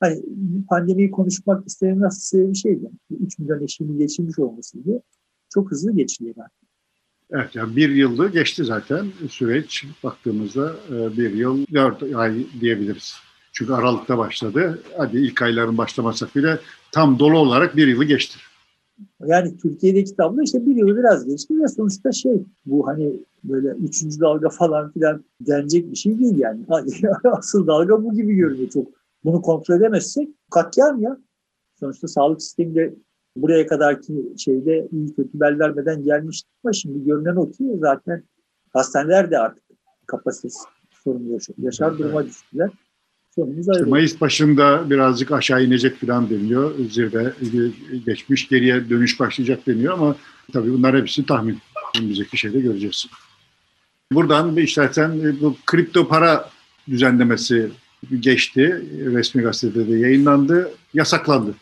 Hani 0.00 0.22
pandemiyi 0.68 1.10
konuşmak 1.10 1.66
isteyen 1.66 2.00
nasıl 2.00 2.50
bir 2.50 2.54
şeydi. 2.54 2.90
3 3.20 3.38
milyon 3.38 3.62
eşiğini 3.62 3.98
geçirmiş 3.98 4.38
olmasıydı. 4.38 5.02
Çok 5.48 5.70
hızlı 5.70 5.92
geçiliyor 5.92 6.34
artık. 6.38 6.68
Evet 7.30 7.54
yani 7.54 7.76
bir 7.76 7.90
yılda 7.90 8.26
geçti 8.26 8.64
zaten 8.64 9.06
süreç 9.30 9.84
baktığımızda 10.04 10.76
e, 10.90 11.16
bir 11.16 11.34
yıl 11.34 11.66
dört 11.72 12.02
ay 12.02 12.46
diyebiliriz. 12.60 13.14
Çünkü 13.52 13.72
Aralık'ta 13.72 14.18
başladı. 14.18 14.82
Hadi 14.96 15.18
ilk 15.18 15.42
ayların 15.42 15.78
başlamasak 15.78 16.36
bile 16.36 16.58
tam 16.92 17.18
dolu 17.18 17.38
olarak 17.38 17.76
bir 17.76 17.86
yılı 17.86 18.04
geçti. 18.04 18.38
Yani 19.26 19.56
Türkiye'deki 19.56 20.16
tablo 20.16 20.42
işte 20.42 20.66
bir 20.66 20.76
yılı 20.76 20.96
biraz 20.96 21.26
geçti 21.26 21.54
ve 21.62 21.68
sonuçta 21.68 22.12
şey 22.12 22.42
bu 22.66 22.86
hani 22.86 23.12
böyle 23.44 23.68
üçüncü 23.68 24.20
dalga 24.20 24.48
falan 24.48 24.92
filan 24.92 25.24
denecek 25.40 25.90
bir 25.90 25.96
şey 25.96 26.18
değil 26.18 26.38
yani. 26.38 26.60
Asıl 27.24 27.66
dalga 27.66 28.04
bu 28.04 28.14
gibi 28.14 28.34
görünüyor 28.34 28.68
çok. 28.68 29.03
Bunu 29.24 29.42
kontrol 29.42 29.76
edemezsek 29.76 30.28
katliam 30.50 31.02
ya. 31.02 31.18
Sonuçta 31.80 32.08
sağlık 32.08 32.42
sisteminde 32.42 32.94
buraya 33.36 33.66
kadarki 33.66 34.12
şeyde 34.38 34.88
iyi 34.92 35.14
kötü 35.14 35.40
bel 35.40 35.58
vermeden 35.58 36.04
gelmişti 36.04 36.48
ama 36.64 36.72
şimdi 36.72 37.04
görünen 37.04 37.36
o 37.36 37.50
ki 37.50 37.64
zaten 37.80 38.22
hastaneler 38.72 39.30
de 39.30 39.38
artık 39.38 39.64
kapasitesi 40.06 40.58
sorun 41.04 41.32
yaşar, 41.32 41.54
yaşar 41.58 41.98
duruma 41.98 42.26
düştüler. 42.26 42.70
İşte 43.30 43.84
Mayıs 43.86 44.20
başında 44.20 44.90
birazcık 44.90 45.32
aşağı 45.32 45.64
inecek 45.64 46.00
falan 46.00 46.30
deniyor. 46.30 46.74
Zirve 46.90 47.32
geçmiş 48.06 48.48
geriye 48.48 48.90
dönüş 48.90 49.20
başlayacak 49.20 49.66
deniyor 49.66 49.92
ama 49.92 50.16
tabii 50.52 50.72
bunlar 50.72 50.96
hepsi 50.96 51.26
tahmin. 51.26 51.58
Önümüzdeki 51.98 52.36
şeyde 52.36 52.60
göreceğiz. 52.60 53.06
Buradan 54.12 54.56
bir 54.56 54.62
istersen 54.62 55.36
bu 55.40 55.56
kripto 55.66 56.08
para 56.08 56.50
düzenlemesi 56.88 57.70
geçti. 58.20 58.84
Resmi 58.98 59.42
gazetede 59.42 59.88
de 59.88 59.98
yayınlandı. 59.98 60.70
Yasaklandı. 60.94 61.54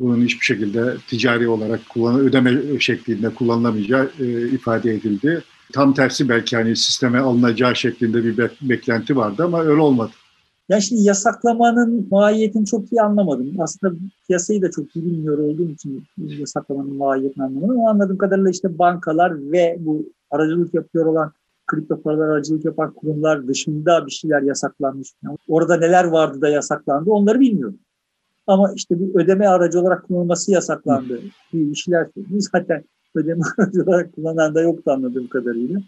Bunun 0.00 0.24
hiçbir 0.24 0.44
şekilde 0.44 0.94
ticari 1.08 1.48
olarak 1.48 1.88
kullan 1.88 2.20
ödeme 2.20 2.80
şeklinde 2.80 3.34
kullanılamayacağı 3.34 4.10
e, 4.20 4.48
ifade 4.48 4.94
edildi. 4.94 5.42
Tam 5.72 5.94
tersi 5.94 6.28
belki 6.28 6.56
hani 6.56 6.76
sisteme 6.76 7.18
alınacağı 7.18 7.76
şeklinde 7.76 8.24
bir 8.24 8.38
be- 8.38 8.50
beklenti 8.62 9.16
vardı 9.16 9.44
ama 9.44 9.62
öyle 9.62 9.80
olmadı. 9.80 10.10
Yani 10.68 10.82
şimdi 10.82 11.02
yasaklamanın 11.02 12.08
mahiyetini 12.10 12.66
çok 12.66 12.92
iyi 12.92 13.02
anlamadım. 13.02 13.52
Aslında 13.58 13.94
piyasayı 14.26 14.62
da 14.62 14.70
çok 14.70 14.96
iyi 14.96 15.04
bilmiyor 15.04 15.38
olduğum 15.38 15.70
için 15.70 16.04
yasaklamanın 16.16 16.96
mahiyetini 16.96 17.44
anlamadım. 17.44 17.70
Ama 17.70 17.90
anladığım 17.90 18.18
kadarıyla 18.18 18.50
işte 18.50 18.78
bankalar 18.78 19.52
ve 19.52 19.76
bu 19.80 20.02
aracılık 20.30 20.74
yapıyor 20.74 21.06
olan 21.06 21.32
kripto 21.70 22.02
paralar 22.02 22.28
aracılık 22.28 22.64
yapan 22.64 22.92
kurumlar 22.92 23.48
dışında 23.48 24.06
bir 24.06 24.10
şeyler 24.10 24.42
yasaklanmış. 24.42 25.12
Yani 25.24 25.36
orada 25.48 25.76
neler 25.76 26.04
vardı 26.04 26.40
da 26.40 26.48
yasaklandı 26.48 27.10
onları 27.10 27.40
bilmiyorum. 27.40 27.78
Ama 28.46 28.72
işte 28.76 29.00
bir 29.00 29.14
ödeme 29.14 29.46
aracı 29.46 29.80
olarak 29.80 30.06
kullanılması 30.06 30.52
yasaklandı. 30.52 31.20
Bir 31.52 31.70
işler 31.70 32.08
zaten 32.30 32.84
ödeme 33.14 33.42
aracı 33.58 33.82
olarak 33.82 34.12
kullanan 34.14 34.54
da 34.54 34.60
yoktu 34.60 34.90
anladığım 34.90 35.26
kadarıyla. 35.26 35.80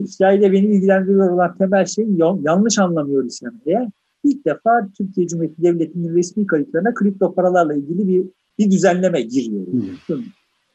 Hikayeyle 0.00 0.52
beni 0.52 0.66
ilgilendiriyor 0.66 1.30
olan 1.30 1.56
temel 1.58 1.86
şey 1.86 2.06
yanlış 2.42 2.78
anlamıyoruz 2.78 3.40
yani. 3.42 3.56
Eğer 3.66 3.88
ilk 4.24 4.44
defa 4.44 4.88
Türkiye 4.98 5.28
Cumhuriyeti 5.28 5.62
Devleti'nin 5.62 6.14
resmi 6.14 6.46
kayıtlarına 6.46 6.94
kripto 6.94 7.34
paralarla 7.34 7.74
ilgili 7.74 8.08
bir 8.08 8.26
bir 8.58 8.70
düzenleme 8.70 9.20
giriyor. 9.20 9.66
Hmm. 10.06 10.22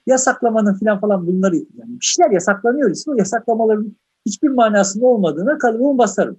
Yasaklamanın 0.08 0.74
falan 0.74 1.00
falan 1.00 1.28
bunları 1.28 1.56
yani 1.56 2.00
bir 2.00 2.06
şeyler 2.06 2.32
yasaklanıyor 2.32 2.92
ise 2.92 3.12
o 3.12 3.14
yasaklamaların 3.14 3.96
hiçbir 4.26 4.50
manasında 4.50 5.06
olmadığına 5.06 5.58
kalıbımı 5.58 5.98
basarım. 5.98 6.38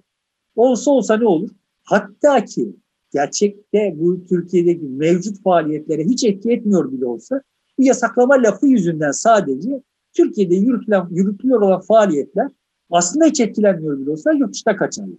Olsa 0.55 0.91
olsa 0.91 1.17
ne 1.17 1.27
olur? 1.27 1.49
Hatta 1.83 2.45
ki 2.45 2.75
gerçekte 3.13 3.95
bu 3.97 4.23
Türkiye'deki 4.23 4.85
mevcut 4.85 5.43
faaliyetlere 5.43 6.03
hiç 6.03 6.23
etki 6.23 6.51
etmiyor 6.51 6.91
bile 6.91 7.05
olsa 7.05 7.41
bu 7.77 7.83
yasaklama 7.83 8.33
lafı 8.33 8.67
yüzünden 8.67 9.11
sadece 9.11 9.81
Türkiye'de 10.13 10.55
yürütülen, 10.55 11.07
yürütülüyor 11.11 11.61
olan 11.61 11.81
faaliyetler 11.81 12.47
aslında 12.89 13.25
hiç 13.25 13.39
etkilenmiyor 13.39 13.99
bile 13.99 14.11
olsa 14.11 14.31
yurt 14.33 14.53
dışına 14.53 14.75
kaçarlar. 14.75 15.17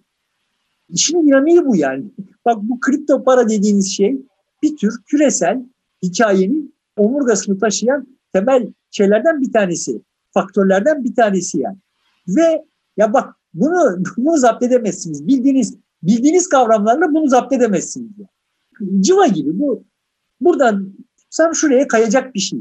İşin 0.89 1.27
dinamiği 1.27 1.67
bu 1.67 1.77
yani. 1.77 2.05
Bak 2.45 2.59
bu 2.63 2.81
kripto 2.81 3.25
para 3.25 3.49
dediğiniz 3.49 3.93
şey 3.93 4.19
bir 4.63 4.77
tür 4.77 5.03
küresel 5.07 5.63
hikayenin 6.03 6.75
omurgasını 6.97 7.59
taşıyan 7.59 8.07
temel 8.33 8.73
şeylerden 8.91 9.41
bir 9.41 9.53
tanesi. 9.53 10.01
Faktörlerden 10.31 11.05
bir 11.05 11.15
tanesi 11.15 11.59
yani. 11.59 11.77
Ve 12.29 12.65
ya 12.97 13.13
bak 13.13 13.35
bunu, 13.55 14.05
bunu 14.17 14.37
zapt 14.37 14.63
edemezsiniz. 14.63 15.27
Bildiğiniz 15.27 15.77
bildiğiniz 16.03 16.49
kavramlarla 16.49 17.15
bunu 17.15 17.29
zapt 17.29 17.53
edemezsiniz. 17.53 18.11
Civa 19.01 19.27
gibi 19.27 19.59
bu. 19.59 19.85
Buradan 20.41 20.93
sen 21.31 21.53
şuraya 21.53 21.89
kayacak 21.89 22.35
bir 22.35 22.41
şey. 22.41 22.59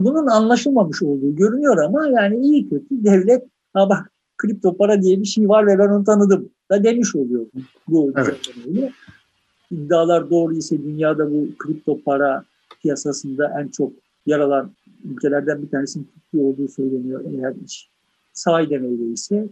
Bunun 0.00 0.26
anlaşılmamış 0.26 1.02
olduğu 1.02 1.36
görünüyor 1.36 1.76
ama 1.76 2.08
yani 2.08 2.46
iyi 2.46 2.68
kötü 2.68 3.04
devlet 3.04 3.44
ha 3.74 3.88
bak 3.88 4.12
kripto 4.36 4.76
para 4.76 5.02
diye 5.02 5.20
bir 5.20 5.26
şey 5.26 5.48
var 5.48 5.66
ve 5.66 5.78
ben 5.78 5.88
onu 5.88 6.04
tanıdım 6.04 6.50
da 6.70 6.84
demiş 6.84 7.14
oluyor 7.14 7.46
bu 7.88 8.12
evet. 8.16 8.50
İddialar 9.70 10.30
doğru 10.30 10.54
ise 10.54 10.82
dünyada 10.82 11.30
bu 11.30 11.48
kripto 11.58 12.00
para 12.02 12.44
piyasasında 12.82 13.60
en 13.60 13.68
çok 13.68 13.92
yer 14.26 14.40
alan 14.40 14.72
ülkelerden 15.04 15.62
bir 15.62 15.70
tanesinin 15.70 16.08
Türkiye 16.14 16.42
olduğu 16.42 16.68
söyleniyor. 16.68 17.24
Eğer 17.32 17.54
iş 17.64 17.90
sahiden 18.38 18.84
öyleyse 18.84 19.48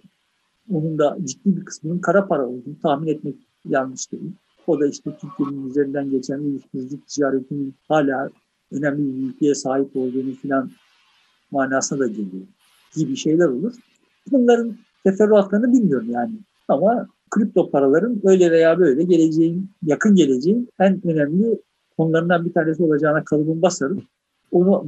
onun 0.73 0.99
da 0.99 1.17
ciddi 1.25 1.57
bir 1.57 1.65
kısmının 1.65 1.99
kara 1.99 2.27
para 2.27 2.47
olduğunu 2.47 2.81
tahmin 2.83 3.07
etmek 3.07 3.35
yanlış 3.69 4.13
değil. 4.13 4.33
O 4.67 4.81
da 4.81 4.87
işte 4.87 5.11
Türkiye'nin 5.21 5.71
üzerinden 5.71 6.11
geçen 6.11 6.39
uyuşturucu 6.39 7.01
ticaretinin 7.07 7.75
hala 7.89 8.31
önemli 8.73 8.99
bir 8.99 9.15
büyüklüğe 9.15 9.55
sahip 9.55 9.97
olduğunu 9.97 10.35
filan 10.35 10.71
manasına 11.51 11.99
da 11.99 12.07
geliyor 12.07 12.47
gibi 12.95 13.17
şeyler 13.17 13.47
olur. 13.47 13.75
Bunların 14.31 14.77
teferruatlarını 15.05 15.73
bilmiyorum 15.73 16.11
yani. 16.11 16.33
Ama 16.69 17.09
kripto 17.31 17.71
paraların 17.71 18.21
öyle 18.25 18.51
veya 18.51 18.79
böyle 18.79 19.03
geleceğin, 19.03 19.71
yakın 19.83 20.15
geleceğin 20.15 20.69
en 20.81 21.07
önemli 21.07 21.61
konularından 21.97 22.45
bir 22.45 22.53
tanesi 22.53 22.83
olacağına 22.83 23.25
kalıbım 23.25 23.63
basarım. 23.63 24.03
Onu 24.51 24.87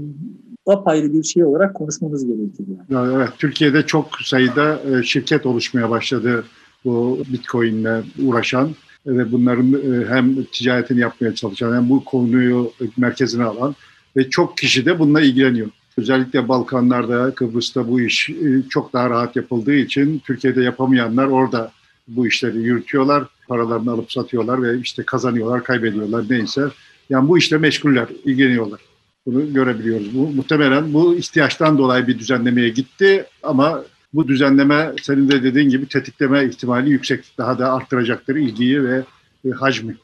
apayrı 0.69 1.12
bir 1.12 1.23
şey 1.23 1.45
olarak 1.45 1.75
konuşmamız 1.75 2.27
gerekir. 2.27 2.64
Yani. 2.91 3.14
Evet, 3.16 3.29
Türkiye'de 3.39 3.87
çok 3.87 4.09
sayıda 4.25 4.81
e, 4.91 5.03
şirket 5.03 5.47
oluşmaya 5.47 5.91
başladı 5.91 6.45
bu 6.85 7.19
Bitcoin'le 7.33 8.05
uğraşan 8.23 8.71
ve 9.07 9.33
bunların 9.33 9.73
e, 9.73 10.07
hem 10.07 10.45
ticaretini 10.45 11.01
yapmaya 11.01 11.35
çalışan 11.35 11.77
hem 11.77 11.89
bu 11.89 12.05
konuyu 12.05 12.73
merkezine 12.97 13.45
alan 13.45 13.75
ve 14.16 14.31
çok 14.31 14.57
kişi 14.57 14.87
de 14.87 14.99
bununla 14.99 15.21
ilgileniyor. 15.21 15.69
Özellikle 15.99 16.49
Balkanlarda, 16.49 17.35
Kıbrıs'ta 17.35 17.89
bu 17.89 18.01
iş 18.01 18.31
e, 18.31 18.62
çok 18.71 18.93
daha 18.93 19.11
rahat 19.11 19.37
yapıldığı 19.37 19.75
için 19.75 20.19
Türkiye'de 20.19 20.62
yapamayanlar 20.62 21.27
orada 21.27 21.73
bu 22.09 22.27
işleri 22.27 22.59
yürütüyorlar. 22.59 23.25
Paralarını 23.49 23.91
alıp 23.91 24.12
satıyorlar 24.12 24.62
ve 24.62 24.79
işte 24.79 25.03
kazanıyorlar, 25.03 25.64
kaybediyorlar 25.64 26.25
neyse. 26.31 26.62
Yani 27.11 27.29
bu 27.29 27.39
işle 27.39 27.59
meşguller, 27.59 28.07
ilgileniyorlar. 28.25 28.81
Bunu 29.29 29.53
görebiliyoruz. 29.53 30.14
Bu 30.14 30.29
muhtemelen 30.29 30.93
bu 30.95 31.14
ihtiyaçtan 31.14 31.79
dolayı 31.79 32.07
bir 32.07 32.18
düzenlemeye 32.18 32.68
gitti 32.68 33.24
ama 33.43 33.85
bu 34.14 34.29
düzenleme 34.29 34.93
senin 35.03 35.29
de 35.29 35.43
dediğin 35.43 35.68
gibi 35.68 35.89
tetikleme 35.89 36.45
ihtimali 36.45 36.91
yüksek. 36.91 37.24
Daha 37.39 37.59
da 37.59 37.72
arttıracaktır 37.72 38.37
ilgiyi 38.37 38.85
ve 38.85 39.03
e, 39.45 39.51
hacmi 39.51 39.97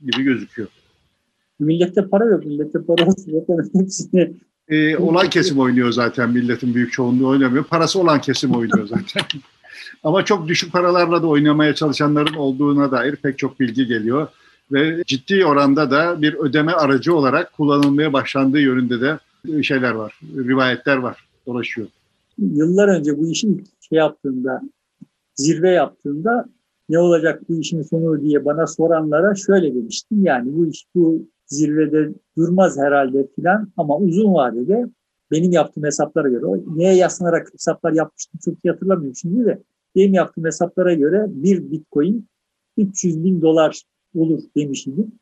gibi 0.00 0.22
gözüküyor. 0.22 0.68
Millette 1.60 2.08
para 2.08 2.24
yok. 2.24 2.44
Millette 2.44 2.78
para 2.86 3.10
zaten 3.10 3.80
hepsini 3.80 4.32
e, 4.68 4.96
olan 4.96 5.30
kesim 5.30 5.58
oynuyor 5.58 5.92
zaten. 5.92 6.30
Milletin 6.30 6.74
büyük 6.74 6.92
çoğunluğu 6.92 7.28
oynamıyor. 7.28 7.64
Parası 7.64 8.00
olan 8.00 8.20
kesim 8.20 8.50
oynuyor 8.50 8.86
zaten. 8.86 9.22
Ama 10.04 10.24
çok 10.24 10.48
düşük 10.48 10.72
paralarla 10.72 11.22
da 11.22 11.26
oynamaya 11.26 11.74
çalışanların 11.74 12.34
olduğuna 12.34 12.90
dair 12.90 13.16
pek 13.16 13.38
çok 13.38 13.60
bilgi 13.60 13.86
geliyor. 13.86 14.28
Ve 14.72 15.04
ciddi 15.06 15.46
oranda 15.46 15.90
da 15.90 16.22
bir 16.22 16.34
ödeme 16.34 16.72
aracı 16.72 17.14
olarak 17.14 17.52
kullanılmaya 17.52 18.12
başlandığı 18.12 18.60
yönünde 18.60 19.00
de 19.00 19.18
şeyler 19.62 19.90
var, 19.90 20.20
rivayetler 20.36 20.96
var, 20.96 21.28
dolaşıyor. 21.46 21.88
Yıllar 22.38 22.88
önce 22.88 23.18
bu 23.18 23.28
işin 23.28 23.64
şey 23.80 23.98
yaptığında, 23.98 24.60
zirve 25.34 25.70
yaptığında 25.70 26.44
ne 26.88 26.98
olacak 26.98 27.48
bu 27.48 27.60
işin 27.60 27.82
sonu 27.82 28.22
diye 28.22 28.44
bana 28.44 28.66
soranlara 28.66 29.34
şöyle 29.34 29.74
demiştim. 29.74 30.24
Yani 30.24 30.56
bu 30.56 30.66
iş 30.66 30.86
bu 30.94 31.28
zirvede 31.46 32.14
durmaz 32.36 32.78
herhalde 32.78 33.26
filan 33.36 33.72
ama 33.76 33.98
uzun 33.98 34.34
vadede 34.34 34.86
benim 35.30 35.52
yaptığım 35.52 35.84
hesaplara 35.84 36.28
göre, 36.28 36.60
neye 36.66 36.94
yaslanarak 36.94 37.52
hesaplar 37.52 37.92
yapmıştım 37.92 38.40
çok 38.44 38.54
iyi 38.64 38.70
hatırlamıyorum 38.70 39.16
şimdi 39.16 39.44
de 39.44 39.62
benim 39.96 40.14
yaptığım 40.14 40.44
hesaplara 40.44 40.94
göre 40.94 41.26
bir 41.28 41.70
bitcoin 41.70 42.28
300 42.76 43.24
bin 43.24 43.42
dolar 43.42 43.82
olur 44.14 44.42
demiştim. 44.56 45.12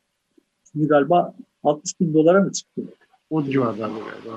Şimdi 0.71 0.87
galiba 0.87 1.35
60 1.63 1.99
bin 1.99 2.13
dolara 2.13 2.43
mı 2.43 2.51
çıktı? 2.51 2.81
O 3.29 3.43
civarlarda 3.43 3.99
galiba. 3.99 4.35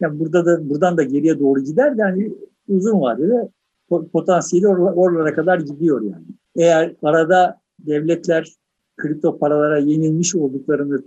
Yani 0.00 0.20
burada 0.20 0.46
da 0.46 0.68
buradan 0.70 0.96
da 0.96 1.02
geriye 1.02 1.38
doğru 1.38 1.60
gider 1.60 1.92
yani 1.96 2.32
uzun 2.68 3.00
vadede 3.00 3.48
potansiyeli 4.12 4.68
oralara 4.68 5.34
kadar 5.34 5.60
gidiyor 5.60 6.02
yani. 6.02 6.24
Eğer 6.56 6.94
arada 7.02 7.60
devletler 7.78 8.52
kripto 8.96 9.38
paralara 9.38 9.78
yenilmiş 9.78 10.34
olduklarını 10.34 11.02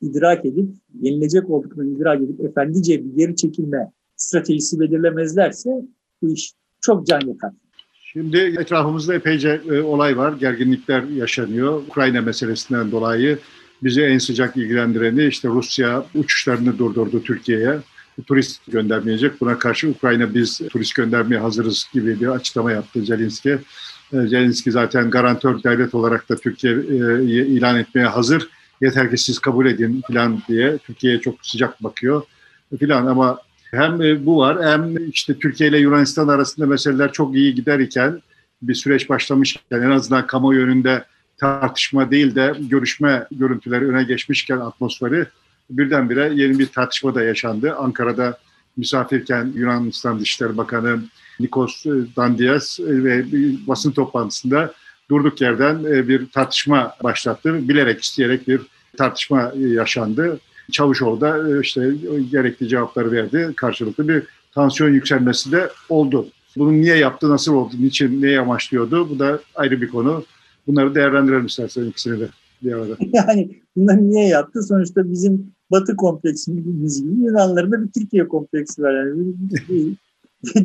idrak 0.00 0.44
edip, 0.44 0.70
yenilecek 1.00 1.50
olduklarını 1.50 1.90
idrak 1.90 2.22
edip 2.22 2.40
efendice 2.40 3.04
bir 3.04 3.16
geri 3.16 3.36
çekilme 3.36 3.92
stratejisi 4.16 4.80
belirlemezlerse 4.80 5.84
bu 6.22 6.28
iş 6.28 6.52
çok 6.80 7.06
can 7.06 7.20
yakar. 7.26 7.52
Şimdi 8.12 8.38
etrafımızda 8.60 9.14
epeyce 9.14 9.60
e, 9.70 9.80
olay 9.80 10.16
var, 10.16 10.32
gerginlikler 10.32 11.02
yaşanıyor. 11.02 11.82
Ukrayna 11.88 12.20
meselesinden 12.20 12.90
dolayı 12.90 13.38
bizi 13.82 14.02
en 14.02 14.18
sıcak 14.18 14.56
ilgilendireni 14.56 15.26
işte 15.26 15.48
Rusya 15.48 16.04
uçuşlarını 16.14 16.78
durdurdu 16.78 17.22
Türkiye'ye. 17.22 17.78
Turist 18.26 18.60
göndermeyecek. 18.68 19.40
Buna 19.40 19.58
karşı 19.58 19.88
Ukrayna 19.88 20.34
biz 20.34 20.60
turist 20.70 20.94
göndermeye 20.94 21.38
hazırız 21.38 21.86
gibi 21.92 22.20
bir 22.20 22.26
açıklama 22.26 22.72
yaptı 22.72 23.04
Zelenski. 23.04 23.50
E, 24.12 24.16
Zelenski 24.26 24.70
zaten 24.70 25.10
garantör 25.10 25.62
devlet 25.62 25.94
olarak 25.94 26.28
da 26.28 26.36
Türkiye 26.36 26.72
e, 26.72 27.22
ilan 27.46 27.78
etmeye 27.78 28.06
hazır. 28.06 28.48
Yeter 28.80 29.10
ki 29.10 29.18
siz 29.18 29.38
kabul 29.38 29.66
edin 29.66 30.02
falan 30.08 30.42
diye 30.48 30.78
Türkiye'ye 30.78 31.20
çok 31.20 31.34
sıcak 31.42 31.84
bakıyor 31.84 32.22
filan 32.78 33.06
ama 33.06 33.38
hem 33.70 34.02
e, 34.02 34.26
bu 34.26 34.36
var 34.38 34.64
hem 34.64 35.10
işte 35.10 35.38
Türkiye 35.38 35.70
ile 35.70 35.78
Yunanistan 35.78 36.28
arasında 36.28 36.66
meseleler 36.66 37.12
çok 37.12 37.34
iyi 37.34 37.54
gider 37.54 37.78
iken 37.78 38.22
bir 38.62 38.74
süreç 38.74 39.08
başlamışken 39.08 39.82
en 39.82 39.90
azından 39.90 40.26
kamuoyu 40.26 40.64
önünde 40.64 41.04
tartışma 41.38 42.10
değil 42.10 42.34
de 42.34 42.54
görüşme 42.60 43.26
görüntüleri 43.30 43.88
öne 43.88 44.04
geçmişken 44.04 44.58
atmosferi 44.58 45.26
birdenbire 45.70 46.30
yeni 46.34 46.58
bir 46.58 46.66
tartışma 46.66 47.14
da 47.14 47.22
yaşandı. 47.22 47.74
Ankara'da 47.74 48.38
misafirken 48.76 49.52
Yunanistan 49.54 50.20
Dışişleri 50.20 50.56
Bakanı 50.56 51.00
Nikos 51.40 51.84
Dandias 52.16 52.80
ve 52.80 53.32
bir 53.32 53.66
basın 53.66 53.90
toplantısında 53.90 54.72
durduk 55.10 55.40
yerden 55.40 55.84
bir 55.84 56.30
tartışma 56.30 56.94
başlattı. 57.04 57.68
Bilerek 57.68 58.04
isteyerek 58.04 58.48
bir 58.48 58.60
tartışma 58.96 59.52
yaşandı. 59.56 60.40
Çavuşoğlu 60.70 61.20
da 61.20 61.60
işte 61.60 61.92
gerekli 62.30 62.68
cevapları 62.68 63.12
verdi. 63.12 63.52
Karşılıklı 63.56 64.08
bir 64.08 64.22
tansiyon 64.54 64.90
yükselmesi 64.90 65.52
de 65.52 65.70
oldu. 65.88 66.26
Bunu 66.56 66.72
niye 66.72 66.96
yaptı, 66.96 67.30
nasıl 67.30 67.54
oldu, 67.54 67.74
niçin, 67.80 68.22
neyi 68.22 68.40
amaçlıyordu? 68.40 69.10
Bu 69.10 69.18
da 69.18 69.40
ayrı 69.54 69.80
bir 69.80 69.88
konu. 69.88 70.24
Bunları 70.66 70.94
değerlendirelim 70.94 71.46
istersen 71.46 71.84
ikisini 71.84 72.20
de 72.20 72.28
bir 72.62 72.72
arada. 72.72 72.96
Yani 73.12 73.50
bunları 73.76 74.10
niye 74.10 74.28
yaptı? 74.28 74.62
Sonuçta 74.62 75.10
bizim 75.12 75.52
Batı 75.70 75.96
kompleksimiz 75.96 77.02
gibi 77.02 77.24
Yunanların 77.24 77.72
da 77.72 77.82
bir 77.82 77.90
Türkiye 77.90 78.28
kompleksi 78.28 78.82
var. 78.82 78.94
Yani 78.94 79.34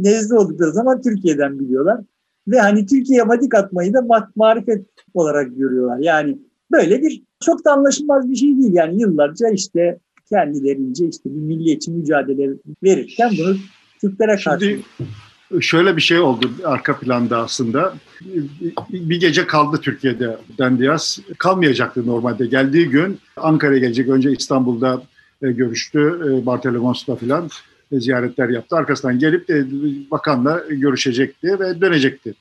nezle 0.04 0.36
oldukları 0.36 0.72
zaman 0.72 1.02
Türkiye'den 1.02 1.60
biliyorlar. 1.60 2.02
Ve 2.48 2.60
hani 2.60 2.86
Türkiye'ye 2.86 3.24
madik 3.24 3.56
atmayı 3.56 3.94
da 3.94 3.98
ma- 3.98 4.30
marifet 4.36 4.86
olarak 5.14 5.58
görüyorlar. 5.58 5.98
Yani 6.00 6.38
böyle 6.72 7.02
bir 7.02 7.24
çok 7.46 7.66
da 7.66 7.72
anlaşılmaz 7.74 8.30
bir 8.30 8.36
şey 8.36 8.58
değil. 8.58 8.74
Yani 8.74 9.02
yıllarca 9.02 9.50
işte 9.50 10.00
kendilerince 10.30 11.08
işte 11.08 11.30
bir 11.30 11.42
milliyetçi 11.42 11.92
mücadele 11.92 12.50
verirken 12.84 13.32
bunu 13.40 13.56
Türklere 14.02 14.36
karşı... 14.44 14.66
Şimdi 14.66 14.84
şöyle 15.62 15.96
bir 15.98 16.02
şey 16.02 16.20
oldu 16.20 16.52
arka 16.64 17.00
planda 17.00 17.38
aslında. 17.38 17.94
Bir 18.90 19.20
gece 19.20 19.48
kaldı 19.48 19.78
Türkiye'de 19.82 20.38
Dendiyas. 20.58 21.20
Kalmayacaktı 21.38 22.08
normalde. 22.08 22.46
Geldiği 22.46 22.90
gün 22.90 23.20
Ankara'ya 23.38 23.80
gelecek. 23.80 24.10
Önce 24.10 24.32
İstanbul'da 24.32 25.02
e, 25.42 25.52
görüştü. 25.52 26.22
E, 26.26 26.46
Bartelomos'la 26.46 27.16
falan 27.16 27.50
e, 27.92 28.00
ziyaretler 28.00 28.50
yaptı. 28.50 28.76
Arkasından 28.76 29.20
gelip 29.20 29.48
de 29.48 29.66
bakanla 30.12 30.64
görüşecekti 30.70 31.60
ve 31.60 31.82
dönecekti. 31.82 32.34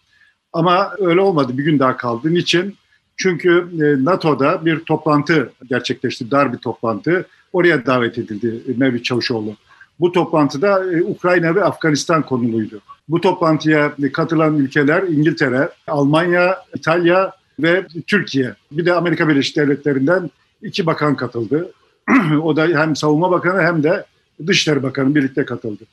Ama 0.53 0.95
öyle 0.99 1.21
olmadı. 1.21 1.59
Bir 1.59 1.65
gün 1.65 1.79
daha 1.79 1.97
kaldı. 1.97 2.35
Niçin? 2.35 2.75
Çünkü 3.17 3.69
NATO'da 4.05 4.65
bir 4.65 4.81
toplantı 4.81 5.53
gerçekleşti. 5.69 6.31
Dar 6.31 6.53
bir 6.53 6.59
toplantı. 6.59 7.27
Oraya 7.53 7.87
davet 7.87 8.19
edildi 8.19 8.75
Mevlüt 8.77 9.05
Çavuşoğlu. 9.05 9.57
Bu 10.01 10.13
toplantıda 10.13 10.83
Ukrayna 11.07 11.55
ve 11.55 11.65
Afganistan 11.65 12.23
konuluydu. 12.23 12.81
Bu 13.09 13.21
toplantıya 13.21 13.93
katılan 14.13 14.57
ülkeler 14.59 15.03
İngiltere, 15.03 15.69
Almanya, 15.87 16.59
İtalya 16.75 17.33
ve 17.59 17.87
Türkiye. 18.07 18.55
Bir 18.73 18.87
de 18.87 18.93
Amerika 18.95 19.29
Birleşik 19.29 19.57
Devletleri'nden 19.57 20.31
iki 20.63 20.87
bakan 20.87 21.17
katıldı. 21.17 21.73
o 22.43 22.57
da 22.57 22.63
hem 22.67 22.97
Savunma 22.97 23.31
Bakanı 23.31 23.63
hem 23.63 23.83
de 23.83 24.05
Dışişleri 24.47 24.83
Bakanı 24.83 25.15
birlikte 25.15 25.45
katıldı. 25.45 25.85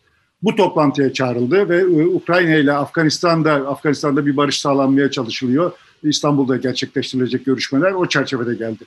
Bu 0.44 0.56
toplantıya 0.56 1.14
çağrıldı 1.14 1.70
ve 1.70 1.86
Ukrayna 2.06 2.56
ile 2.56 2.74
Afganistan'da 2.74 3.54
Afganistan'da 3.54 4.26
bir 4.26 4.38
barış 4.38 4.60
sağlanmaya 4.60 5.12
çalışılıyor. 5.12 5.72
İstanbul'da 6.04 6.58
gerçekleştirilecek 6.58 7.46
görüşmeler 7.46 7.92
o 7.92 8.06
çerçevede 8.06 8.56
geldi. 8.56 8.84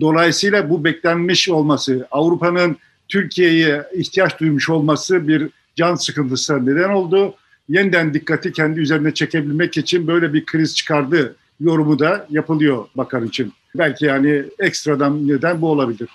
Dolayısıyla 0.00 0.70
bu 0.70 0.84
beklenmiş 0.84 1.48
olması, 1.48 2.06
Avrupa'nın 2.10 2.76
Türkiye'ye 3.08 3.86
ihtiyaç 3.94 4.40
duymuş 4.40 4.70
olması 4.70 5.28
bir 5.28 5.50
can 5.76 5.94
sıkıntısına 5.94 6.58
neden 6.58 6.88
oldu 6.88 7.34
yeniden 7.68 8.14
dikkati 8.14 8.52
kendi 8.52 8.80
üzerine 8.80 9.14
çekebilmek 9.14 9.76
için 9.76 10.06
böyle 10.06 10.32
bir 10.32 10.46
kriz 10.46 10.76
çıkardı 10.76 11.36
yorumu 11.60 11.98
da 11.98 12.26
yapılıyor 12.30 12.86
bakan 12.96 13.26
için. 13.26 13.52
Belki 13.78 14.04
yani 14.04 14.44
ekstradan 14.58 15.28
neden 15.28 15.62
bu 15.62 15.70
olabilir? 15.70 16.08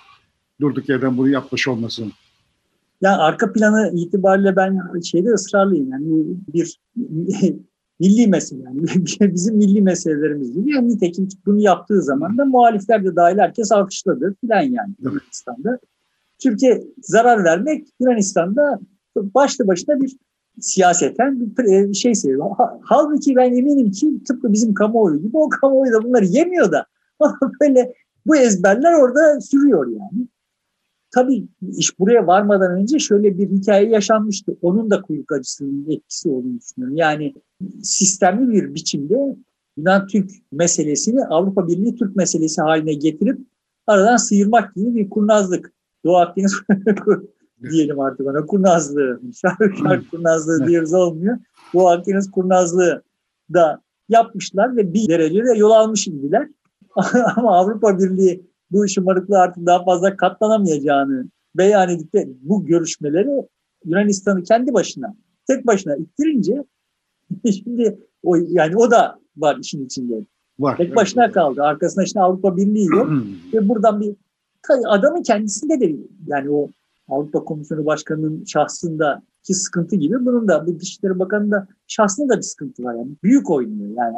Durduk 0.60 0.88
yerden 0.88 1.18
bunu 1.18 1.28
yapmış 1.28 1.68
olmasın. 1.68 2.12
Yani 3.00 3.16
arka 3.16 3.52
planı 3.52 3.92
itibariyle 3.94 4.56
ben 4.56 5.00
şeyde 5.00 5.28
ısrarlıyım. 5.28 5.90
Yani 5.90 6.24
bir 6.54 6.78
milli 8.00 8.26
mesele 8.26 8.62
yani 8.62 8.82
bizim 9.34 9.56
milli 9.56 9.82
meselelerimiz 9.82 10.52
gibi. 10.52 10.74
Yani 10.74 10.88
nitekim 10.88 11.28
bunu 11.46 11.60
yaptığı 11.60 12.02
zaman 12.02 12.38
da 12.38 12.44
muhalifler 12.44 13.04
de 13.04 13.16
dahil 13.16 13.38
herkes 13.38 13.72
alkışladı 13.72 14.36
filan 14.40 14.62
yani 14.62 14.94
Yunanistan'da. 14.98 15.78
Türkiye 16.38 16.82
zarar 17.00 17.44
vermek 17.44 17.86
Yunanistan'da 18.00 18.80
başlı 19.16 19.66
başına 19.66 20.00
bir 20.00 20.16
siyaseten 20.60 21.40
bir 21.40 21.94
şey 21.94 22.14
seviyor. 22.14 22.50
Halbuki 22.82 23.36
ben 23.36 23.52
eminim 23.52 23.90
ki 23.90 24.24
tıpkı 24.28 24.52
bizim 24.52 24.74
kamuoyu 24.74 25.22
gibi 25.22 25.36
o 25.36 25.48
kamuoyu 25.48 25.92
da 25.92 26.02
bunları 26.02 26.24
yemiyor 26.24 26.72
da 26.72 26.86
böyle 27.60 27.94
bu 28.26 28.36
ezberler 28.36 28.92
orada 28.92 29.40
sürüyor 29.40 29.86
yani. 29.86 30.28
Tabii 31.16 31.44
iş 31.76 31.98
buraya 31.98 32.26
varmadan 32.26 32.72
önce 32.72 32.98
şöyle 32.98 33.38
bir 33.38 33.50
hikaye 33.50 33.88
yaşanmıştı. 33.88 34.56
Onun 34.62 34.90
da 34.90 35.02
kuyruk 35.02 35.32
acısının 35.32 35.90
etkisi 35.90 36.28
olduğunu 36.28 36.58
düşünüyorum. 36.60 36.96
Yani 36.96 37.34
sistemli 37.82 38.52
bir 38.52 38.74
biçimde 38.74 39.36
Yunan-Türk 39.76 40.30
meselesini 40.52 41.24
Avrupa 41.24 41.68
Birliği 41.68 41.94
Türk 41.94 42.16
meselesi 42.16 42.62
haline 42.62 42.94
getirip 42.94 43.38
aradan 43.86 44.16
sıyırmak 44.16 44.74
gibi 44.74 44.94
bir 44.94 45.10
kurnazlık. 45.10 45.72
Doğu 46.04 46.16
Akdeniz 46.16 46.54
diyelim 47.70 48.00
artık 48.00 48.26
ona 48.26 48.46
kurnazlığı. 48.46 49.20
Şark, 49.40 49.76
şark 49.82 50.10
kurnazlığı 50.10 50.66
diyoruz 50.66 50.94
olmuyor. 50.94 51.38
Bu 51.74 51.90
Akdeniz 51.90 52.30
kurnazlığı 52.30 53.02
da 53.52 53.82
yapmışlar 54.08 54.76
ve 54.76 54.94
bir 54.94 55.08
derecede 55.08 55.58
yol 55.58 55.70
almış 55.70 56.08
idiler. 56.08 56.48
Ama 57.36 57.58
Avrupa 57.58 57.98
Birliği 57.98 58.46
bu 58.70 58.88
şımarıklığı 58.88 59.38
artık 59.38 59.66
daha 59.66 59.84
fazla 59.84 60.16
katlanamayacağını 60.16 61.28
beyan 61.54 61.88
edip 61.88 62.12
de 62.12 62.28
bu 62.42 62.64
görüşmeleri 62.64 63.46
Yunanistan'ı 63.84 64.42
kendi 64.42 64.74
başına, 64.74 65.14
tek 65.46 65.66
başına 65.66 65.96
ittirince 65.96 66.64
şimdi 67.52 67.98
o 68.22 68.36
yani 68.36 68.76
o 68.76 68.90
da 68.90 69.18
var 69.36 69.56
işin 69.60 69.86
içinde. 69.86 70.24
Var. 70.58 70.76
Tek 70.76 70.96
başına 70.96 71.24
evet. 71.24 71.34
kaldı. 71.34 71.62
Arkasında 71.62 72.04
işte 72.04 72.20
Avrupa 72.20 72.56
Birliği 72.56 72.86
yok. 72.86 73.08
ve 73.52 73.68
buradan 73.68 74.00
bir 74.00 74.14
adamın 74.86 75.22
kendisinde 75.22 75.80
de 75.80 75.96
yani 76.26 76.50
o 76.50 76.68
Avrupa 77.08 77.44
Komisyonu 77.44 77.86
Başkanı'nın 77.86 78.44
şahsındaki 78.44 79.54
sıkıntı 79.54 79.96
gibi 79.96 80.26
bunun 80.26 80.48
da 80.48 80.66
bu 80.66 80.80
Dışişleri 80.80 81.18
Bakanı'nda 81.18 81.68
şahsında 81.86 82.28
da 82.28 82.36
bir 82.36 82.42
sıkıntı 82.42 82.84
var. 82.84 82.94
Yani 82.94 83.10
büyük 83.22 83.50
oynuyor 83.50 83.96
yani 83.96 84.16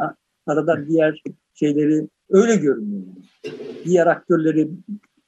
aradan 0.49 0.89
diğer 0.89 1.23
şeyleri 1.55 2.09
öyle 2.31 2.57
görünüyor. 2.57 3.03
Diğer 3.85 4.07
aktörleri 4.07 4.69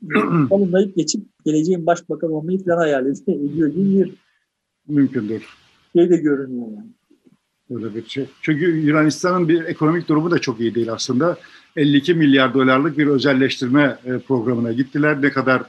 alınmayıp 0.51 0.97
geçip 0.97 1.23
geleceğin 1.45 1.87
başbakan 1.87 2.33
olmayı 2.33 2.65
falan 2.65 2.77
hayal 2.77 3.07
ediyor 3.07 3.69
gibi 3.69 3.99
bir 3.99 4.15
mümkündür. 4.89 5.43
Şey 5.97 6.11
de 6.11 6.17
görünüyor 6.17 6.67
yani. 6.77 6.91
Öyle 7.71 7.95
bir 7.95 8.07
şey. 8.07 8.27
Çünkü 8.43 8.77
Yunanistan'ın 8.77 9.49
bir 9.49 9.65
ekonomik 9.65 10.09
durumu 10.09 10.31
da 10.31 10.39
çok 10.39 10.61
iyi 10.61 10.75
değil 10.75 10.93
aslında. 10.93 11.39
52 11.77 12.15
milyar 12.15 12.55
dolarlık 12.55 12.99
bir 12.99 13.07
özelleştirme 13.07 13.99
e, 14.05 14.19
programına 14.19 14.73
gittiler. 14.73 15.23
Ne 15.23 15.31
kadar 15.31 15.63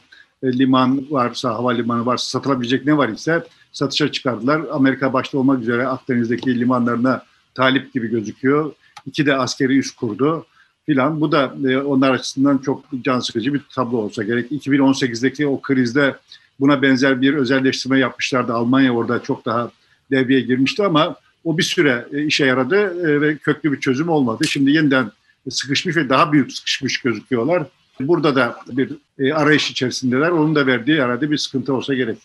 e, 0.43 0.57
liman 0.57 1.05
varsa, 1.11 1.49
havalimanı 1.49 2.05
varsa, 2.05 2.25
satılabilecek 2.25 2.85
ne 2.85 2.97
var 2.97 3.09
ise 3.09 3.43
satışa 3.71 4.11
çıkardılar. 4.11 4.61
Amerika 4.71 5.13
başta 5.13 5.37
olmak 5.37 5.61
üzere 5.61 5.87
Akdeniz'deki 5.87 6.59
limanlarına 6.59 7.23
talip 7.53 7.93
gibi 7.93 8.07
gözüküyor. 8.07 8.73
İki 9.05 9.25
de 9.25 9.35
askeri 9.35 9.77
üs 9.77 9.91
kurdu 9.91 10.45
filan. 10.85 11.21
Bu 11.21 11.31
da 11.31 11.53
e, 11.69 11.77
onlar 11.77 12.11
açısından 12.11 12.57
çok 12.57 12.83
can 13.01 13.19
sıkıcı 13.19 13.53
bir 13.53 13.61
tablo 13.75 13.97
olsa 13.97 14.23
gerek. 14.23 14.51
2018'deki 14.51 15.47
o 15.47 15.61
krizde 15.61 16.15
buna 16.59 16.81
benzer 16.81 17.21
bir 17.21 17.33
özelleştirme 17.33 17.99
yapmışlardı. 17.99 18.53
Almanya 18.53 18.93
orada 18.93 19.23
çok 19.23 19.45
daha 19.45 19.71
devreye 20.11 20.41
girmişti 20.41 20.83
ama 20.83 21.15
o 21.43 21.57
bir 21.57 21.63
süre 21.63 22.05
e, 22.13 22.23
işe 22.23 22.45
yaradı 22.45 23.21
ve 23.21 23.37
köklü 23.37 23.71
bir 23.71 23.79
çözüm 23.79 24.09
olmadı. 24.09 24.47
Şimdi 24.47 24.71
yeniden 24.71 25.11
sıkışmış 25.49 25.95
ve 25.97 26.09
daha 26.09 26.31
büyük 26.31 26.53
sıkışmış 26.53 26.97
gözüküyorlar. 26.97 27.63
Burada 27.99 28.35
da 28.35 28.55
bir 28.67 28.91
e, 29.19 29.33
arayış 29.33 29.71
içerisindeler. 29.71 30.29
Onun 30.29 30.55
da 30.55 30.67
verdiği 30.67 31.01
herhalde 31.01 31.31
bir 31.31 31.37
sıkıntı 31.37 31.73
olsa 31.73 31.93
gerek. 31.93 32.17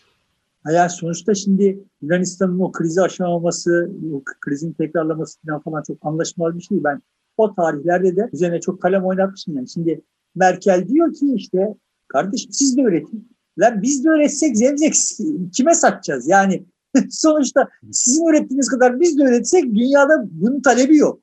Yani 0.72 0.90
sonuçta 0.90 1.34
şimdi 1.34 1.84
Yunanistan'ın 2.02 2.58
o 2.58 2.72
krizi 2.72 3.02
aşamaması, 3.02 3.90
o 4.12 4.22
krizin 4.40 4.72
tekrarlaması 4.72 5.38
falan, 5.46 5.60
falan 5.60 5.82
çok 5.86 5.96
anlaşılmaz 6.00 6.56
bir 6.56 6.62
şey. 6.62 6.84
Ben 6.84 7.02
o 7.36 7.54
tarihlerde 7.54 8.16
de 8.16 8.30
üzerine 8.32 8.60
çok 8.60 8.82
kalem 8.82 9.04
oynatmışım. 9.04 9.56
Yani 9.56 9.68
şimdi 9.68 10.00
Merkel 10.34 10.88
diyor 10.88 11.14
ki 11.14 11.34
işte 11.34 11.74
kardeşim 12.08 12.52
siz 12.52 12.76
de 12.76 12.82
öğretin. 12.82 13.28
Lan 13.58 13.82
biz 13.82 14.04
de 14.04 14.08
öğretsek 14.08 14.56
zevzek 14.56 14.94
kime 15.52 15.74
satacağız? 15.74 16.28
Yani 16.28 16.64
sonuçta 17.10 17.68
sizin 17.92 18.26
ürettiğiniz 18.26 18.68
kadar 18.68 19.00
biz 19.00 19.18
de 19.18 19.22
öğretsek 19.22 19.64
dünyada 19.64 20.24
bunun 20.30 20.60
talebi 20.60 20.96
yok. 20.96 21.20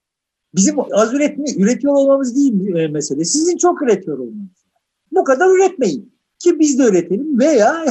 Bizim 0.56 0.76
az 0.80 1.14
üretmi, 1.14 1.46
üretiyor 1.58 1.94
olmamız 1.94 2.36
değil 2.36 2.76
e, 2.76 2.88
mesele. 2.88 3.26
Sizin 3.26 3.58
çok 3.58 3.82
üretiyor 3.82 4.18
olmanız. 4.18 4.66
Bu 5.12 5.24
kadar 5.24 5.56
üretmeyin. 5.56 6.14
Ki 6.40 6.60
biz 6.60 6.80
de 6.80 6.84
üretelim 6.84 7.40
veya 7.40 7.86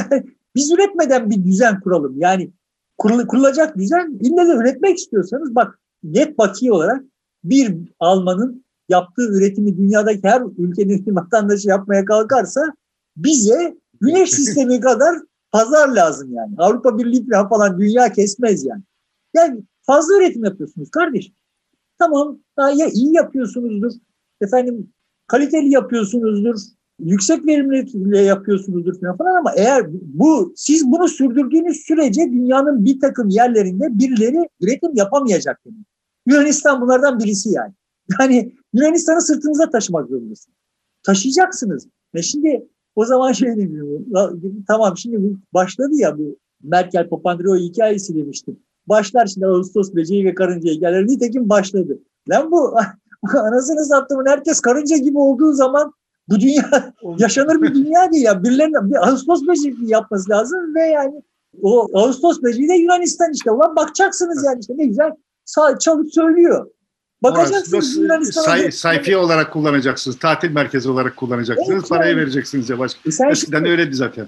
biz 0.55 0.71
üretmeden 0.71 1.29
bir 1.29 1.43
düzen 1.43 1.79
kuralım. 1.79 2.15
Yani 2.17 2.51
kurul, 2.97 3.27
kurulacak 3.27 3.77
düzen 3.77 4.19
ille 4.21 4.47
de 4.47 4.51
üretmek 4.51 4.97
istiyorsanız 4.97 5.55
bak 5.55 5.79
net 6.03 6.37
bakiye 6.37 6.71
olarak 6.71 7.03
bir 7.43 7.77
Alman'ın 7.99 8.65
yaptığı 8.89 9.37
üretimi 9.37 9.77
dünyadaki 9.77 10.19
her 10.23 10.41
ülkenin 10.57 11.03
vatandaşı 11.15 11.67
yapmaya 11.67 12.05
kalkarsa 12.05 12.61
bize 13.17 13.77
güneş 14.01 14.31
sistemi 14.31 14.79
kadar 14.79 15.15
pazar 15.51 15.89
lazım 15.89 16.33
yani. 16.33 16.55
Avrupa 16.57 16.97
Birliği 16.97 17.25
falan 17.49 17.79
dünya 17.79 18.11
kesmez 18.11 18.65
yani. 18.65 18.81
Yani 19.35 19.63
fazla 19.81 20.17
üretim 20.17 20.43
yapıyorsunuz 20.43 20.91
kardeşim. 20.91 21.35
Tamam 21.99 22.39
ya 22.57 22.87
iyi 22.93 23.15
yapıyorsunuzdur. 23.15 23.91
Efendim 24.41 24.93
kaliteli 25.27 25.69
yapıyorsunuzdur. 25.69 26.55
Yüksek 26.99 27.47
verimlilikle 27.47 28.19
yapıyorsunuzdur 28.19 28.99
falan 29.17 29.35
ama 29.35 29.51
eğer 29.55 29.85
bu 29.91 30.53
siz 30.55 30.91
bunu 30.91 31.07
sürdürdüğünüz 31.07 31.77
sürece 31.77 32.21
dünyanın 32.21 32.85
bir 32.85 32.99
takım 32.99 33.29
yerlerinde 33.29 33.99
birileri 33.99 34.49
üretim 34.61 34.91
yapamayacak. 34.95 35.59
Yani. 35.65 35.77
Yunanistan 36.27 36.81
bunlardan 36.81 37.19
birisi 37.19 37.49
yani. 37.49 37.73
Yani 38.19 38.55
Yunanistan'ı 38.73 39.21
sırtınıza 39.21 39.69
taşımak 39.69 40.09
zorundasınız. 40.09 40.57
Taşıyacaksınız. 41.03 41.87
Ve 42.15 42.21
şimdi 42.21 42.67
o 42.95 43.05
zaman 43.05 43.31
şey 43.31 43.57
demiyorum. 43.57 44.05
Tamam 44.67 44.97
şimdi 44.97 45.37
başladı 45.53 45.95
ya 45.95 46.17
bu 46.17 46.37
Merkel 46.63 47.09
Papandreou 47.09 47.55
hikayesi 47.55 48.15
demiştim. 48.15 48.59
Başlar 48.87 49.25
şimdi 49.25 49.45
Ağustos 49.45 49.93
böceği 49.93 50.25
ve 50.25 50.35
karınca 50.35 50.71
hikayeleri. 50.71 51.07
Nitekim 51.07 51.49
başladı. 51.49 51.99
Lan 52.29 52.51
bu 52.51 52.75
anasını 53.37 53.85
sattımın 53.85 54.25
herkes 54.25 54.59
karınca 54.59 54.97
gibi 54.97 55.17
olduğu 55.17 55.53
zaman 55.53 55.93
bu 56.29 56.39
dünya 56.39 56.93
yaşanır 57.17 57.61
bir 57.61 57.75
dünya 57.75 58.11
değil. 58.11 58.23
Yani 58.23 58.43
birilerinin 58.43 58.91
bir 58.91 59.07
Ağustos 59.07 59.47
böceği 59.47 59.75
yapması 59.81 60.29
lazım 60.29 60.75
ve 60.75 60.81
yani 60.81 61.21
o 61.61 61.87
Ağustos 61.93 62.41
böceği 62.41 62.69
de 62.69 62.73
Yunanistan 62.73 63.31
işte. 63.33 63.51
Ulan 63.51 63.75
bakacaksınız 63.75 64.43
yani 64.45 64.59
işte 64.59 64.73
ne 64.77 64.85
güzel 64.85 65.11
çalıp 65.79 66.13
söylüyor. 66.13 66.67
Bakacaksınız 67.23 67.97
Yunanistan'a. 67.97 68.45
Say, 68.45 68.71
sayfiye 68.71 69.17
olarak 69.17 69.53
kullanacaksınız. 69.53 70.19
Tatil 70.19 70.51
merkezi 70.51 70.89
olarak 70.89 71.17
kullanacaksınız. 71.17 71.69
Evet, 71.69 71.89
parayı 71.89 72.11
yani. 72.11 72.21
vereceksiniz 72.21 72.69
ya 72.69 72.79
başka. 72.79 72.99
E 73.05 73.09
Eskiden 73.09 73.35
şimdi, 73.35 73.69
öyleydi 73.69 73.95
zaten. 73.95 74.27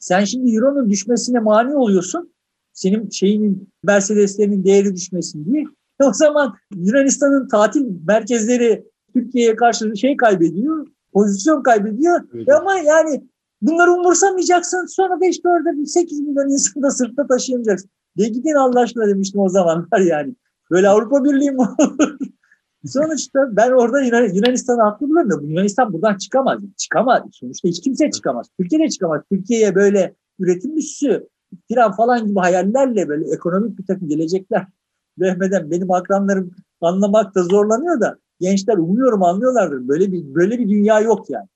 Sen 0.00 0.24
şimdi 0.24 0.54
Euro'nun 0.54 0.90
düşmesine 0.90 1.38
mani 1.38 1.76
oluyorsun. 1.76 2.34
Senin 2.72 3.10
şeyinin 3.10 3.68
Mercedes'lerinin 3.82 4.64
değeri 4.64 4.94
düşmesin 4.94 5.44
diye. 5.44 5.64
O 6.02 6.12
zaman 6.12 6.54
Yunanistan'ın 6.74 7.48
tatil 7.48 7.84
merkezleri 8.06 8.84
Türkiye'ye 9.14 9.56
karşı 9.56 9.96
şey 9.96 10.16
kaybediyor, 10.16 10.86
pozisyon 11.14 11.62
kaybediyor. 11.62 12.20
Evet. 12.34 12.48
Ama 12.48 12.74
yani 12.74 13.24
bunları 13.62 13.92
umursamayacaksın. 13.92 14.86
Sonra 14.86 15.20
5 15.20 15.38
4'e 15.38 15.86
8 15.86 16.20
milyon 16.20 16.48
insanı 16.48 16.82
da 16.82 16.90
sırtta 16.90 17.26
taşıyamayacaksın. 17.26 17.90
De 18.18 18.28
gidin 18.28 18.54
Allah 18.54 18.80
aşkına 18.80 19.08
demiştim 19.08 19.40
o 19.40 19.48
zamanlar 19.48 20.00
yani. 20.00 20.34
Böyle 20.70 20.88
Avrupa 20.88 21.24
Birliği 21.24 21.50
mi 21.50 21.60
olur? 21.60 22.18
Sonuçta 22.86 23.56
ben 23.56 23.70
orada 23.70 24.00
Yunan, 24.02 24.34
Yunanistan'ı 24.34 24.82
haklı 24.82 25.08
buluyorum. 25.08 25.50
Yunanistan 25.50 25.92
buradan 25.92 26.16
çıkamaz. 26.16 26.60
Çıkamaz. 26.76 27.22
Sonuçta 27.32 27.68
hiç 27.68 27.80
kimse 27.80 28.10
çıkamaz. 28.10 28.46
Türkiye 28.60 28.80
de 28.80 28.88
çıkamaz. 28.88 29.22
Türkiye'ye 29.32 29.74
böyle 29.74 30.14
üretim 30.38 30.78
üssü, 30.78 31.28
filan 31.68 31.92
falan 31.92 32.26
gibi 32.26 32.38
hayallerle 32.38 33.08
böyle 33.08 33.34
ekonomik 33.34 33.78
bir 33.78 33.86
takım 33.86 34.08
gelecekler 34.08 34.66
vermeden 35.18 35.70
benim 35.70 35.90
akranlarım 35.90 36.50
anlamakta 36.80 37.42
zorlanıyor 37.42 38.00
da 38.00 38.18
gençler 38.40 38.76
umuyorum 38.76 39.22
anlıyorlardır. 39.22 39.88
Böyle 39.88 40.12
bir 40.12 40.34
böyle 40.34 40.58
bir 40.58 40.68
dünya 40.68 41.00
yok 41.00 41.30
yani. 41.30 41.46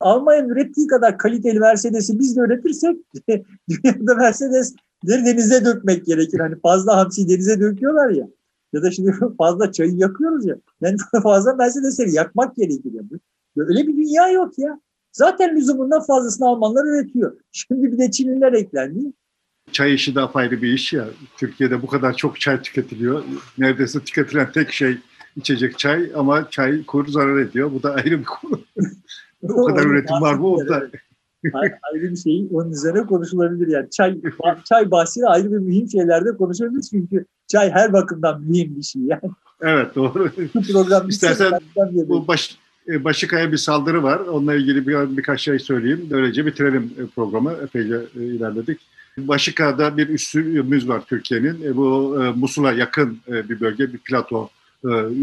Almanya'nın 0.00 0.48
ürettiği 0.48 0.86
kadar 0.86 1.18
kaliteli 1.18 1.60
Mercedes'i 1.60 2.18
biz 2.18 2.36
de 2.36 2.40
üretirsek 2.40 2.96
dünyada 3.68 4.14
Mercedesleri 4.14 5.24
denize 5.24 5.64
dökmek 5.64 6.06
gerekir. 6.06 6.40
Hani 6.40 6.60
fazla 6.60 6.96
hamsi 6.96 7.28
denize 7.28 7.60
döküyorlar 7.60 8.10
ya. 8.10 8.28
Ya 8.72 8.82
da 8.82 8.90
şimdi 8.90 9.14
fazla 9.38 9.72
çayı 9.72 9.92
yakıyoruz 9.96 10.46
ya. 10.46 10.56
Yani 10.80 10.96
fazla 11.22 11.54
Mercedesleri 11.54 12.12
yakmak 12.12 12.56
gerekir. 12.56 12.92
Yani. 12.94 13.08
Böyle 13.56 13.86
bir 13.86 13.96
dünya 13.96 14.28
yok 14.28 14.58
ya. 14.58 14.80
Zaten 15.12 15.56
lüzumundan 15.56 16.02
fazlasını 16.02 16.48
Almanlar 16.48 16.84
üretiyor. 16.84 17.36
Şimdi 17.52 17.92
bir 17.92 17.98
de 17.98 18.10
Çinliler 18.10 18.52
eklendi. 18.52 19.12
Çay 19.72 19.94
işi 19.94 20.14
de 20.14 20.20
apayrı 20.20 20.62
bir 20.62 20.72
iş 20.72 20.92
ya. 20.92 21.08
Türkiye'de 21.36 21.82
bu 21.82 21.86
kadar 21.86 22.16
çok 22.16 22.40
çay 22.40 22.62
tüketiliyor. 22.62 23.24
Neredeyse 23.58 24.00
tüketilen 24.00 24.52
tek 24.52 24.72
şey 24.72 24.98
içecek 25.36 25.78
çay 25.78 26.10
ama 26.16 26.50
çay 26.50 26.84
kur 26.86 27.06
zarar 27.08 27.38
ediyor. 27.38 27.72
Bu 27.72 27.82
da 27.82 27.94
ayrı 27.94 28.18
bir 28.18 28.24
konu. 28.24 28.60
o 29.42 29.64
kadar 29.64 29.86
üretim 29.86 30.20
var 30.20 30.34
mı? 30.34 30.46
O 30.46 30.68
da 30.68 30.74
ayrı 31.92 32.10
bir 32.10 32.16
şey. 32.16 32.48
Onun 32.52 32.72
üzerine 32.72 33.06
konuşulabilir 33.06 33.68
yani. 33.68 33.90
Çay 33.90 34.20
çay 34.64 34.90
bahsiyle 34.90 35.26
ayrı 35.26 35.52
bir 35.52 35.58
mühim 35.58 35.90
şeylerde 35.90 36.36
konuşabiliriz 36.36 36.90
çünkü 36.90 37.26
çay 37.46 37.70
her 37.70 37.92
bakımdan 37.92 38.42
mühim 38.42 38.76
bir 38.76 38.82
şey 38.82 39.02
yani. 39.02 39.22
Evet 39.60 39.94
doğru. 39.94 40.30
Bu 40.54 40.62
program 40.62 41.08
İstersen 41.08 41.52
bu 42.08 42.28
baş, 42.28 42.58
e, 42.88 43.04
Başıkaya 43.04 43.52
bir 43.52 43.56
saldırı 43.56 44.02
var. 44.02 44.18
Onunla 44.18 44.54
ilgili 44.54 44.86
bir, 44.86 45.16
birkaç 45.16 45.40
şey 45.40 45.58
söyleyeyim. 45.58 46.06
Böylece 46.10 46.46
bitirelim 46.46 46.92
e, 46.98 47.06
programı. 47.06 47.52
Epeyce 47.52 48.00
e, 48.16 48.24
ilerledik. 48.24 48.80
Başıka'da 49.18 49.96
bir 49.96 50.08
üssümüz 50.08 50.88
var 50.88 51.02
Türkiye'nin. 51.06 51.76
Bu 51.76 52.16
Musul'a 52.36 52.72
yakın 52.72 53.18
bir 53.28 53.60
bölge, 53.60 53.92
bir 53.92 53.98
plato 53.98 54.50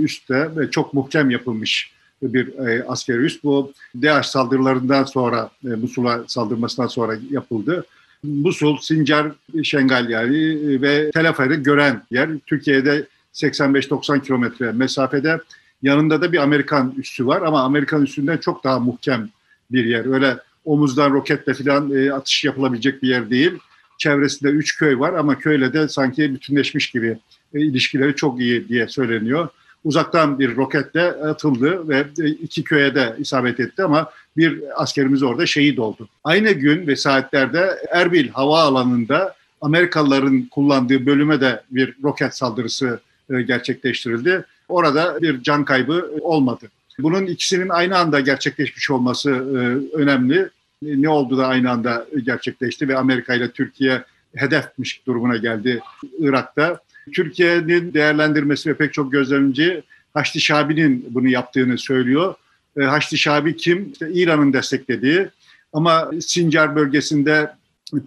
üstte 0.03 0.49
ve 0.55 0.71
çok 0.71 0.93
muhkem 0.93 1.29
yapılmış 1.29 1.93
bir 2.21 2.67
e, 2.67 2.83
askeri 2.83 3.17
üs. 3.17 3.43
Bu 3.43 3.73
DAEŞ 4.01 4.25
saldırılarından 4.25 5.03
sonra, 5.03 5.49
e, 5.65 5.67
Musul'a 5.67 6.23
saldırmasından 6.27 6.87
sonra 6.87 7.17
yapıldı. 7.29 7.85
Musul, 8.23 8.77
Sincar, 8.77 9.31
Şengal 9.63 10.09
yani 10.09 10.37
e, 10.37 10.81
ve 10.81 11.11
Tel 11.11 11.33
gören 11.55 12.03
yer. 12.11 12.29
Türkiye'de 12.45 13.07
85-90 13.33 14.21
kilometre 14.21 14.71
mesafede. 14.71 15.39
Yanında 15.81 16.21
da 16.21 16.31
bir 16.31 16.37
Amerikan 16.37 16.93
üssü 16.97 17.27
var 17.27 17.41
ama 17.41 17.61
Amerikan 17.61 18.03
üssünden 18.03 18.37
çok 18.37 18.63
daha 18.63 18.79
muhkem 18.79 19.29
bir 19.71 19.85
yer. 19.85 20.13
Öyle 20.13 20.37
omuzdan 20.65 21.11
roketle 21.11 21.53
falan 21.53 21.91
e, 21.91 22.13
atış 22.13 22.43
yapılabilecek 22.43 23.03
bir 23.03 23.07
yer 23.07 23.29
değil. 23.29 23.51
Çevresinde 23.97 24.49
üç 24.49 24.77
köy 24.77 24.99
var 24.99 25.13
ama 25.13 25.39
köyle 25.39 25.73
de 25.73 25.87
sanki 25.87 26.33
bütünleşmiş 26.33 26.91
gibi 26.91 27.17
e, 27.53 27.61
ilişkileri 27.61 28.15
çok 28.15 28.39
iyi 28.39 28.69
diye 28.69 28.87
söyleniyor 28.87 29.49
uzaktan 29.83 30.39
bir 30.39 30.55
roketle 30.55 31.11
atıldı 31.11 31.89
ve 31.89 32.05
iki 32.41 32.63
köye 32.63 32.95
de 32.95 33.15
isabet 33.19 33.59
etti 33.59 33.83
ama 33.83 34.11
bir 34.37 34.63
askerimiz 34.75 35.23
orada 35.23 35.45
şehit 35.45 35.79
oldu. 35.79 36.09
Aynı 36.23 36.51
gün 36.51 36.87
ve 36.87 36.95
saatlerde 36.95 37.77
Erbil 37.91 38.29
havaalanında 38.29 39.35
Amerikalıların 39.61 40.41
kullandığı 40.51 41.05
bölüme 41.05 41.41
de 41.41 41.63
bir 41.71 41.95
roket 42.03 42.37
saldırısı 42.37 42.99
e, 43.29 43.41
gerçekleştirildi. 43.41 44.45
Orada 44.69 45.21
bir 45.21 45.43
can 45.43 45.65
kaybı 45.65 46.11
olmadı. 46.21 46.67
Bunun 46.99 47.25
ikisinin 47.25 47.69
aynı 47.69 47.97
anda 47.97 48.19
gerçekleşmiş 48.19 48.91
olması 48.91 49.29
e, 49.29 49.57
önemli. 49.97 50.49
Ne 50.81 51.09
oldu 51.09 51.37
da 51.37 51.47
aynı 51.47 51.71
anda 51.71 52.05
gerçekleşti 52.23 52.87
ve 52.87 52.97
Amerika 52.97 53.33
ile 53.33 53.51
Türkiye 53.51 54.03
hedefmiş 54.35 55.01
durumuna 55.07 55.37
geldi 55.37 55.79
Irak'ta. 56.19 56.79
Türkiye'nin 57.11 57.93
değerlendirmesi 57.93 58.69
ve 58.69 58.73
pek 58.73 58.93
çok 58.93 59.11
gözlemci 59.11 59.83
Haçlı 60.13 60.39
Şabi'nin 60.39 61.05
bunu 61.09 61.27
yaptığını 61.27 61.77
söylüyor. 61.77 62.35
E, 62.79 62.83
Haçlı 62.83 63.17
Şabi 63.17 63.57
kim? 63.57 63.91
İşte 63.91 64.09
İran'ın 64.13 64.53
desteklediği 64.53 65.27
ama 65.73 66.11
Sincar 66.21 66.75
bölgesinde 66.75 67.51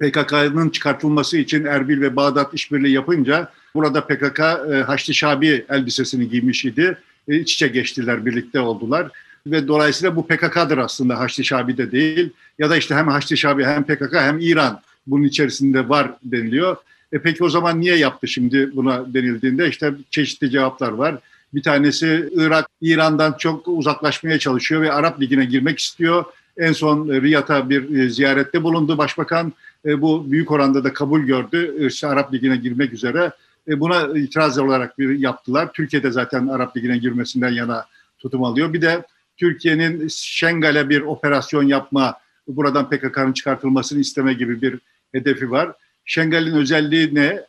PKK'nın 0.01 0.71
çıkartılması 0.71 1.39
için 1.39 1.65
Erbil 1.65 2.01
ve 2.01 2.17
Bağdat 2.17 2.55
işbirliği 2.55 2.93
yapınca 2.93 3.51
burada 3.75 4.07
PKK 4.07 4.41
e, 4.41 4.83
Haçlı 4.87 5.15
Şabi 5.15 5.65
elbisesini 5.69 6.29
giymiş 6.29 6.65
idi. 6.65 6.99
E, 7.29 7.37
iç 7.37 7.55
içe 7.55 7.69
geçtiler, 7.69 8.27
birlikte 8.27 8.61
oldular. 8.61 9.09
Ve 9.47 9.69
dolayısıyla 9.69 10.17
bu 10.17 10.27
PKK'dır 10.27 10.79
aslında 10.79 11.19
Haçlı 11.19 11.45
Şabi 11.45 11.77
de 11.77 11.93
değil. 11.93 12.31
Ya 12.59 12.71
da 12.71 12.77
işte 12.77 12.95
hem 12.95 13.09
Haçlı 13.09 13.37
Şabi 13.37 13.65
hem 13.65 13.85
PKK 13.85 14.13
hem 14.13 14.39
İran 14.41 14.81
bunun 15.07 15.25
içerisinde 15.25 15.89
var 15.89 16.11
deniliyor. 16.25 16.77
E 17.13 17.19
peki 17.19 17.45
o 17.45 17.49
zaman 17.49 17.81
niye 17.81 17.97
yaptı 17.97 18.29
şimdi 18.29 18.71
buna 18.77 19.15
denildiğinde 19.15 19.69
işte 19.69 19.95
çeşitli 20.11 20.51
cevaplar 20.51 20.93
var. 20.93 21.19
Bir 21.55 21.63
tanesi 21.63 22.31
Irak 22.37 22.67
İran'dan 22.81 23.35
çok 23.39 23.69
uzaklaşmaya 23.69 24.39
çalışıyor 24.39 24.83
ve 24.83 24.93
Arap 24.93 25.21
Ligi'ne 25.21 25.45
girmek 25.45 25.79
istiyor. 25.79 26.25
En 26.57 26.73
son 26.73 27.09
Riyad'a 27.09 27.71
bir 27.71 27.99
e, 27.99 28.09
ziyarette 28.09 28.63
bulundu 28.63 28.99
başbakan. 28.99 29.53
E, 29.87 30.03
bu 30.03 30.33
büyük 30.33 30.51
oranda 30.51 30.85
da 30.85 30.93
kabul 30.93 31.21
gördü. 31.21 31.87
İşte 31.87 32.07
Arap 32.07 32.35
Ligi'ne 32.35 32.57
girmek 32.57 32.93
üzere. 32.93 33.33
E, 33.69 33.81
buna 33.81 34.19
itiraz 34.19 34.59
olarak 34.59 34.99
bir 34.99 35.19
yaptılar. 35.19 35.73
Türkiye'de 35.73 36.11
zaten 36.11 36.47
Arap 36.47 36.77
Ligi'ne 36.77 36.99
girmesinden 36.99 37.51
yana 37.51 37.87
tutum 38.19 38.45
alıyor. 38.45 38.73
Bir 38.73 38.83
de 38.83 39.03
Türkiye'nin 39.37 40.09
Şengal'e 40.09 40.89
bir 40.89 41.01
operasyon 41.01 41.63
yapma, 41.63 42.15
buradan 42.49 42.91
PKK'nın 42.91 43.33
çıkartılmasını 43.33 44.01
isteme 44.01 44.35
gibi 44.35 44.63
bir 44.63 44.79
hedefi 45.13 45.51
var. 45.51 45.73
Şengal'in 46.05 46.53
özelliği 46.53 47.15
ne? 47.15 47.41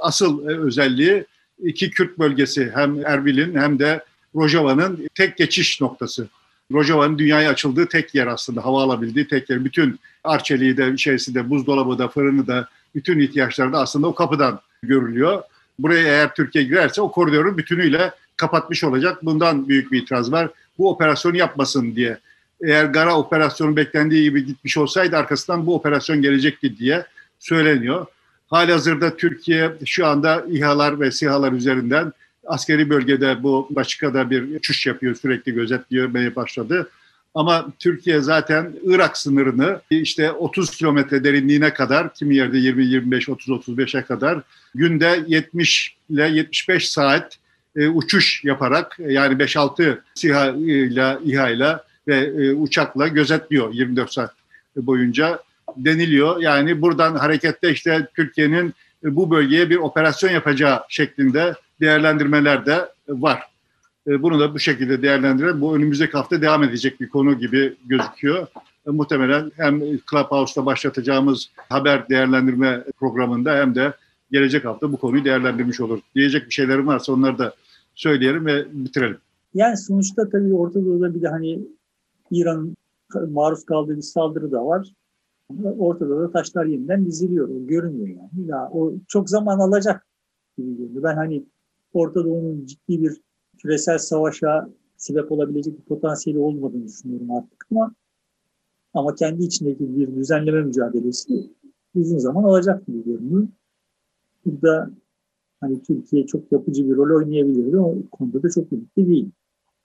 Asıl 0.00 0.46
özelliği 0.46 1.24
iki 1.62 1.90
Kürt 1.90 2.18
bölgesi 2.18 2.70
hem 2.74 3.06
Erbil'in 3.06 3.54
hem 3.54 3.78
de 3.78 4.04
Rojava'nın 4.36 5.08
tek 5.14 5.36
geçiş 5.36 5.80
noktası. 5.80 6.28
Rojava'nın 6.72 7.18
dünyaya 7.18 7.50
açıldığı 7.50 7.88
tek 7.88 8.14
yer 8.14 8.26
aslında, 8.26 8.64
hava 8.64 8.82
alabildiği 8.82 9.28
tek 9.28 9.50
yer. 9.50 9.64
Bütün 9.64 10.00
arçeliği 10.24 10.76
de, 10.76 10.96
şeysi 10.96 11.34
de, 11.34 11.50
buzdolabı 11.50 11.98
da, 11.98 12.08
fırını 12.08 12.46
da, 12.46 12.68
bütün 12.94 13.20
ihtiyaçları 13.20 13.72
da 13.72 13.78
aslında 13.78 14.06
o 14.06 14.14
kapıdan 14.14 14.60
görülüyor. 14.82 15.42
Buraya 15.78 16.08
eğer 16.08 16.34
Türkiye 16.34 16.64
girerse 16.64 17.00
o 17.00 17.12
koridoru 17.12 17.58
bütünüyle 17.58 18.12
kapatmış 18.36 18.84
olacak. 18.84 19.18
Bundan 19.22 19.68
büyük 19.68 19.92
bir 19.92 20.02
itiraz 20.02 20.32
var. 20.32 20.50
Bu 20.78 20.90
operasyonu 20.90 21.36
yapmasın 21.36 21.96
diye. 21.96 22.18
Eğer 22.62 22.84
Gara 22.84 23.16
operasyonu 23.16 23.76
beklendiği 23.76 24.22
gibi 24.22 24.46
gitmiş 24.46 24.76
olsaydı 24.78 25.16
arkasından 25.16 25.66
bu 25.66 25.74
operasyon 25.74 26.22
gelecekti 26.22 26.78
diye 26.78 27.06
söyleniyor. 27.40 28.06
Halihazırda 28.50 29.16
Türkiye 29.16 29.72
şu 29.84 30.06
anda 30.06 30.44
İHA'lar 30.50 31.00
ve 31.00 31.10
SİHA'lar 31.10 31.52
üzerinden 31.52 32.12
askeri 32.46 32.90
bölgede 32.90 33.42
bu 33.42 33.68
başkada 33.70 34.30
bir 34.30 34.56
uçuş 34.56 34.86
yapıyor, 34.86 35.14
sürekli 35.14 35.54
gözetliyor 35.54 36.36
başladı. 36.36 36.90
Ama 37.34 37.72
Türkiye 37.78 38.20
zaten 38.20 38.72
Irak 38.84 39.18
sınırını 39.18 39.80
işte 39.90 40.32
30 40.32 40.70
kilometre 40.70 41.24
derinliğine 41.24 41.74
kadar, 41.74 42.14
kimi 42.14 42.36
yerde 42.36 42.58
20, 42.58 42.86
25, 42.86 43.28
30, 43.28 43.48
35'e 43.48 44.02
kadar 44.02 44.42
günde 44.74 45.24
70 45.26 45.96
ile 46.10 46.28
75 46.28 46.90
saat 46.90 47.38
e, 47.76 47.88
uçuş 47.88 48.44
yaparak 48.44 48.96
yani 48.98 49.34
5-6 49.34 49.98
SİHA 50.14 50.50
ile, 50.50 51.18
İHA 51.24 51.50
ile 51.50 51.76
ve 52.08 52.16
e, 52.16 52.52
uçakla 52.52 53.08
gözetliyor 53.08 53.74
24 53.74 54.12
saat 54.12 54.34
boyunca 54.76 55.38
deniliyor. 55.76 56.40
Yani 56.40 56.82
buradan 56.82 57.14
harekette 57.14 57.70
işte 57.72 58.08
Türkiye'nin 58.16 58.74
bu 59.04 59.30
bölgeye 59.30 59.70
bir 59.70 59.76
operasyon 59.76 60.30
yapacağı 60.30 60.80
şeklinde 60.88 61.54
değerlendirmeler 61.80 62.66
de 62.66 62.88
var. 63.08 63.42
E, 64.06 64.22
bunu 64.22 64.40
da 64.40 64.54
bu 64.54 64.58
şekilde 64.58 65.02
değerlendirelim. 65.02 65.60
Bu 65.60 65.76
önümüzdeki 65.76 66.12
hafta 66.12 66.42
devam 66.42 66.62
edecek 66.62 67.00
bir 67.00 67.08
konu 67.08 67.38
gibi 67.38 67.76
gözüküyor. 67.86 68.46
E, 68.86 68.90
muhtemelen 68.90 69.52
hem 69.56 69.80
Clubhouse'da 70.10 70.66
başlatacağımız 70.66 71.50
haber 71.68 72.08
değerlendirme 72.08 72.84
programında 72.98 73.56
hem 73.56 73.74
de 73.74 73.92
gelecek 74.30 74.64
hafta 74.64 74.92
bu 74.92 74.96
konuyu 74.96 75.24
değerlendirmiş 75.24 75.80
olur. 75.80 76.00
Diyecek 76.14 76.46
bir 76.46 76.54
şeylerim 76.54 76.86
varsa 76.86 77.12
onları 77.12 77.38
da 77.38 77.54
söyleyelim 77.94 78.46
ve 78.46 78.66
bitirelim. 78.72 79.18
Yani 79.54 79.76
sonuçta 79.76 80.28
tabii 80.28 80.54
Orta 80.54 80.84
Doğu'da 80.84 81.14
bir 81.14 81.22
de 81.22 81.28
hani 81.28 81.58
İran'ın 82.30 82.76
maruz 83.30 83.64
kaldığı 83.64 83.96
bir 83.96 84.02
saldırı 84.02 84.52
da 84.52 84.66
var. 84.66 84.88
Ortada 85.78 86.20
da 86.20 86.30
taşlar 86.30 86.64
yeniden 86.64 87.06
diziliyor. 87.06 87.48
O 87.48 87.66
görünüyor 87.66 88.08
yani. 88.08 88.46
Ya, 88.46 88.70
o 88.72 88.92
çok 89.08 89.30
zaman 89.30 89.58
alacak 89.58 90.06
gibi 90.58 90.76
görünüyor. 90.76 91.02
Ben 91.02 91.16
hani 91.16 91.44
Orta 91.92 92.24
Doğu'nun 92.24 92.66
ciddi 92.66 93.02
bir 93.02 93.20
küresel 93.58 93.98
savaşa 93.98 94.70
sebep 94.96 95.32
olabilecek 95.32 95.78
bir 95.78 95.84
potansiyeli 95.84 96.38
olmadığını 96.38 96.86
düşünüyorum 96.86 97.30
artık 97.30 97.66
ama 97.70 97.94
ama 98.94 99.14
kendi 99.14 99.44
içindeki 99.44 99.96
bir 99.96 100.16
düzenleme 100.16 100.62
mücadelesi 100.62 101.50
uzun 101.94 102.18
zaman 102.18 102.44
alacak 102.44 102.86
gibi 102.86 103.04
görünüyor. 103.04 103.48
Burada 104.44 104.90
hani 105.60 105.82
Türkiye 105.82 106.26
çok 106.26 106.52
yapıcı 106.52 106.90
bir 106.90 106.96
rol 106.96 107.16
oynayabilirdi. 107.16 107.76
O 107.78 107.94
konuda 108.10 108.42
da 108.42 108.50
çok 108.50 108.72
ümitli 108.72 109.06
değil. 109.06 109.30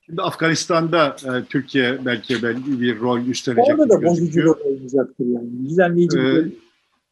Şimdi 0.06 0.22
Afganistan'da 0.22 1.16
e, 1.26 1.44
Türkiye 1.44 2.06
belki 2.06 2.44
belki 2.44 2.82
bir 2.82 3.00
rol 3.00 3.22
üstlenecek. 3.22 3.80
Orada 3.80 3.90
da 3.90 4.04
bozucu 4.04 4.44
rol 4.44 4.56
oynayacaktır 4.66 5.26
yani. 5.26 5.70
Düzenleyici 5.70 6.20
ee, 6.20 6.46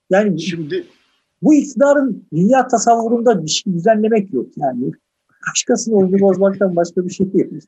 Yani 0.09 0.41
şimdi 0.41 0.85
bu 1.41 1.53
iktidarın 1.53 2.27
dünya 2.33 2.67
tasavvurunda 2.67 3.43
bir 3.45 3.49
şey 3.49 3.73
düzenlemek 3.73 4.33
yok 4.33 4.47
yani. 4.57 4.91
Başkasının 5.49 5.95
oyunu 5.95 6.19
bozmaktan 6.19 6.75
başka 6.75 7.05
bir 7.05 7.13
şey 7.13 7.33
değil. 7.33 7.61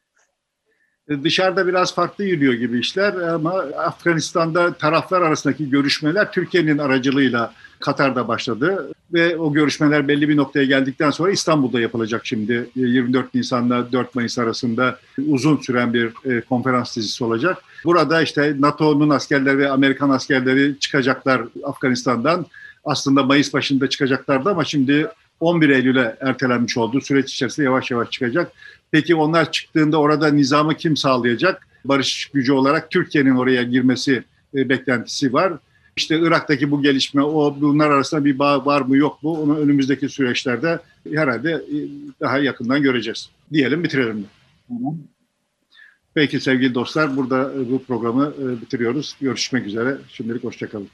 E, 1.09 1.23
dışarıda 1.23 1.67
biraz 1.67 1.95
farklı 1.95 2.23
yürüyor 2.23 2.53
gibi 2.53 2.79
işler 2.79 3.13
ama 3.13 3.51
Afganistan'da 3.77 4.73
taraflar 4.73 5.21
arasındaki 5.21 5.69
görüşmeler 5.69 6.31
Türkiye'nin 6.31 6.77
aracılığıyla 6.77 7.53
Katar'da 7.79 8.27
başladı 8.27 8.91
ve 9.13 9.37
o 9.37 9.53
görüşmeler 9.53 10.07
belli 10.07 10.29
bir 10.29 10.37
noktaya 10.37 10.65
geldikten 10.65 11.09
sonra 11.11 11.31
İstanbul'da 11.31 11.79
yapılacak 11.79 12.25
şimdi 12.25 12.69
24 12.75 13.33
Nisan'la 13.33 13.91
4 13.91 14.15
Mayıs 14.15 14.39
arasında 14.39 14.99
uzun 15.27 15.57
süren 15.57 15.93
bir 15.93 16.31
e, 16.31 16.41
konferans 16.41 16.97
dizisi 16.97 17.23
olacak. 17.23 17.57
Burada 17.85 18.21
işte 18.21 18.55
NATO'nun 18.59 19.09
askerleri 19.09 19.57
ve 19.57 19.69
Amerikan 19.69 20.09
askerleri 20.09 20.79
çıkacaklar 20.79 21.41
Afganistan'dan. 21.63 22.45
Aslında 22.85 23.23
Mayıs 23.23 23.53
başında 23.53 23.89
çıkacaklardı 23.89 24.49
ama 24.49 24.65
şimdi 24.65 25.07
11 25.45 25.69
Eylül'e 25.69 26.17
ertelenmiş 26.21 26.77
oldu. 26.77 27.01
Süreç 27.01 27.33
içerisinde 27.33 27.65
yavaş 27.65 27.91
yavaş 27.91 28.11
çıkacak. 28.11 28.51
Peki 28.91 29.15
onlar 29.15 29.51
çıktığında 29.51 29.99
orada 29.99 30.27
nizamı 30.27 30.75
kim 30.75 30.97
sağlayacak? 30.97 31.67
Barış 31.85 32.25
gücü 32.33 32.53
olarak 32.53 32.91
Türkiye'nin 32.91 33.35
oraya 33.35 33.63
girmesi 33.63 34.23
e, 34.55 34.69
beklentisi 34.69 35.33
var. 35.33 35.53
İşte 35.95 36.19
Irak'taki 36.19 36.71
bu 36.71 36.81
gelişme, 36.81 37.23
o 37.23 37.57
bunlar 37.61 37.89
arasında 37.89 38.25
bir 38.25 38.39
bağ 38.39 38.65
var 38.65 38.81
mı 38.81 38.97
yok 38.97 39.23
mu? 39.23 39.31
Onu 39.31 39.57
önümüzdeki 39.57 40.09
süreçlerde 40.09 40.79
herhalde 41.13 41.51
e, 41.51 41.77
daha 42.21 42.37
yakından 42.39 42.81
göreceğiz. 42.81 43.29
Diyelim 43.53 43.83
bitirelim. 43.83 44.25
Peki 46.13 46.39
sevgili 46.39 46.75
dostlar 46.75 47.17
burada 47.17 47.51
e, 47.53 47.71
bu 47.71 47.83
programı 47.83 48.33
bitiriyoruz. 48.61 49.15
Görüşmek 49.21 49.67
üzere. 49.67 49.97
Şimdilik 50.09 50.43
hoşçakalın. 50.43 50.89